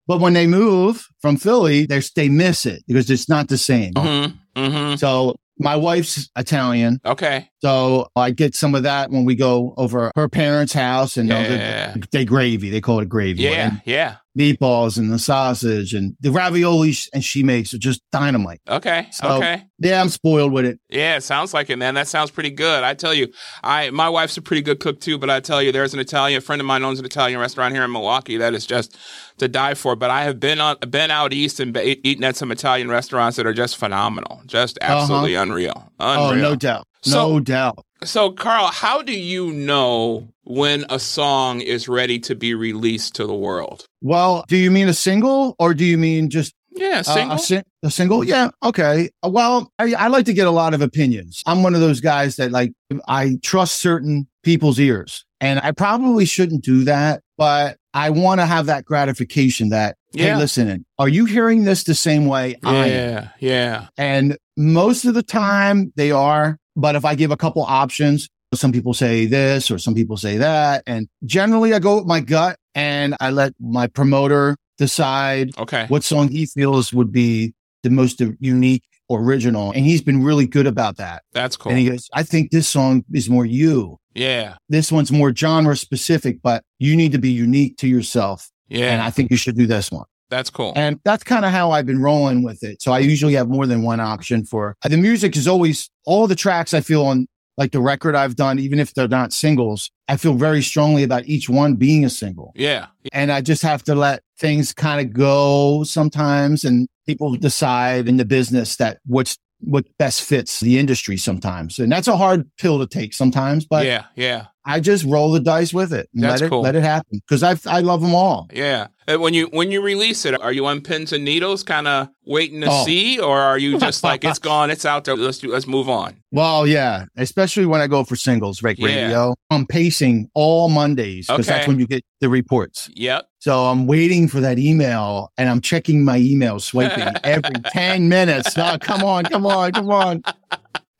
but 0.07 0.19
when 0.19 0.33
they 0.33 0.47
move 0.47 1.07
from 1.21 1.37
Philly, 1.37 1.85
they 1.85 2.01
they 2.15 2.29
miss 2.29 2.65
it 2.65 2.83
because 2.87 3.09
it's 3.09 3.29
not 3.29 3.47
the 3.47 3.57
same. 3.57 3.93
mm-hmm, 3.93 4.61
mm-hmm. 4.61 4.95
So 4.95 5.35
my 5.59 5.75
wife's 5.75 6.29
Italian. 6.35 6.99
Okay. 7.05 7.49
So 7.61 8.07
I 8.15 8.31
get 8.31 8.55
some 8.55 8.75
of 8.75 8.83
that 8.83 9.11
when 9.11 9.25
we 9.25 9.35
go 9.35 9.73
over 9.77 10.11
her 10.15 10.27
parents' 10.29 10.73
house 10.73 11.17
and 11.17 11.29
Yeah. 11.29 11.93
they, 11.93 12.01
they 12.11 12.25
gravy. 12.25 12.69
They 12.69 12.81
call 12.81 12.99
it 12.99 13.09
gravy. 13.09 13.43
Yeah, 13.43 13.77
yeah. 13.85 14.15
Meatballs 14.37 14.97
and 14.97 15.11
the 15.11 15.19
sausage 15.19 15.93
and 15.93 16.15
the 16.19 16.31
ravioli 16.31 16.91
sh- 16.91 17.09
and 17.13 17.23
she 17.23 17.43
makes 17.43 17.73
are 17.73 17.77
just 17.77 18.01
dynamite. 18.11 18.61
Okay, 18.67 19.07
So- 19.11 19.37
okay. 19.37 19.63
Yeah, 19.79 19.99
I'm 19.99 20.09
spoiled 20.09 20.53
with 20.53 20.65
it. 20.65 20.79
Yeah, 20.89 21.17
it 21.17 21.23
sounds 21.23 21.53
like 21.53 21.69
it, 21.69 21.75
man. 21.77 21.95
That 21.95 22.07
sounds 22.07 22.31
pretty 22.31 22.51
good. 22.51 22.83
I 22.85 22.93
tell 22.93 23.13
you, 23.13 23.27
I 23.63 23.89
my 23.89 24.07
wife's 24.07 24.37
a 24.37 24.41
pretty 24.41 24.61
good 24.61 24.79
cook 24.79 25.01
too. 25.01 25.17
But 25.17 25.29
I 25.29 25.41
tell 25.41 25.61
you, 25.61 25.73
there's 25.73 25.93
an 25.93 25.99
Italian 25.99 26.39
friend 26.39 26.61
of 26.61 26.65
mine 26.65 26.83
owns 26.83 26.99
an 26.99 27.05
Italian 27.05 27.37
restaurant 27.39 27.73
here 27.73 27.83
in 27.83 27.91
Milwaukee 27.91 28.37
that 28.37 28.53
is 28.53 28.65
just 28.65 28.97
to 29.39 29.49
die 29.49 29.73
for. 29.73 29.97
But 29.97 30.09
I 30.09 30.23
have 30.23 30.39
been 30.39 30.61
on 30.61 30.77
been 30.89 31.11
out 31.11 31.33
east 31.33 31.59
and 31.59 31.73
be, 31.73 31.99
eaten 32.07 32.23
at 32.23 32.37
some 32.37 32.49
Italian 32.51 32.89
restaurants 32.89 33.35
that 33.35 33.45
are 33.45 33.53
just 33.53 33.75
phenomenal, 33.75 34.41
just 34.45 34.77
uh-huh. 34.81 35.01
absolutely 35.01 35.35
unreal, 35.35 35.91
unreal. 35.99 36.45
Oh, 36.45 36.51
no 36.51 36.55
doubt. 36.55 36.87
So- 37.03 37.29
no 37.33 37.39
doubt. 37.39 37.85
So, 38.03 38.31
Carl, 38.31 38.67
how 38.67 39.01
do 39.01 39.13
you 39.17 39.53
know 39.53 40.27
when 40.43 40.85
a 40.89 40.99
song 40.99 41.61
is 41.61 41.87
ready 41.87 42.19
to 42.19 42.35
be 42.35 42.53
released 42.53 43.15
to 43.15 43.25
the 43.25 43.33
world? 43.33 43.85
Well, 44.01 44.43
do 44.49 44.57
you 44.57 44.71
mean 44.71 44.89
a 44.89 44.93
single 44.93 45.55
or 45.57 45.73
do 45.73 45.85
you 45.85 45.97
mean 45.97 46.29
just 46.29 46.53
Yeah, 46.75 46.99
uh, 46.99 47.03
single. 47.03 47.35
a, 47.37 47.39
sing- 47.39 47.63
a 47.83 47.89
single? 47.89 48.23
Yeah. 48.25 48.49
Okay. 48.61 49.09
Well, 49.25 49.71
I, 49.79 49.93
I 49.93 50.07
like 50.07 50.25
to 50.25 50.33
get 50.33 50.47
a 50.47 50.51
lot 50.51 50.73
of 50.73 50.81
opinions. 50.81 51.41
I'm 51.45 51.63
one 51.63 51.75
of 51.75 51.81
those 51.81 52.01
guys 52.01 52.35
that 52.35 52.51
like, 52.51 52.73
I 53.07 53.37
trust 53.41 53.79
certain 53.79 54.27
people's 54.43 54.79
ears 54.81 55.23
and 55.39 55.61
I 55.61 55.71
probably 55.71 56.25
shouldn't 56.25 56.65
do 56.65 56.83
that, 56.83 57.21
but 57.37 57.77
I 57.93 58.09
want 58.09 58.41
to 58.41 58.45
have 58.45 58.65
that 58.65 58.83
gratification 58.83 59.69
that, 59.69 59.95
Yeah. 60.11 60.33
hey, 60.33 60.37
listen, 60.39 60.85
are 60.99 61.07
you 61.07 61.23
hearing 61.23 61.63
this 61.63 61.85
the 61.85 61.95
same 61.95 62.25
way 62.25 62.57
I 62.65 62.75
am? 62.75 62.89
yeah, 62.89 63.27
yeah, 63.39 63.87
And 63.97 64.37
most 64.57 65.05
of 65.05 65.13
the 65.13 65.23
time 65.23 65.93
they 65.95 66.11
are. 66.11 66.57
But 66.75 66.95
if 66.95 67.05
I 67.05 67.15
give 67.15 67.31
a 67.31 67.37
couple 67.37 67.61
options, 67.63 68.29
some 68.55 68.71
people 68.71 68.93
say 68.93 69.25
this 69.25 69.71
or 69.71 69.77
some 69.77 69.95
people 69.95 70.17
say 70.17 70.37
that. 70.37 70.83
And 70.85 71.07
generally 71.25 71.73
I 71.73 71.79
go 71.79 71.97
with 71.97 72.05
my 72.05 72.19
gut 72.19 72.57
and 72.75 73.15
I 73.19 73.31
let 73.31 73.53
my 73.59 73.87
promoter 73.87 74.57
decide 74.77 75.57
okay, 75.57 75.85
what 75.87 76.03
song 76.03 76.27
he 76.29 76.45
feels 76.45 76.93
would 76.93 77.11
be 77.11 77.53
the 77.83 77.89
most 77.89 78.21
unique 78.39 78.83
original. 79.09 79.71
And 79.71 79.85
he's 79.85 80.01
been 80.01 80.23
really 80.23 80.47
good 80.47 80.67
about 80.67 80.97
that. 80.97 81.23
that's 81.33 81.57
cool. 81.57 81.71
And 81.71 81.79
he 81.79 81.89
goes, 81.89 82.09
I 82.13 82.23
think 82.23 82.51
this 82.51 82.67
song 82.67 83.03
is 83.13 83.29
more 83.29 83.45
you. 83.45 83.97
yeah, 84.15 84.55
This 84.69 84.91
one's 84.91 85.11
more 85.11 85.35
genre 85.35 85.75
specific, 85.75 86.41
but 86.41 86.63
you 86.79 86.95
need 86.95 87.11
to 87.11 87.17
be 87.19 87.29
unique 87.31 87.77
to 87.77 87.87
yourself. 87.87 88.49
yeah, 88.69 88.91
And 88.91 89.01
I 89.01 89.09
think 89.09 89.29
you 89.31 89.37
should 89.37 89.57
do 89.57 89.67
this 89.67 89.91
one. 89.91 90.05
That's 90.29 90.49
cool. 90.49 90.73
And 90.75 90.99
that's 91.03 91.23
kind 91.23 91.45
of 91.45 91.51
how 91.51 91.71
I've 91.71 91.85
been 91.85 92.01
rolling 92.01 92.43
with 92.43 92.63
it. 92.63 92.81
So 92.81 92.91
I 92.91 92.99
usually 92.99 93.33
have 93.33 93.49
more 93.49 93.67
than 93.67 93.83
one 93.83 93.99
option 93.99 94.45
for 94.45 94.75
uh, 94.83 94.89
the 94.89 94.97
music 94.97 95.35
is 95.35 95.47
always 95.47 95.89
all 96.05 96.27
the 96.27 96.35
tracks 96.35 96.73
I 96.73 96.81
feel 96.81 97.05
on 97.05 97.27
like 97.57 97.71
the 97.71 97.81
record 97.81 98.15
I've 98.15 98.35
done, 98.35 98.59
even 98.59 98.79
if 98.79 98.93
they're 98.93 99.07
not 99.07 99.31
singles, 99.31 99.91
I 100.07 100.17
feel 100.17 100.33
very 100.33 100.61
strongly 100.61 101.03
about 101.03 101.25
each 101.25 101.49
one 101.49 101.75
being 101.75 102.03
a 102.03 102.09
single. 102.09 102.51
yeah, 102.55 102.87
And 103.11 103.31
I 103.31 103.41
just 103.41 103.61
have 103.61 103.83
to 103.83 103.95
let 103.95 104.23
things 104.39 104.73
kind 104.73 105.05
of 105.05 105.13
go 105.13 105.83
sometimes 105.83 106.63
and 106.63 106.87
people 107.05 107.35
decide 107.35 108.07
in 108.07 108.17
the 108.17 108.25
business 108.25 108.77
that 108.77 108.99
what's 109.05 109.37
what 109.59 109.85
best 109.97 110.23
fits 110.23 110.59
the 110.59 110.77
industry 110.77 111.15
sometimes. 111.15 111.79
And 111.79 111.91
that's 111.91 112.07
a 112.07 112.17
hard 112.17 112.49
pill 112.57 112.79
to 112.79 112.87
take 112.87 113.13
sometimes, 113.13 113.65
but 113.65 113.85
yeah, 113.85 114.05
yeah, 114.15 114.47
I 114.65 114.79
just 114.79 115.03
roll 115.05 115.31
the 115.31 115.39
dice 115.41 115.73
with 115.73 115.91
it 115.93 116.09
That's 116.13 116.41
let 116.41 116.45
it 116.47 116.49
cool. 116.49 116.61
let 116.61 116.75
it 116.75 116.83
happen 116.83 117.21
because 117.27 117.43
I 117.43 117.57
I 117.65 117.81
love 117.81 118.01
them 118.01 118.15
all. 118.15 118.49
yeah. 118.53 118.87
Uh, 119.05 119.17
When 119.19 119.33
you 119.33 119.47
when 119.47 119.69
you 119.69 119.81
release 119.81 120.23
it, 120.25 120.39
are 120.41 120.53
you 120.53 120.65
on 120.65 120.79
pins 120.79 121.11
and 121.11 121.25
needles, 121.25 121.61
kind 121.63 121.89
of 121.89 122.07
waiting 122.25 122.61
to 122.61 122.67
Oh. 122.69 122.85
see, 122.85 123.19
or 123.19 123.37
are 123.37 123.57
you 123.57 123.77
just 123.77 124.01
like 124.09 124.23
it's 124.23 124.39
gone, 124.39 124.69
it's 124.71 124.85
out 124.85 125.03
there, 125.03 125.17
let's 125.17 125.39
do, 125.39 125.51
let's 125.51 125.67
move 125.67 125.89
on? 125.89 126.15
Well, 126.31 126.65
yeah, 126.65 127.05
especially 127.17 127.65
when 127.65 127.81
I 127.81 127.87
go 127.87 128.05
for 128.05 128.15
singles, 128.15 128.63
Rake 128.63 128.79
Yeah. 128.79 128.85
Radio. 128.87 129.35
I'm 129.49 129.65
pacing 129.67 130.29
all 130.33 130.69
Mondays 130.69 131.27
because 131.27 131.47
that's 131.47 131.67
when 131.67 131.79
you 131.79 131.85
get 131.87 132.01
the 132.21 132.29
reports. 132.29 132.89
Yep. 132.93 133.25
So 133.39 133.65
I'm 133.65 133.87
waiting 133.87 134.29
for 134.29 134.39
that 134.39 134.57
email 134.57 135.33
and 135.37 135.49
I'm 135.49 135.59
checking 135.59 136.05
my 136.05 136.17
email, 136.19 136.61
swiping 136.61 137.09
every 137.25 137.55
10 137.73 138.07
minutes. 138.07 138.57
Oh, 138.57 138.77
come 138.79 139.03
on, 139.03 139.25
come 139.25 139.45
on, 139.45 139.73
come 139.73 139.91
on. 139.91 140.23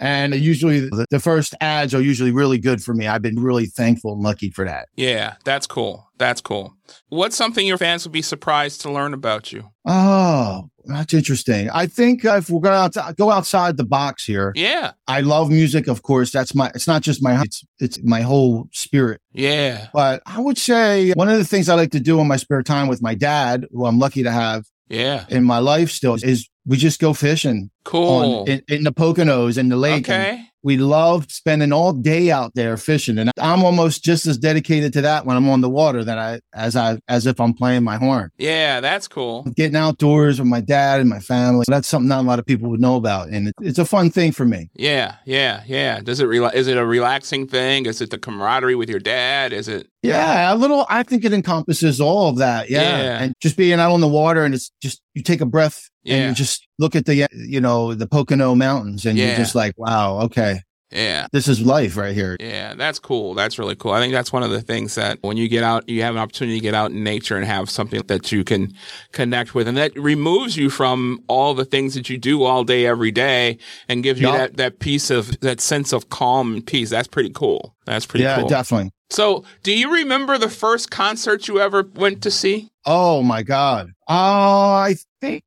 And 0.04 0.36
usually 0.36 0.82
the, 0.82 1.20
first 1.22 1.56
ads 1.62 1.96
are 1.96 2.02
usually 2.02 2.32
really 2.32 2.58
good 2.58 2.84
for 2.84 2.94
me. 2.94 3.08
I've 3.08 3.22
been 3.22 3.40
really 3.40 3.68
thankful 3.68 4.12
and 4.12 4.22
lucky 4.22 4.50
for 4.50 4.66
that. 4.66 4.90
Yeah, 4.98 5.36
that's 5.46 5.66
cool. 5.66 6.10
That's 6.18 6.42
cool. 6.42 6.76
What's 7.08 7.38
something 7.38 7.66
your 7.66 7.78
fans 7.78 8.04
would 8.04 8.12
be 8.12 8.22
surprised 8.22 8.82
to 8.82 8.92
learn 8.92 9.14
about 9.14 9.54
you? 9.54 9.70
Oh, 9.86 10.70
that's 10.84 11.14
interesting. 11.14 11.70
I 11.70 11.86
think 11.88 12.26
if 12.26 12.50
we're 12.50 12.60
going 12.60 12.92
to 12.92 13.16
go 13.18 13.32
outside 13.32 13.78
the 13.78 13.86
box 13.86 14.26
here, 14.26 14.52
Yeah, 14.56 14.92
I 15.08 15.22
love 15.22 15.50
music, 15.50 15.88
of 15.88 16.04
course. 16.04 16.32
That's 16.32 16.54
my, 16.54 16.70
it's 16.76 16.88
not 16.88 17.02
just 17.02 17.24
my, 17.24 17.42
it's, 17.42 17.64
it's 17.80 18.04
my 18.04 18.22
whole 18.24 18.68
spirit. 18.74 19.22
yeah, 19.32 19.88
But 19.94 20.22
I 20.26 20.42
would 20.42 20.58
say 20.58 21.14
one 21.14 21.30
of 21.30 21.38
the 21.38 21.46
things 21.46 21.70
I 21.70 21.76
like 21.76 21.92
to 21.92 22.02
do 22.02 22.20
in 22.20 22.28
my 22.28 22.36
spare 22.36 22.62
time 22.62 22.90
with 22.90 23.02
my 23.02 23.16
dad, 23.16 23.68
who 23.72 23.86
I'm 23.86 24.00
lucky 24.00 24.24
to 24.24 24.32
have 24.32 24.66
yeah. 24.90 25.26
in 25.30 25.46
my 25.46 25.60
life 25.60 25.92
still, 25.92 26.16
is 26.16 26.50
we 26.66 26.78
just 26.78 27.00
go 27.00 27.14
fishing 27.14 27.70
Cool. 27.84 28.42
on 28.42 28.48
in, 28.48 28.62
in 28.70 28.84
the 28.84 28.92
Poconos 28.94 29.58
in 29.58 29.70
the 29.70 29.76
lake. 29.76 30.08
and 30.10 30.22
okay. 30.38 30.46
we 30.64 30.78
love 30.78 31.30
spending 31.30 31.74
all 31.74 31.92
day 31.92 32.32
out 32.32 32.54
there 32.56 32.78
fishing, 32.78 33.18
and 33.18 33.30
I'm 33.38 33.64
almost 33.66 34.04
just 34.04 34.26
as 34.26 34.38
dedicated 34.38 34.94
to 34.94 35.02
that 35.02 35.26
when 35.26 35.36
I'm 35.36 35.50
on 35.50 35.60
the 35.62 35.70
water 35.70 36.04
that 36.06 36.18
I 36.18 36.40
as 36.54 36.76
I 36.78 37.00
as 37.10 37.26
if 37.28 37.42
I'm 37.42 37.54
playing 37.54 37.84
my 37.84 37.98
horn. 37.98 38.30
Yeah, 38.38 38.80
that's 38.80 39.08
cool. 39.10 39.44
Getting 39.56 39.76
outdoors 39.76 40.40
with 40.40 40.48
my 40.48 40.62
dad 40.62 41.02
and 41.02 41.10
my 41.10 41.20
family. 41.20 41.66
That's 41.68 41.88
something 41.90 42.08
not 42.08 42.22
a 42.22 42.28
lot 42.28 42.40
of 42.40 42.46
people 42.46 42.70
would 42.70 42.80
know 42.80 42.96
about, 42.96 43.28
and 43.30 43.50
it, 43.50 43.56
it's 43.62 43.80
a 43.80 43.86
fun 43.86 44.10
thing 44.10 44.32
for 44.32 44.46
me. 44.46 44.70
Yeah, 44.74 45.16
yeah, 45.26 45.64
yeah. 45.68 46.00
Does 46.00 46.22
it 46.22 46.28
rela- 46.28 46.54
is 46.54 46.68
it 46.68 46.78
a 46.78 46.86
relaxing 46.86 47.48
thing? 47.48 47.86
Is 47.86 48.00
it 48.02 48.10
the 48.12 48.18
camaraderie 48.18 48.76
with 48.76 48.90
your 48.90 49.00
dad? 49.00 49.52
Is 49.52 49.68
it 49.68 49.88
Yeah, 50.04 50.54
a 50.54 50.56
little. 50.56 50.86
I 50.90 51.04
think 51.04 51.24
it 51.26 51.34
encompasses 51.34 52.02
all 52.02 52.30
of 52.30 52.38
that. 52.38 52.70
Yeah, 52.70 52.82
Yeah. 52.82 53.24
and 53.24 53.34
just 53.42 53.56
being 53.58 53.80
out 53.80 53.92
on 53.92 54.02
the 54.02 54.08
water, 54.08 54.44
and 54.44 54.54
it's 54.54 54.72
just 54.82 55.02
you 55.14 55.24
take 55.24 55.42
a 55.42 55.46
breath 55.46 55.90
and 56.06 56.30
you 56.30 56.36
just 56.36 56.68
look 56.78 56.96
at 56.96 57.06
the 57.06 57.28
you 57.34 57.62
know 57.62 57.94
the 57.94 58.08
Pocono 58.08 58.54
Mountains, 58.54 59.06
and 59.06 59.18
Yeah. 59.18 59.28
you're 59.28 59.38
just 59.38 59.56
like, 59.56 59.74
wow, 59.78 60.20
okay, 60.24 60.60
Yeah. 60.94 61.28
this 61.32 61.48
is 61.48 61.62
life 61.62 61.98
right 61.98 62.14
here. 62.14 62.38
Yeah, 62.40 62.76
that's 62.76 63.00
cool. 63.00 63.34
That's 63.34 63.58
really 63.58 63.76
cool. 63.76 63.92
I 63.92 64.00
think 64.00 64.14
that's 64.14 64.32
one 64.32 64.44
of 64.44 64.52
the 64.52 64.62
things 64.62 64.96
that 64.96 65.20
when 65.22 65.38
you 65.38 65.48
get 65.48 65.64
out, 65.64 65.88
you 65.90 66.02
have 66.04 66.16
an 66.16 66.22
opportunity 66.22 66.60
to 66.60 66.64
get 66.64 66.74
out 66.74 66.92
in 66.92 67.04
nature 67.04 67.36
and 67.36 67.46
have 67.46 67.70
something 67.70 68.02
that 68.08 68.32
you 68.32 68.44
can 68.44 68.74
connect 69.12 69.56
with. 69.56 69.68
And 69.68 69.78
that 69.78 69.96
removes 69.96 70.58
you 70.58 70.70
from 70.70 71.24
all 71.28 71.54
the 71.54 71.66
things 71.66 71.96
that 71.96 72.10
you 72.10 72.18
do 72.18 72.44
all 72.44 72.64
day, 72.64 72.86
every 72.86 73.12
day 73.12 73.58
and 73.88 74.04
gives 74.04 74.22
you 74.22 74.28
that, 74.28 74.58
that 74.58 74.80
piece 74.80 75.10
of, 75.10 75.40
that 75.42 75.60
sense 75.60 75.94
of 75.94 76.10
calm 76.10 76.56
and 76.56 76.66
peace. 76.66 76.90
That's 76.90 77.08
pretty 77.08 77.32
cool. 77.32 77.76
That's 77.86 78.06
pretty 78.06 78.24
yeah, 78.24 78.40
cool. 78.40 78.48
definitely. 78.48 78.92
so 79.10 79.44
do 79.62 79.78
you 79.78 79.92
remember 79.92 80.38
the 80.38 80.50
first 80.50 80.90
concert 80.90 81.48
you 81.48 81.60
ever 81.60 81.84
went 81.96 82.24
to 82.24 82.32
see? 82.32 82.70
Oh 82.86 83.22
my 83.22 83.44
God. 83.44 83.92
Oh, 84.08 84.74
I 84.74 84.96
think 85.22 85.44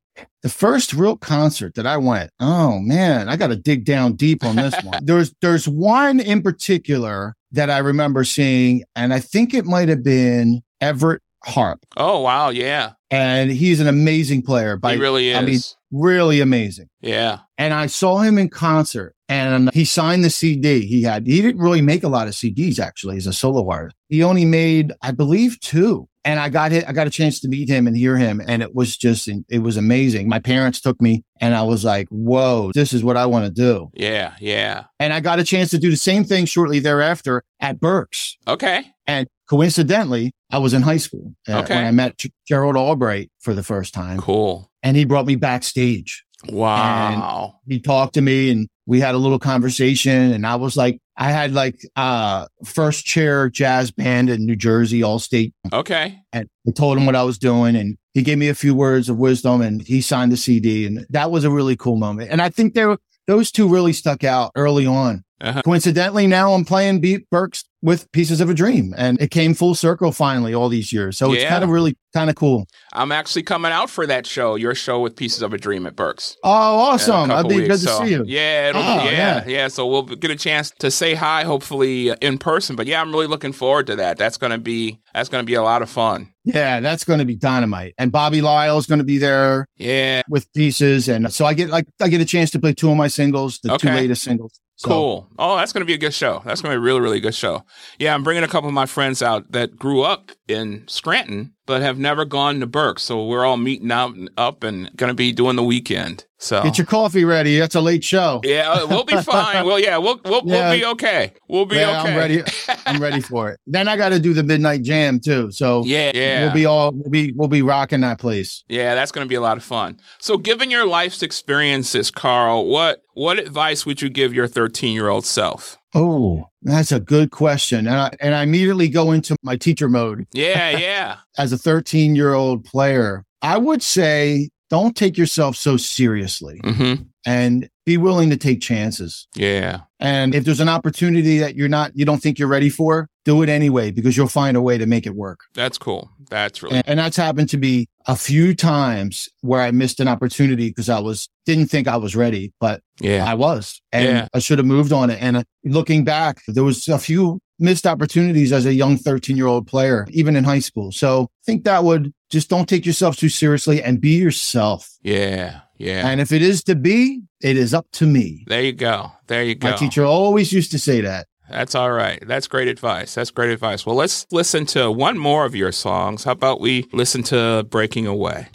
the 0.47 0.53
first 0.53 0.93
real 0.93 1.17
concert 1.17 1.75
that 1.75 1.85
I 1.85 1.97
went. 1.97 2.31
Oh 2.39 2.79
man, 2.79 3.27
I 3.27 3.35
got 3.35 3.47
to 3.47 3.57
dig 3.57 3.83
down 3.83 4.13
deep 4.13 4.45
on 4.45 4.55
this 4.55 4.73
one. 4.81 4.99
There's 5.05 5.33
there's 5.41 5.67
one 5.67 6.21
in 6.21 6.41
particular 6.41 7.35
that 7.51 7.69
I 7.69 7.79
remember 7.79 8.23
seeing, 8.23 8.83
and 8.95 9.13
I 9.13 9.19
think 9.19 9.53
it 9.53 9.65
might 9.65 9.89
have 9.89 10.03
been 10.03 10.61
Everett 10.79 11.21
Harp, 11.43 11.79
Oh, 11.97 12.21
wow. 12.21 12.49
Yeah. 12.49 12.93
and 13.11 13.51
he's 13.51 13.79
an 13.81 13.87
amazing 13.87 14.41
player. 14.41 14.77
By 14.77 14.95
he 14.95 15.01
really 15.01 15.29
is. 15.29 15.37
I 15.37 15.41
mean, 15.41 15.59
really 15.91 16.39
amazing. 16.41 16.89
yeah. 17.01 17.39
And 17.59 17.73
I 17.73 17.87
saw 17.87 18.19
him 18.19 18.37
in 18.37 18.49
concert 18.49 19.15
and 19.27 19.73
he 19.73 19.83
signed 19.83 20.23
the 20.23 20.29
CD 20.29 20.85
he 20.85 21.01
had. 21.03 21.25
He 21.25 21.41
didn't 21.41 21.59
really 21.59 21.81
make 21.81 22.03
a 22.03 22.07
lot 22.07 22.27
of 22.27 22.33
CDs 22.33 22.79
actually 22.79 23.17
as 23.17 23.25
a 23.25 23.33
solo 23.33 23.67
artist. 23.69 23.95
He 24.09 24.21
only 24.23 24.45
made, 24.45 24.93
I 25.01 25.11
believe, 25.11 25.59
two. 25.59 26.07
And 26.23 26.39
I 26.39 26.49
got 26.49 26.71
hit, 26.71 26.87
I 26.87 26.91
got 26.91 27.07
a 27.07 27.09
chance 27.09 27.39
to 27.39 27.47
meet 27.47 27.67
him 27.69 27.87
and 27.87 27.95
hear 27.97 28.15
him. 28.17 28.41
And 28.45 28.61
it 28.61 28.75
was 28.75 28.95
just, 28.97 29.27
it 29.49 29.59
was 29.59 29.75
amazing. 29.77 30.27
My 30.29 30.39
parents 30.39 30.79
took 30.81 31.01
me 31.01 31.23
and 31.41 31.55
I 31.55 31.63
was 31.63 31.83
like, 31.85 32.07
whoa, 32.09 32.71
this 32.73 32.93
is 32.93 33.03
what 33.03 33.17
I 33.17 33.25
want 33.25 33.45
to 33.45 33.51
do. 33.51 33.89
Yeah. 33.95 34.35
Yeah. 34.39 34.83
And 34.99 35.13
I 35.13 35.19
got 35.19 35.39
a 35.39 35.43
chance 35.43 35.71
to 35.71 35.79
do 35.79 35.89
the 35.89 35.95
same 35.97 36.23
thing 36.25 36.45
shortly 36.45 36.79
thereafter 36.79 37.43
at 37.59 37.79
Berks. 37.79 38.37
Okay. 38.47 38.83
And 39.07 39.27
coincidentally, 39.49 40.31
I 40.51 40.59
was 40.59 40.73
in 40.73 40.81
high 40.81 40.97
school 40.97 41.33
uh, 41.49 41.59
Okay. 41.61 41.75
when 41.75 41.85
I 41.85 41.91
met 41.91 42.21
Gerald 42.47 42.75
Albright 42.77 43.31
for 43.39 43.53
the 43.53 43.63
first 43.63 43.93
time. 43.93 44.17
Cool. 44.19 44.66
And 44.83 44.95
he 44.97 45.05
brought 45.05 45.25
me 45.25 45.35
backstage 45.35 46.23
Wow. 46.49 47.55
he 47.67 47.79
talked 47.79 48.13
to 48.15 48.21
me 48.21 48.51
and 48.51 48.67
we 48.85 48.99
had 48.99 49.15
a 49.15 49.17
little 49.17 49.39
conversation 49.39 50.31
and 50.31 50.45
I 50.45 50.55
was 50.55 50.77
like, 50.77 50.99
I 51.17 51.31
had 51.31 51.53
like 51.53 51.79
uh 51.95 52.45
first 52.63 53.05
chair 53.05 53.49
jazz 53.49 53.91
band 53.91 54.29
in 54.29 54.45
New 54.45 54.55
Jersey, 54.55 55.03
all 55.03 55.19
state. 55.19 55.53
okay. 55.73 56.19
And 56.31 56.47
I 56.67 56.71
told 56.71 56.97
him 56.97 57.05
what 57.05 57.15
I 57.15 57.23
was 57.23 57.37
doing 57.37 57.75
and 57.75 57.97
he 58.13 58.21
gave 58.21 58.37
me 58.37 58.49
a 58.49 58.55
few 58.55 58.75
words 58.75 59.09
of 59.09 59.17
wisdom 59.17 59.61
and 59.61 59.81
he 59.81 60.01
signed 60.01 60.31
the 60.31 60.37
CD. 60.37 60.85
And 60.85 61.05
that 61.09 61.31
was 61.31 61.43
a 61.43 61.51
really 61.51 61.75
cool 61.75 61.95
moment. 61.97 62.29
And 62.31 62.41
I 62.41 62.49
think 62.49 62.73
there 62.75 62.97
those 63.25 63.51
two 63.51 63.67
really 63.67 63.93
stuck 63.93 64.23
out 64.23 64.51
early 64.55 64.85
on. 64.85 65.23
Uh-huh. 65.41 65.61
Coincidentally, 65.63 66.25
now 66.25 66.53
I'm 66.53 66.65
playing 66.65 66.99
Beat 67.01 67.29
Berks 67.29 67.63
with 67.81 68.11
Pieces 68.11 68.41
of 68.41 68.49
a 68.49 68.53
Dream 68.53 68.93
and 68.97 69.21
it 69.21 69.29
came 69.29 69.53
full 69.53 69.75
circle 69.75 70.11
finally 70.11 70.53
all 70.53 70.67
these 70.67 70.91
years. 70.91 71.17
So 71.17 71.31
it's 71.33 71.43
kind 71.43 71.63
of 71.63 71.69
really 71.69 71.95
kind 72.13 72.29
of 72.29 72.35
cool. 72.35 72.65
I'm 72.93 73.11
actually 73.11 73.43
coming 73.43 73.71
out 73.71 73.89
for 73.89 74.07
that 74.07 74.25
show, 74.25 74.55
your 74.55 74.73
show 74.73 74.99
with 74.99 75.15
Pieces 75.15 75.41
of 75.43 75.53
a 75.53 75.57
Dream 75.59 75.85
at 75.85 75.95
Berks. 75.95 76.35
Oh, 76.43 76.49
awesome. 76.49 77.29
I'd 77.29 77.47
be 77.47 77.57
weeks. 77.57 77.67
good 77.67 77.79
to 77.81 77.93
So, 77.93 78.03
see 78.03 78.11
you. 78.11 78.23
Yeah, 78.25 78.69
it'll 78.69 78.81
Oh, 78.81 79.03
yeah, 79.05 79.11
yeah. 79.11 79.43
yeah, 79.47 79.67
So 79.67 79.85
we'll 79.85 80.03
get 80.03 80.31
a 80.31 80.35
chance 80.35 80.71
to 80.79 80.89
say 80.89 81.13
hi, 81.13 81.43
hopefully 81.43 82.09
uh, 82.11 82.15
in 82.21 82.37
person. 82.39 82.75
But 82.75 82.87
yeah, 82.87 82.99
I'm 83.01 83.11
really 83.11 83.27
looking 83.27 83.53
forward 83.53 83.87
to 83.87 83.95
that. 83.97 84.17
That's 84.17 84.37
gonna 84.37 84.57
be 84.57 84.99
that's 85.13 85.29
gonna 85.29 85.43
be 85.43 85.53
a 85.53 85.63
lot 85.63 85.81
of 85.83 85.89
fun. 85.89 86.33
Yeah, 86.43 86.79
that's 86.79 87.03
going 87.03 87.19
to 87.19 87.25
be 87.25 87.35
dynamite. 87.35 87.93
And 87.97 88.09
Bobby 88.09 88.39
Lyle 88.39 88.77
is 88.77 88.85
going 88.85 88.99
to 88.99 89.03
be 89.03 89.17
there. 89.17 89.67
Yeah, 89.75 90.21
with 90.29 90.51
pieces, 90.53 91.09
and 91.09 91.33
so 91.33 91.43
I 91.45 91.53
get 91.53 91.69
like 91.69 91.85
I 92.01 92.07
get 92.07 92.21
a 92.21 92.25
chance 92.25 92.51
to 92.51 92.59
play 92.59 92.73
two 92.73 92.89
of 92.89 92.95
my 92.95 93.09
singles, 93.09 93.59
the 93.59 93.77
two 93.77 93.89
latest 93.89 94.23
singles. 94.23 94.57
So, 94.77 94.89
cool. 94.89 95.29
Oh, 95.39 95.57
that's 95.57 95.73
gonna 95.73 95.85
be 95.85 95.95
a 95.95 95.97
good 95.97 96.13
show. 96.13 96.41
That's 96.45 96.61
gonna 96.61 96.73
be 96.73 96.77
a 96.77 96.79
really, 96.79 97.01
really 97.01 97.19
good 97.19 97.35
show. 97.35 97.65
Yeah, 97.97 98.13
I'm 98.13 98.23
bringing 98.23 98.43
a 98.43 98.47
couple 98.47 98.67
of 98.67 98.73
my 98.73 98.85
friends 98.85 99.21
out 99.21 99.51
that 99.51 99.75
grew 99.75 100.03
up 100.03 100.31
in 100.47 100.87
Scranton 100.87 101.53
but 101.67 101.83
have 101.83 101.99
never 101.99 102.25
gone 102.25 102.59
to 102.61 102.65
Burke. 102.65 102.97
So 102.99 103.23
we're 103.27 103.45
all 103.45 103.57
meeting 103.57 103.91
out 103.91 104.15
and 104.15 104.29
up 104.37 104.63
and 104.63 104.89
going 104.97 105.09
to 105.09 105.13
be 105.13 105.31
doing 105.31 105.55
the 105.55 105.63
weekend. 105.63 106.25
So 106.39 106.61
Get 106.63 106.77
your 106.77 106.85
coffee 106.85 107.25
ready. 107.25 107.57
That's 107.59 107.73
a 107.75 107.81
late 107.81 108.03
show. 108.03 108.41
yeah, 108.43 108.69
uh, 108.71 108.87
we'll 108.87 109.03
be 109.03 109.17
fine. 109.23 109.65
well, 109.65 109.79
yeah, 109.79 109.97
we'll 109.97 110.19
we'll, 110.23 110.41
Yeah. 110.45 110.69
we'll 110.69 110.79
be 110.79 110.85
okay. 110.85 111.33
We'll 111.49 111.65
be 111.65 111.77
yeah, 111.77 112.01
okay. 112.01 112.11
I'm 112.11 112.17
ready. 112.17 112.43
I'm 112.85 113.01
ready 113.01 113.21
for 113.21 113.49
it. 113.51 113.59
Then 113.67 113.87
I 113.87 113.97
got 113.97 114.09
to 114.09 114.19
do 114.19 114.33
the 114.33 114.43
midnight 114.43 114.83
jam 114.83 115.19
too. 115.19 115.51
So 115.51 115.83
Yeah, 115.85 116.11
yeah. 116.13 116.43
we'll 116.45 116.53
be 116.53 116.65
all 116.65 116.91
we'll 116.93 117.09
be 117.09 117.31
we'll 117.35 117.47
be 117.47 117.61
rocking 117.63 118.01
that 118.01 118.19
place. 118.19 118.63
Yeah, 118.69 118.93
that's 118.95 119.11
going 119.11 119.25
to 119.25 119.29
be 119.29 119.35
a 119.35 119.41
lot 119.41 119.57
of 119.57 119.63
fun. 119.63 119.99
So, 120.19 120.37
given 120.37 120.69
your 120.71 120.85
life's 120.87 121.21
experiences, 121.23 122.11
Carl, 122.11 122.67
what 122.67 123.01
what 123.13 123.39
advice 123.39 123.85
would 123.87 124.01
you 124.01 124.09
give 124.09 124.33
your 124.33 124.47
13 124.47 124.93
year 124.93 125.09
old 125.09 125.25
self? 125.25 125.77
Oh, 125.97 126.49
that's 126.61 126.91
a 126.91 126.99
good 126.99 127.31
question. 127.31 127.87
And 127.87 127.95
I, 127.95 128.11
and 128.21 128.35
I 128.35 128.43
immediately 128.43 128.87
go 128.87 129.11
into 129.11 129.35
my 129.41 129.55
teacher 129.55 129.89
mode 129.89 130.27
Yeah, 130.31 130.69
yeah, 130.77 131.17
as 131.37 131.51
a 131.51 131.57
13 131.57 132.15
year 132.15 132.33
old 132.33 132.63
player. 132.63 133.25
I 133.41 133.57
would 133.57 133.81
say 133.81 134.49
don't 134.69 134.95
take 134.95 135.17
yourself 135.17 135.55
so 135.55 135.77
seriously 135.77 136.59
hmm 136.63 136.93
and 137.25 137.69
be 137.85 137.97
willing 137.97 138.29
to 138.29 138.37
take 138.37 138.61
chances. 138.61 139.27
yeah, 139.35 139.81
And 139.99 140.33
if 140.35 140.45
there's 140.45 140.61
an 140.61 140.69
opportunity 140.69 141.39
that 141.39 141.55
you're 141.55 141.67
not, 141.67 141.91
you 141.93 142.05
don't 142.05 142.21
think 142.21 142.39
you're 142.39 142.47
ready 142.47 142.69
for, 142.69 143.09
do 143.27 143.43
it 143.43 143.49
anyway 143.49 143.91
because 143.91 144.15
you'll 144.15 144.27
find 144.41 144.55
a 144.55 144.61
way 144.61 144.77
to 144.77 144.85
make 144.85 145.05
it 145.05 145.13
work. 145.15 145.39
that's 145.53 145.77
cool. 145.77 146.09
That's 146.29 146.63
really 146.63 146.77
And, 146.77 146.87
and 146.87 146.99
that's 146.99 147.17
happened 147.17 147.49
to 147.49 147.57
be 147.57 147.87
a 148.05 148.15
few 148.15 148.55
times 148.55 149.27
where 149.41 149.61
I 149.61 149.71
missed 149.71 149.99
an 149.99 150.07
opportunity 150.07 150.69
because 150.69 150.87
I 150.89 150.99
was 150.99 151.27
didn't 151.45 151.67
think 151.67 151.87
I 151.87 151.97
was 151.97 152.15
ready, 152.15 152.53
but 152.59 152.81
yeah, 153.01 153.29
I 153.29 153.33
was, 153.33 153.81
and 153.91 154.05
Yeah. 154.05 154.27
I 154.33 154.39
should 154.39 154.59
have 154.59 154.65
moved 154.67 154.93
on 154.93 155.09
it. 155.09 155.19
And 155.21 155.37
uh, 155.37 155.43
looking 155.65 156.03
back, 156.05 156.41
there 156.47 156.63
was 156.63 156.87
a 156.87 156.99
few 156.99 157.39
missed 157.59 157.85
opportunities 157.85 158.53
as 158.53 158.65
a 158.65 158.73
young 158.73 158.97
13 158.97 159.35
year 159.35 159.47
old 159.47 159.67
player, 159.67 160.07
even 160.11 160.35
in 160.35 160.43
high 160.45 160.59
school. 160.59 160.91
So 160.91 161.23
I 161.23 161.43
think 161.45 161.65
that 161.65 161.83
would 161.83 162.13
just 162.29 162.49
don't 162.49 162.67
take 162.69 162.85
yourself 162.85 163.17
too 163.17 163.29
seriously 163.29 163.83
and 163.83 163.99
be 163.99 164.15
yourself. 164.17 164.89
yeah, 165.01 165.61
yeah. 165.77 166.07
And 166.07 166.21
if 166.21 166.31
it 166.31 166.41
is 166.41 166.63
to 166.63 166.75
be, 166.75 167.21
it 167.41 167.57
is 167.57 167.73
up 167.73 167.87
to 167.93 168.05
me. 168.05 168.43
There 168.47 168.63
you 168.63 168.73
go. 168.73 169.11
There 169.27 169.43
you 169.43 169.55
go. 169.55 169.69
My 169.69 169.75
teacher 169.75 170.03
always 170.05 170.51
used 170.53 170.71
to 170.71 170.79
say 170.79 171.01
that. 171.01 171.27
That's 171.49 171.75
all 171.75 171.91
right. 171.91 172.21
That's 172.25 172.47
great 172.47 172.67
advice. 172.67 173.15
That's 173.15 173.31
great 173.31 173.51
advice. 173.51 173.85
Well, 173.85 173.95
let's 173.95 174.27
listen 174.31 174.65
to 174.67 174.91
one 174.91 175.17
more 175.17 175.45
of 175.45 175.55
your 175.55 175.71
songs. 175.71 176.25
How 176.25 176.33
about 176.33 176.59
we 176.59 176.87
listen 176.91 177.23
to 177.23 177.65
Breaking 177.69 178.05
Away? 178.05 178.47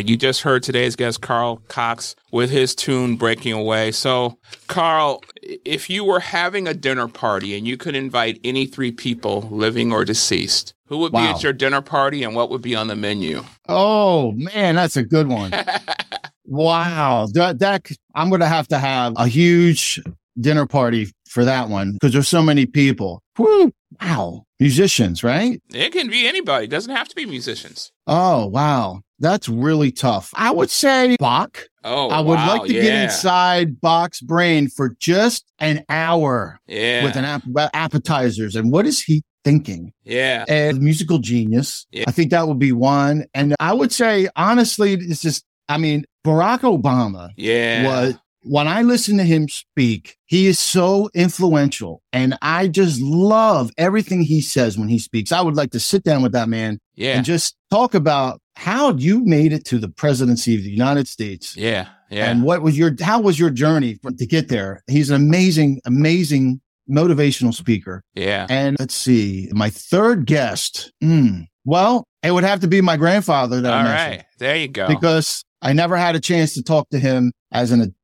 Right. 0.00 0.08
You 0.08 0.16
just 0.16 0.42
heard 0.42 0.62
today's 0.62 0.96
guest, 0.96 1.20
Carl 1.20 1.62
Cox, 1.68 2.16
with 2.32 2.50
his 2.50 2.74
tune 2.74 3.16
Breaking 3.16 3.52
Away. 3.52 3.92
So, 3.92 4.38
Carl, 4.66 5.22
if 5.42 5.90
you 5.90 6.04
were 6.04 6.20
having 6.20 6.66
a 6.66 6.74
dinner 6.74 7.08
party 7.08 7.56
and 7.56 7.66
you 7.66 7.76
could 7.76 7.94
invite 7.94 8.40
any 8.42 8.66
three 8.66 8.92
people, 8.92 9.42
living 9.50 9.92
or 9.92 10.04
deceased, 10.04 10.74
who 10.86 10.98
would 10.98 11.12
be 11.12 11.18
at 11.18 11.42
your 11.42 11.52
dinner 11.52 11.82
party 11.82 12.24
and 12.24 12.34
what 12.34 12.50
would 12.50 12.62
be 12.62 12.74
on 12.74 12.88
the 12.88 12.96
menu? 12.96 13.44
Oh 13.68 14.32
man, 14.32 14.74
that's 14.74 14.96
a 14.96 15.04
good 15.04 15.28
one. 15.28 15.52
wow, 16.46 17.28
that, 17.34 17.58
that 17.60 17.86
I'm 18.14 18.28
going 18.28 18.40
to 18.40 18.48
have 18.48 18.68
to 18.68 18.78
have 18.78 19.12
a 19.16 19.28
huge 19.28 20.00
dinner 20.40 20.66
party 20.66 21.12
for 21.28 21.44
that 21.44 21.68
one 21.68 21.92
because 21.92 22.12
there's 22.12 22.28
so 22.28 22.42
many 22.42 22.66
people. 22.66 23.22
Whew, 23.36 23.72
wow, 24.00 24.46
musicians, 24.60 25.24
right? 25.24 25.60
It 25.72 25.92
can 25.92 26.08
be 26.08 26.26
anybody. 26.28 26.66
It 26.66 26.70
doesn't 26.70 26.94
have 26.94 27.08
to 27.08 27.16
be 27.16 27.26
musicians. 27.26 27.90
Oh 28.06 28.46
wow, 28.46 29.00
that's 29.18 29.48
really 29.48 29.90
tough. 29.90 30.30
I 30.34 30.50
would 30.50 30.70
say 30.70 31.16
Bach. 31.18 31.64
Oh, 31.82 32.08
I 32.10 32.20
would 32.20 32.34
wow, 32.34 32.48
like 32.58 32.68
to 32.68 32.74
yeah. 32.74 32.82
get 32.82 33.02
inside 33.04 33.80
Bach's 33.80 34.20
brain 34.20 34.68
for 34.68 34.94
just 35.00 35.50
an 35.58 35.82
hour 35.88 36.60
Yeah. 36.66 37.04
with 37.04 37.16
an 37.16 37.24
app- 37.24 37.70
appetizers 37.72 38.54
and 38.54 38.70
what 38.70 38.86
is 38.86 39.00
he 39.00 39.22
thinking? 39.44 39.92
yeah. 40.04 40.44
and 40.48 40.80
musical 40.82 41.18
genius. 41.18 41.86
Yeah. 41.90 42.04
I 42.06 42.10
think 42.12 42.30
that 42.32 42.46
would 42.46 42.58
be 42.58 42.72
one. 42.72 43.24
And 43.32 43.54
I 43.58 43.72
would 43.72 43.90
say, 43.92 44.28
honestly, 44.36 44.92
it's 44.92 45.22
just, 45.22 45.42
I 45.70 45.78
mean, 45.78 46.04
Barack 46.26 46.60
Obama 46.60 47.30
Yeah. 47.38 47.86
was, 47.86 48.14
when 48.42 48.66
I 48.68 48.82
listen 48.82 49.16
to 49.18 49.24
him 49.24 49.48
speak, 49.48 50.16
he 50.26 50.46
is 50.46 50.58
so 50.58 51.10
influential. 51.14 52.02
And 52.12 52.36
I 52.42 52.68
just 52.68 53.00
love 53.00 53.70
everything 53.76 54.22
he 54.22 54.40
says 54.40 54.78
when 54.78 54.88
he 54.88 54.98
speaks. 54.98 55.32
I 55.32 55.40
would 55.40 55.56
like 55.56 55.70
to 55.72 55.80
sit 55.80 56.04
down 56.04 56.22
with 56.22 56.32
that 56.32 56.48
man 56.48 56.78
Yeah. 56.94 57.16
and 57.16 57.24
just 57.24 57.56
talk 57.70 57.94
about 57.94 58.40
how 58.56 58.92
you 58.94 59.24
made 59.24 59.52
it 59.52 59.64
to 59.66 59.78
the 59.78 59.88
presidency 59.88 60.54
of 60.56 60.62
the 60.62 60.70
United 60.70 61.06
States. 61.08 61.56
Yeah. 61.56 61.88
Yeah. 62.10 62.30
And 62.30 62.42
what 62.42 62.62
was 62.62 62.76
your, 62.78 62.94
how 63.00 63.20
was 63.20 63.38
your 63.38 63.50
journey 63.50 63.98
to 64.18 64.26
get 64.26 64.48
there? 64.48 64.82
He's 64.88 65.10
an 65.10 65.16
amazing, 65.16 65.80
amazing 65.86 66.60
motivational 66.90 67.54
speaker. 67.54 68.02
yeah. 68.14 68.46
And 68.50 68.76
let's 68.80 68.94
see, 68.94 69.48
my 69.52 69.70
third 69.70 70.26
guest. 70.26 70.92
mm, 71.02 71.46
well, 71.64 72.04
it 72.22 72.32
would 72.32 72.42
have 72.44 72.60
to 72.60 72.66
be 72.68 72.80
my 72.80 72.96
grandfather 72.96 73.60
that 73.60 73.72
I 73.72 73.82
mentioned 73.84 74.16
right. 74.18 74.24
There 74.38 74.56
you 74.56 74.68
go. 74.68 74.88
because 74.88 75.44
I 75.62 75.72
never 75.72 75.96
had 75.96 76.14
a 76.16 76.20
chance 76.20 76.54
to 76.54 76.62
talk 76.62 76.88
to 76.90 76.98
him 76.98 77.32
as 77.52 77.70
an 77.70 77.94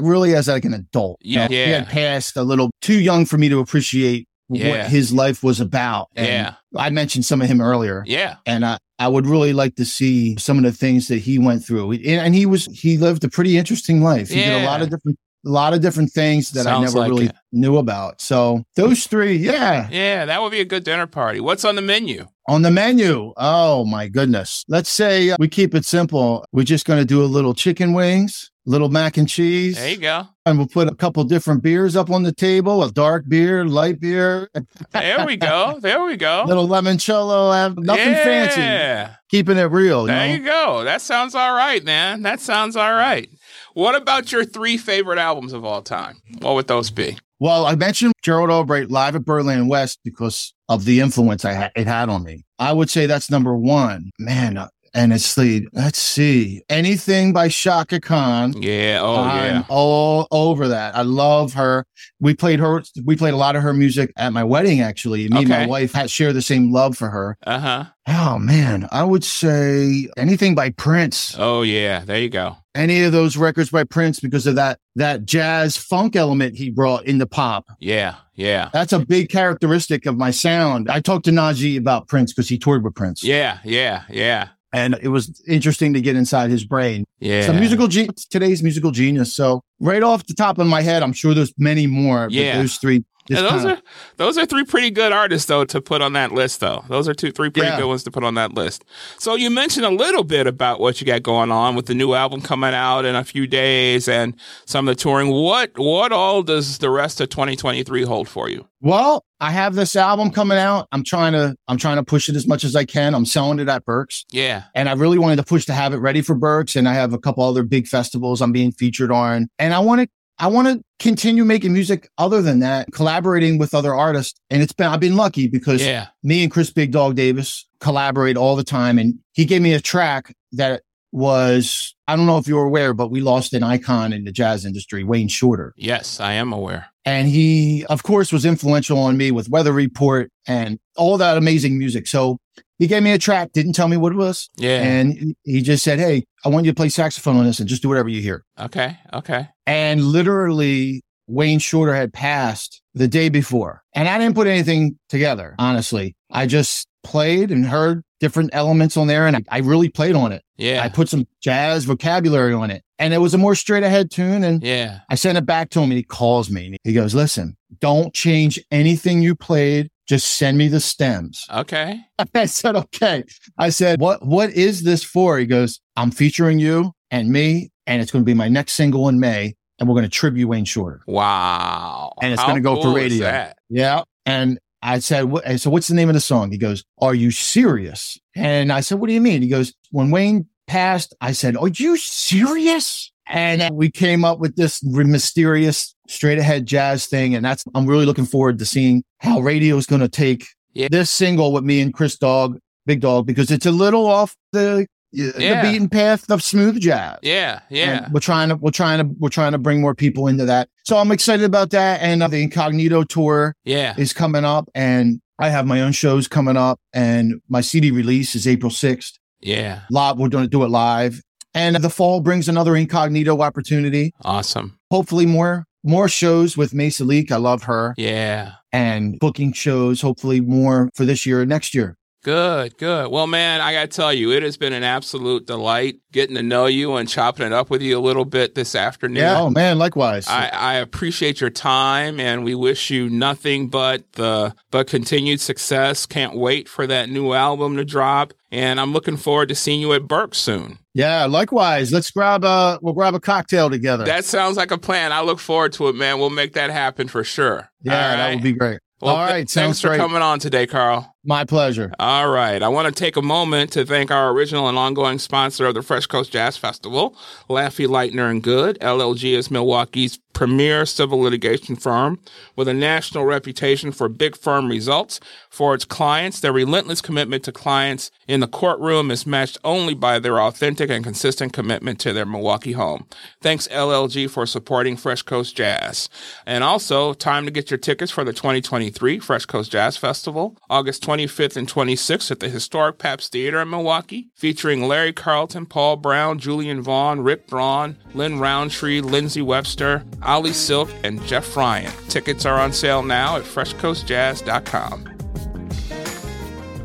really 0.00 0.34
as 0.34 0.48
like 0.48 0.64
an 0.64 0.74
adult. 0.74 1.18
You 1.22 1.40
Yeah, 1.40 1.48
he 1.48 1.56
had 1.70 1.88
passed 1.88 2.36
a 2.36 2.42
little 2.42 2.70
too 2.82 2.98
young 3.00 3.26
for 3.26 3.36
me 3.38 3.48
to 3.48 3.58
appreciate 3.60 4.26
Yeah. 4.48 4.70
what 4.70 4.90
his 4.90 5.12
life 5.12 5.42
was 5.42 5.60
about. 5.60 6.08
And 6.16 6.26
Yeah. 6.26 6.54
I 6.76 6.90
mentioned 6.90 7.24
some 7.24 7.42
of 7.42 7.48
him 7.48 7.60
earlier. 7.60 8.04
yeah. 8.06 8.36
And 8.46 8.64
I, 8.64 8.78
I 8.98 9.08
would 9.08 9.26
really 9.26 9.52
like 9.52 9.74
to 9.76 9.84
see 9.84 10.36
some 10.38 10.56
of 10.56 10.64
the 10.64 10.72
things 10.72 11.08
that 11.08 11.18
he 11.18 11.38
went 11.38 11.64
through. 11.64 11.92
And, 11.92 12.06
and 12.06 12.34
he 12.34 12.46
was 12.46 12.66
he 12.66 12.96
lived 12.96 13.24
a 13.24 13.28
pretty 13.28 13.58
interesting 13.58 14.02
life. 14.02 14.28
He 14.30 14.36
did 14.36 14.62
a 14.62 14.64
lot 14.64 14.80
of 14.82 14.88
different 14.90 15.18
a 15.44 15.50
lot 15.50 15.74
of 15.74 15.80
different 15.80 16.10
things 16.12 16.50
that 16.52 16.66
I 16.66 16.80
never 16.80 16.98
like 16.98 17.08
really 17.10 17.26
it. 17.26 17.36
knew 17.52 17.76
about. 17.76 18.20
So 18.20 18.64
those 18.74 19.06
three, 19.06 19.36
yeah. 19.36 19.88
Yeah. 19.90 20.24
That 20.24 20.40
would 20.42 20.50
be 20.50 20.60
a 20.60 20.64
good 20.64 20.82
dinner 20.82 21.06
party. 21.06 21.40
What's 21.40 21.64
on 21.64 21.76
the 21.76 21.82
menu? 21.82 22.26
On 22.48 22.62
the 22.62 22.70
menu, 22.70 23.32
oh 23.36 23.84
my 23.84 24.06
goodness. 24.06 24.64
Let's 24.68 24.88
say 24.88 25.30
uh, 25.30 25.36
we 25.40 25.48
keep 25.48 25.74
it 25.74 25.84
simple. 25.84 26.44
We're 26.52 26.62
just 26.62 26.86
going 26.86 27.00
to 27.00 27.04
do 27.04 27.24
a 27.24 27.26
little 27.26 27.54
chicken 27.54 27.92
wings, 27.92 28.52
little 28.66 28.88
mac 28.88 29.16
and 29.16 29.28
cheese, 29.28 29.74
There 29.74 29.88
you 29.90 29.96
go. 29.96 30.28
and 30.44 30.56
we'll 30.56 30.68
put 30.68 30.86
a 30.86 30.94
couple 30.94 31.24
different 31.24 31.64
beers 31.64 31.96
up 31.96 32.08
on 32.08 32.22
the 32.22 32.30
table, 32.30 32.84
a 32.84 32.92
dark 32.92 33.28
beer, 33.28 33.64
light 33.64 33.98
beer, 33.98 34.48
There 34.92 35.26
we 35.26 35.36
go. 35.36 35.80
There 35.80 36.04
we 36.04 36.16
go. 36.16 36.44
little 36.48 36.68
limoncello, 36.68 37.76
nothing 37.78 38.14
fancy. 38.14 38.60
Yeah. 38.60 39.16
Keeping 39.28 39.58
it 39.58 39.64
real, 39.64 40.02
you 40.02 40.06
There 40.06 40.28
know? 40.28 40.32
you 40.34 40.44
go. 40.44 40.84
That 40.84 41.02
sounds 41.02 41.34
all 41.34 41.52
right, 41.52 41.82
man. 41.82 42.22
That 42.22 42.38
sounds 42.38 42.76
all 42.76 42.92
right. 42.92 43.28
What 43.74 43.96
about 43.96 44.30
your 44.30 44.44
three 44.44 44.76
favorite 44.78 45.18
albums 45.18 45.52
of 45.52 45.64
all 45.64 45.82
time? 45.82 46.22
What 46.38 46.54
would 46.54 46.68
those 46.68 46.90
be? 46.92 47.18
Well, 47.38 47.66
I 47.66 47.74
mentioned 47.74 48.14
Gerald 48.22 48.50
Albright 48.50 48.90
live 48.90 49.14
at 49.14 49.24
Birdland 49.24 49.68
West 49.68 50.00
because 50.02 50.54
of 50.70 50.86
the 50.86 51.00
influence 51.00 51.44
I 51.44 51.52
ha- 51.52 51.70
it 51.76 51.86
had 51.86 52.08
on 52.08 52.22
me. 52.22 52.44
I 52.58 52.72
would 52.72 52.88
say 52.88 53.04
that's 53.04 53.30
number 53.30 53.54
one. 53.54 54.10
Man, 54.18 54.58
and 54.96 55.12
it's 55.12 55.34
the, 55.34 55.68
let's 55.72 55.98
see, 55.98 56.62
anything 56.70 57.32
by 57.32 57.48
Chaka 57.48 58.00
Khan. 58.00 58.54
Yeah. 58.60 59.00
Oh, 59.02 59.16
I'm 59.16 59.54
yeah. 59.56 59.62
all 59.68 60.26
over 60.30 60.68
that. 60.68 60.96
I 60.96 61.02
love 61.02 61.52
her. 61.52 61.84
We 62.18 62.34
played 62.34 62.60
her. 62.60 62.82
We 63.04 63.14
played 63.14 63.34
a 63.34 63.36
lot 63.36 63.56
of 63.56 63.62
her 63.62 63.74
music 63.74 64.12
at 64.16 64.32
my 64.32 64.42
wedding. 64.42 64.80
Actually, 64.80 65.28
me 65.28 65.40
and 65.40 65.48
my 65.48 65.66
wife 65.66 65.92
had 65.92 66.10
share 66.10 66.32
the 66.32 66.42
same 66.42 66.72
love 66.72 66.96
for 66.96 67.10
her. 67.10 67.36
Uh 67.46 67.58
huh. 67.58 67.84
Oh 68.08 68.38
man, 68.38 68.88
I 68.90 69.04
would 69.04 69.24
say 69.24 70.08
anything 70.16 70.54
by 70.54 70.70
Prince. 70.70 71.36
Oh, 71.38 71.62
yeah. 71.62 72.04
There 72.04 72.18
you 72.18 72.30
go. 72.30 72.56
Any 72.74 73.02
of 73.02 73.12
those 73.12 73.36
records 73.36 73.70
by 73.70 73.84
Prince 73.84 74.20
because 74.20 74.46
of 74.46 74.54
that 74.54 74.78
that 74.94 75.26
jazz 75.26 75.76
funk 75.76 76.16
element 76.16 76.56
he 76.56 76.70
brought 76.70 77.04
into 77.04 77.26
pop. 77.26 77.66
Yeah. 77.80 78.16
Yeah. 78.34 78.70
That's 78.72 78.92
a 78.92 78.98
big 78.98 79.28
characteristic 79.28 80.06
of 80.06 80.16
my 80.16 80.30
sound. 80.30 80.90
I 80.90 81.00
talked 81.00 81.24
to 81.24 81.30
Najee 81.30 81.78
about 81.78 82.06
Prince 82.08 82.32
because 82.32 82.48
he 82.48 82.58
toured 82.58 82.84
with 82.84 82.94
Prince. 82.94 83.24
Yeah. 83.24 83.58
Yeah. 83.64 84.04
Yeah. 84.08 84.48
And 84.72 84.98
it 85.00 85.08
was 85.08 85.40
interesting 85.46 85.94
to 85.94 86.00
get 86.00 86.16
inside 86.16 86.50
his 86.50 86.64
brain. 86.64 87.04
Yeah. 87.20 87.46
So 87.46 87.52
musical 87.52 87.86
ge- 87.88 88.08
today's 88.30 88.62
musical 88.62 88.90
genius. 88.90 89.32
So 89.32 89.62
right 89.80 90.02
off 90.02 90.26
the 90.26 90.34
top 90.34 90.58
of 90.58 90.66
my 90.66 90.82
head, 90.82 91.02
I'm 91.02 91.12
sure 91.12 91.34
there's 91.34 91.54
many 91.56 91.86
more. 91.86 92.26
But 92.26 92.32
Yeah. 92.32 92.58
those 92.58 92.76
three. 92.76 93.04
Yeah, 93.28 93.42
those 93.42 93.50
kinda- 93.52 93.74
are 93.74 93.78
those 94.16 94.38
are 94.38 94.46
three 94.46 94.64
pretty 94.64 94.90
good 94.90 95.12
artists 95.12 95.46
though 95.46 95.64
to 95.64 95.80
put 95.80 96.02
on 96.02 96.12
that 96.14 96.32
list 96.32 96.60
though. 96.60 96.84
Those 96.88 97.08
are 97.08 97.14
two 97.14 97.32
three 97.32 97.50
pretty 97.50 97.68
Yeah. 97.68 97.78
good 97.80 97.86
ones 97.88 98.02
to 98.04 98.10
put 98.10 98.24
on 98.24 98.34
that 98.34 98.54
list. 98.54 98.84
So 99.18 99.34
you 99.34 99.50
mentioned 99.50 99.84
a 99.86 99.90
little 99.90 100.24
bit 100.24 100.46
about 100.46 100.80
what 100.80 101.00
you 101.00 101.06
got 101.06 101.22
going 101.22 101.50
on 101.50 101.74
with 101.74 101.86
the 101.86 101.94
new 101.94 102.14
album 102.14 102.40
coming 102.40 102.74
out 102.74 103.04
in 103.04 103.14
a 103.14 103.24
few 103.24 103.46
days 103.46 104.08
and 104.08 104.34
some 104.64 104.88
of 104.88 104.96
the 104.96 105.00
touring. 105.02 105.30
What 105.30 105.72
what 105.76 106.12
all 106.12 106.42
does 106.42 106.78
the 106.78 106.90
rest 106.90 107.20
of 107.20 107.28
2023 107.30 108.02
hold 108.04 108.28
for 108.28 108.48
you? 108.48 108.66
well, 108.82 109.24
I 109.40 109.50
have 109.50 109.74
this 109.74 109.96
album 109.96 110.30
coming 110.30 110.56
out. 110.56 110.86
I'm 110.92 111.02
trying 111.02 111.32
to 111.32 111.56
I'm 111.68 111.76
trying 111.76 111.96
to 111.96 112.02
push 112.04 112.28
it 112.28 112.36
as 112.36 112.46
much 112.46 112.62
as 112.64 112.74
I 112.76 112.84
can. 112.84 113.14
I'm 113.14 113.26
selling 113.26 113.58
it 113.58 113.68
at 113.68 113.84
Berks. 113.84 114.24
Yeah. 114.30 114.62
And 114.74 114.88
I 114.88 114.92
really 114.92 115.18
wanted 115.18 115.36
to 115.36 115.42
push 115.42 115.64
to 115.66 115.72
have 115.74 115.92
it 115.92 115.98
ready 115.98 116.22
for 116.22 116.34
Berks. 116.34 116.74
And 116.76 116.88
I 116.88 116.94
have 116.94 117.12
a 117.12 117.18
couple 117.18 117.42
other 117.44 117.62
big 117.62 117.86
festivals 117.86 118.40
I'm 118.40 118.52
being 118.52 118.72
featured 118.72 119.10
on. 119.10 119.48
And 119.58 119.74
I 119.74 119.80
want 119.80 120.00
to 120.02 120.08
I 120.38 120.48
want 120.48 120.68
to 120.68 120.82
continue 120.98 121.44
making 121.44 121.72
music 121.72 122.08
other 122.18 122.42
than 122.42 122.60
that, 122.60 122.88
collaborating 122.92 123.58
with 123.58 123.74
other 123.74 123.94
artists. 123.94 124.38
And 124.50 124.62
it's 124.62 124.72
been 124.72 124.86
I've 124.88 125.00
been 125.00 125.16
lucky 125.16 125.48
because 125.48 125.84
Yeah. 125.84 126.08
me 126.22 126.42
and 126.42 126.52
Chris 126.52 126.70
Big 126.70 126.92
Dog 126.92 127.14
Davis 127.16 127.66
collaborate 127.80 128.36
all 128.36 128.56
the 128.56 128.64
time. 128.64 128.98
And 128.98 129.14
he 129.32 129.44
gave 129.44 129.62
me 129.62 129.72
a 129.72 129.80
track 129.80 130.34
that 130.52 130.82
was, 131.12 131.94
I 132.06 132.16
don't 132.16 132.26
know 132.26 132.36
if 132.38 132.46
you're 132.46 132.64
aware, 132.64 132.92
but 132.92 133.10
we 133.10 133.20
lost 133.20 133.54
an 133.54 133.62
icon 133.62 134.12
in 134.12 134.24
the 134.24 134.32
jazz 134.32 134.64
industry, 134.66 135.02
Wayne 135.04 135.28
Shorter. 135.28 135.72
Yes, 135.76 136.20
I 136.20 136.32
am 136.32 136.52
aware. 136.52 136.86
And 137.06 137.28
he, 137.28 137.86
of 137.88 138.02
course, 138.02 138.32
was 138.32 138.44
influential 138.44 138.98
on 138.98 139.16
me 139.16 139.30
with 139.30 139.48
Weather 139.48 139.72
Report 139.72 140.30
and 140.46 140.78
all 140.96 141.16
that 141.18 141.38
amazing 141.38 141.78
music. 141.78 142.06
So 142.06 142.38
he 142.78 142.86
gave 142.86 143.02
me 143.02 143.12
a 143.12 143.18
track, 143.18 143.52
didn't 143.52 143.72
tell 143.74 143.88
me 143.88 143.96
what 143.96 144.12
it 144.12 144.16
was. 144.16 144.50
Yeah. 144.58 144.82
And 144.82 145.34
he 145.44 145.62
just 145.62 145.82
said, 145.84 145.98
Hey, 145.98 146.24
I 146.44 146.48
want 146.48 146.66
you 146.66 146.72
to 146.72 146.76
play 146.76 146.88
saxophone 146.90 147.36
on 147.36 147.44
this 147.46 147.60
and 147.60 147.68
just 147.68 147.80
do 147.82 147.88
whatever 147.88 148.08
you 148.08 148.20
hear. 148.20 148.44
okay. 148.60 148.98
Okay. 149.14 149.48
And 149.66 150.02
literally, 150.02 151.02
Wayne 151.26 151.58
Shorter 151.58 151.94
had 151.94 152.12
passed 152.12 152.82
the 152.94 153.08
day 153.08 153.28
before. 153.28 153.82
And 153.94 154.08
I 154.08 154.18
didn't 154.18 154.34
put 154.34 154.46
anything 154.46 154.98
together, 155.08 155.54
honestly. 155.58 156.16
I 156.30 156.46
just 156.46 156.86
played 157.02 157.50
and 157.50 157.66
heard 157.66 158.02
different 158.20 158.50
elements 158.52 158.96
on 158.96 159.06
there 159.06 159.26
and 159.26 159.36
I, 159.36 159.42
I 159.50 159.58
really 159.58 159.88
played 159.88 160.14
on 160.14 160.32
it. 160.32 160.42
Yeah. 160.56 160.82
I 160.82 160.88
put 160.88 161.08
some 161.08 161.26
jazz 161.40 161.84
vocabulary 161.84 162.54
on 162.54 162.70
it 162.70 162.82
and 162.98 163.12
it 163.12 163.18
was 163.18 163.34
a 163.34 163.38
more 163.38 163.54
straight 163.54 163.82
ahead 163.82 164.10
tune. 164.10 164.42
And 164.42 164.62
yeah. 164.62 165.00
I 165.10 165.14
sent 165.14 165.38
it 165.38 165.46
back 165.46 165.70
to 165.70 165.80
him 165.80 165.90
and 165.90 165.98
he 165.98 166.02
calls 166.02 166.50
me 166.50 166.66
and 166.66 166.76
he 166.82 166.92
goes, 166.92 167.14
listen, 167.14 167.56
don't 167.80 168.14
change 168.14 168.58
anything 168.70 169.22
you 169.22 169.34
played. 169.34 169.90
Just 170.08 170.36
send 170.36 170.56
me 170.56 170.68
the 170.68 170.80
stems. 170.80 171.44
Okay. 171.52 172.00
I 172.34 172.46
said, 172.46 172.76
okay. 172.76 173.24
I 173.58 173.70
said, 173.70 174.00
what, 174.00 174.24
what 174.24 174.50
is 174.50 174.82
this 174.84 175.02
for? 175.02 175.38
He 175.38 175.46
goes, 175.46 175.80
I'm 175.96 176.10
featuring 176.10 176.58
you 176.58 176.92
and 177.10 177.30
me, 177.30 177.70
and 177.86 178.02
it's 178.02 178.10
going 178.10 178.22
to 178.22 178.26
be 178.26 178.34
my 178.34 178.48
next 178.48 178.72
single 178.72 179.08
in 179.08 179.20
May. 179.20 179.54
And 179.78 179.86
we're 179.88 179.94
going 179.94 180.04
to 180.04 180.08
tribute 180.08 180.48
Wayne 180.48 180.64
Shorter. 180.64 181.02
Wow. 181.06 182.14
And 182.22 182.32
it's 182.32 182.40
How 182.40 182.48
gonna 182.48 182.62
go 182.62 182.76
for 182.76 182.82
cool 182.82 182.96
is 182.96 183.12
radio. 183.20 183.52
Yeah. 183.68 184.04
And 184.24 184.58
I 184.80 185.00
said, 185.00 185.30
said, 185.56 185.70
what's 185.70 185.88
the 185.88 185.94
name 185.94 186.08
of 186.08 186.14
the 186.14 186.20
song? 186.20 186.50
He 186.50 186.56
goes, 186.56 186.82
are 187.02 187.14
you 187.14 187.30
serious? 187.30 188.18
And 188.34 188.72
I 188.72 188.80
said, 188.80 188.98
what 189.00 189.08
do 189.08 189.12
you 189.12 189.20
mean? 189.20 189.42
He 189.42 189.48
goes, 189.48 189.74
when 189.90 190.10
Wayne 190.10 190.46
passed, 190.66 191.14
I 191.20 191.32
said, 191.32 191.58
are 191.58 191.68
you 191.68 191.98
serious? 191.98 193.12
And 193.26 193.76
we 193.76 193.90
came 193.90 194.24
up 194.24 194.38
with 194.38 194.56
this 194.56 194.82
mysterious 194.82 195.94
straight 196.08 196.38
ahead 196.38 196.64
jazz 196.64 197.06
thing. 197.06 197.34
And 197.34 197.44
that's, 197.44 197.64
I'm 197.74 197.86
really 197.86 198.06
looking 198.06 198.24
forward 198.26 198.58
to 198.60 198.64
seeing 198.64 199.02
how 199.18 199.40
radio 199.40 199.76
is 199.76 199.84
going 199.84 200.00
to 200.00 200.08
take 200.08 200.46
Yeah. 200.72 200.88
this 200.90 201.10
single 201.10 201.52
with 201.52 201.64
me 201.64 201.80
and 201.82 201.92
Chris 201.92 202.16
Dog, 202.16 202.58
Big 202.86 203.00
Dog, 203.00 203.26
because 203.26 203.50
it's 203.50 203.66
a 203.66 203.72
little 203.72 204.06
off 204.06 204.34
the, 204.52 204.86
Yeah. 205.16 205.62
the 205.62 205.68
beaten 205.70 205.88
path 205.88 206.30
of 206.30 206.42
smooth 206.42 206.78
jazz. 206.80 207.18
Yeah. 207.22 207.60
Yeah. 207.70 208.04
And 208.04 208.12
we're 208.14 208.20
trying 208.20 208.50
to 208.50 208.56
we're 208.56 208.70
trying 208.70 208.98
to 208.98 209.14
we're 209.18 209.28
trying 209.30 209.52
to 209.52 209.58
bring 209.58 209.80
more 209.80 209.94
people 209.94 210.28
into 210.28 210.44
that. 210.44 210.68
So 210.84 210.96
I'm 210.98 211.10
excited 211.10 211.44
about 211.44 211.70
that. 211.70 212.00
And 212.02 212.22
uh, 212.22 212.28
the 212.28 212.42
Incognito 212.42 213.02
tour 213.04 213.54
Yeah. 213.64 213.94
is 213.96 214.12
coming 214.12 214.44
up, 214.44 214.68
and 214.74 215.20
I 215.38 215.48
have 215.50 215.66
my 215.66 215.80
own 215.82 215.92
shows 215.92 216.28
coming 216.28 216.56
up, 216.56 216.78
and 216.92 217.40
my 217.48 217.60
CD 217.60 217.90
release 217.90 218.34
is 218.34 218.46
April 218.46 218.70
6th. 218.70 219.12
Yeah. 219.40 219.80
Live, 219.90 220.16
we're 220.18 220.28
going 220.30 220.44
to 220.44 220.50
do 220.50 220.64
it 220.64 220.68
live 220.70 221.20
And 221.54 221.76
the 221.76 221.90
fall 221.90 222.20
brings 222.20 222.48
another 222.48 222.74
incognito 222.76 223.40
opportunity. 223.42 224.12
Awesome. 224.24 224.78
Hopefully 224.90 225.26
more 225.26 225.64
more 225.84 226.08
shows 226.08 226.56
with 226.56 226.72
Maysa 226.72 227.06
Leak. 227.06 227.30
I 227.30 227.36
love 227.36 227.62
her. 227.64 227.94
Yeah. 227.96 228.52
And 228.72 229.18
booking 229.20 229.52
shows, 229.52 230.00
hopefully 230.00 230.40
more 230.40 230.90
for 230.94 231.04
this 231.04 231.24
year 231.26 231.42
and 231.42 231.48
next 231.48 231.74
year. 231.74 231.96
Good, 232.26 232.76
good. 232.76 233.08
Well, 233.12 233.28
man, 233.28 233.60
I 233.60 233.72
got 233.72 233.82
to 233.82 233.96
tell 233.96 234.12
you, 234.12 234.32
it 234.32 234.42
has 234.42 234.56
been 234.56 234.72
an 234.72 234.82
absolute 234.82 235.46
delight 235.46 236.00
getting 236.10 236.34
to 236.34 236.42
know 236.42 236.66
you 236.66 236.96
and 236.96 237.08
chopping 237.08 237.46
it 237.46 237.52
up 237.52 237.70
with 237.70 237.82
you 237.82 237.96
a 237.96 238.00
little 238.00 238.24
bit 238.24 238.56
this 238.56 238.74
afternoon. 238.74 239.18
Yeah. 239.22 239.40
Oh 239.42 239.48
man, 239.50 239.78
likewise. 239.78 240.26
I, 240.26 240.48
I 240.48 240.74
appreciate 240.74 241.40
your 241.40 241.50
time 241.50 242.18
and 242.18 242.42
we 242.42 242.56
wish 242.56 242.90
you 242.90 243.08
nothing 243.08 243.68
but 243.68 244.10
the 244.14 244.56
but 244.72 244.88
continued 244.88 245.40
success. 245.40 246.04
Can't 246.04 246.34
wait 246.34 246.68
for 246.68 246.84
that 246.88 247.08
new 247.08 247.32
album 247.32 247.76
to 247.76 247.84
drop. 247.84 248.32
And 248.50 248.80
I'm 248.80 248.92
looking 248.92 249.16
forward 249.16 249.48
to 249.50 249.54
seeing 249.54 249.80
you 249.80 249.92
at 249.92 250.08
Burke 250.08 250.34
soon. 250.34 250.78
yeah, 250.94 251.26
likewise. 251.26 251.92
Let's 251.92 252.10
grab 252.10 252.42
a 252.42 252.80
we'll 252.82 252.94
grab 252.94 253.14
a 253.14 253.20
cocktail 253.20 253.70
together. 253.70 254.04
That 254.04 254.24
sounds 254.24 254.56
like 254.56 254.72
a 254.72 254.78
plan. 254.78 255.12
I 255.12 255.20
look 255.20 255.38
forward 255.38 255.74
to 255.74 255.86
it, 255.90 255.94
man. 255.94 256.18
We'll 256.18 256.30
make 256.30 256.54
that 256.54 256.70
happen 256.70 257.06
for 257.06 257.22
sure. 257.22 257.70
yeah, 257.82 257.92
All 257.92 258.16
that 258.16 258.24
right. 258.26 258.34
would 258.34 258.42
be 258.42 258.52
great. 258.52 258.80
Well, 259.00 259.14
All 259.14 259.28
th- 259.28 259.48
thanks 259.50 259.80
for 259.80 259.88
great. 259.88 259.98
coming 259.98 260.22
on 260.22 260.38
today, 260.40 260.66
Carl. 260.66 261.14
My 261.28 261.44
pleasure. 261.44 261.92
All 261.98 262.28
right. 262.28 262.62
I 262.62 262.68
want 262.68 262.86
to 262.86 262.92
take 262.92 263.16
a 263.16 263.22
moment 263.22 263.72
to 263.72 263.84
thank 263.84 264.12
our 264.12 264.30
original 264.30 264.68
and 264.68 264.78
ongoing 264.78 265.18
sponsor 265.18 265.66
of 265.66 265.74
the 265.74 265.82
Fresh 265.82 266.06
Coast 266.06 266.30
Jazz 266.30 266.56
Festival, 266.56 267.16
Laffey 267.50 267.88
Leitner 267.88 268.30
and 268.30 268.40
Goode. 268.40 268.78
LLG 268.78 269.32
is 269.32 269.50
Milwaukee's 269.50 270.20
premier 270.36 270.84
civil 270.84 271.18
litigation 271.18 271.74
firm 271.74 272.20
with 272.56 272.68
a 272.68 272.74
national 272.74 273.24
reputation 273.24 273.90
for 273.90 274.06
big 274.06 274.36
firm 274.36 274.68
results. 274.68 275.18
For 275.48 275.74
its 275.74 275.86
clients, 275.86 276.40
their 276.40 276.52
relentless 276.52 277.00
commitment 277.00 277.42
to 277.44 277.52
clients 277.52 278.10
in 278.28 278.40
the 278.40 278.46
courtroom 278.46 279.10
is 279.10 279.26
matched 279.26 279.56
only 279.64 279.94
by 279.94 280.18
their 280.18 280.38
authentic 280.38 280.90
and 280.90 281.02
consistent 281.02 281.54
commitment 281.54 281.98
to 282.00 282.12
their 282.12 282.26
Milwaukee 282.26 282.72
home. 282.72 283.06
Thanks 283.40 283.66
LLG 283.68 284.28
for 284.28 284.44
supporting 284.44 284.98
Fresh 284.98 285.22
Coast 285.22 285.56
Jazz. 285.56 286.10
And 286.44 286.62
also, 286.62 287.14
time 287.14 287.46
to 287.46 287.50
get 287.50 287.70
your 287.70 287.78
tickets 287.78 288.12
for 288.12 288.22
the 288.22 288.34
2023 288.34 289.18
Fresh 289.18 289.46
Coast 289.46 289.72
Jazz 289.72 289.96
Festival, 289.96 290.58
August 290.68 291.02
25th 291.16 291.56
and 291.56 291.66
26th 291.66 292.30
at 292.30 292.40
the 292.40 292.48
historic 292.50 292.98
Pabst 292.98 293.32
Theater 293.32 293.62
in 293.62 293.70
Milwaukee, 293.70 294.28
featuring 294.34 294.86
Larry 294.86 295.14
Carlton, 295.14 295.64
Paul 295.64 295.96
Brown, 295.96 296.38
Julian 296.38 296.82
Vaughn, 296.82 297.20
Rick 297.20 297.46
Braun, 297.46 297.96
Lin 298.12 298.38
Rountree, 298.38 299.00
Lindsey 299.00 299.40
Webster, 299.40 300.04
Ali 300.22 300.52
Silk, 300.52 300.90
and 301.04 301.22
Jeff 301.24 301.56
Ryan. 301.56 301.90
Tickets 302.08 302.44
are 302.44 302.60
on 302.60 302.70
sale 302.70 303.02
now 303.02 303.36
at 303.36 303.44
freshcoastjazz.com. 303.44 305.16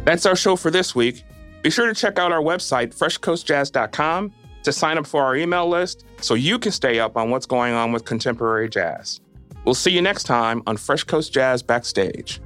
That's 0.06 0.26
our 0.26 0.36
show 0.38 0.56
for 0.56 0.72
this 0.72 0.96
week. 0.96 1.24
Be 1.62 1.70
sure 1.70 1.88
to 1.88 1.94
check 1.94 2.18
out 2.18 2.32
our 2.32 2.42
website, 2.42 2.96
freshcoastjazz.com, 2.96 4.32
to 4.64 4.72
sign 4.72 4.98
up 4.98 5.06
for 5.08 5.24
our 5.24 5.36
email 5.36 5.68
list 5.68 6.06
so 6.22 6.36
you 6.36 6.58
can 6.58 6.72
stay 6.72 7.00
up 7.00 7.18
on 7.18 7.32
what's 7.32 7.46
going 7.46 7.74
on 7.74 7.92
with 7.92 8.06
contemporary 8.06 8.70
jazz. 8.70 9.20
We'll 9.66 9.76
see 9.76 9.92
you 9.92 10.02
next 10.02 10.24
time 10.24 10.64
on 10.66 10.78
Fresh 10.78 11.04
Coast 11.04 11.34
Jazz 11.34 11.62
Backstage. 11.62 12.40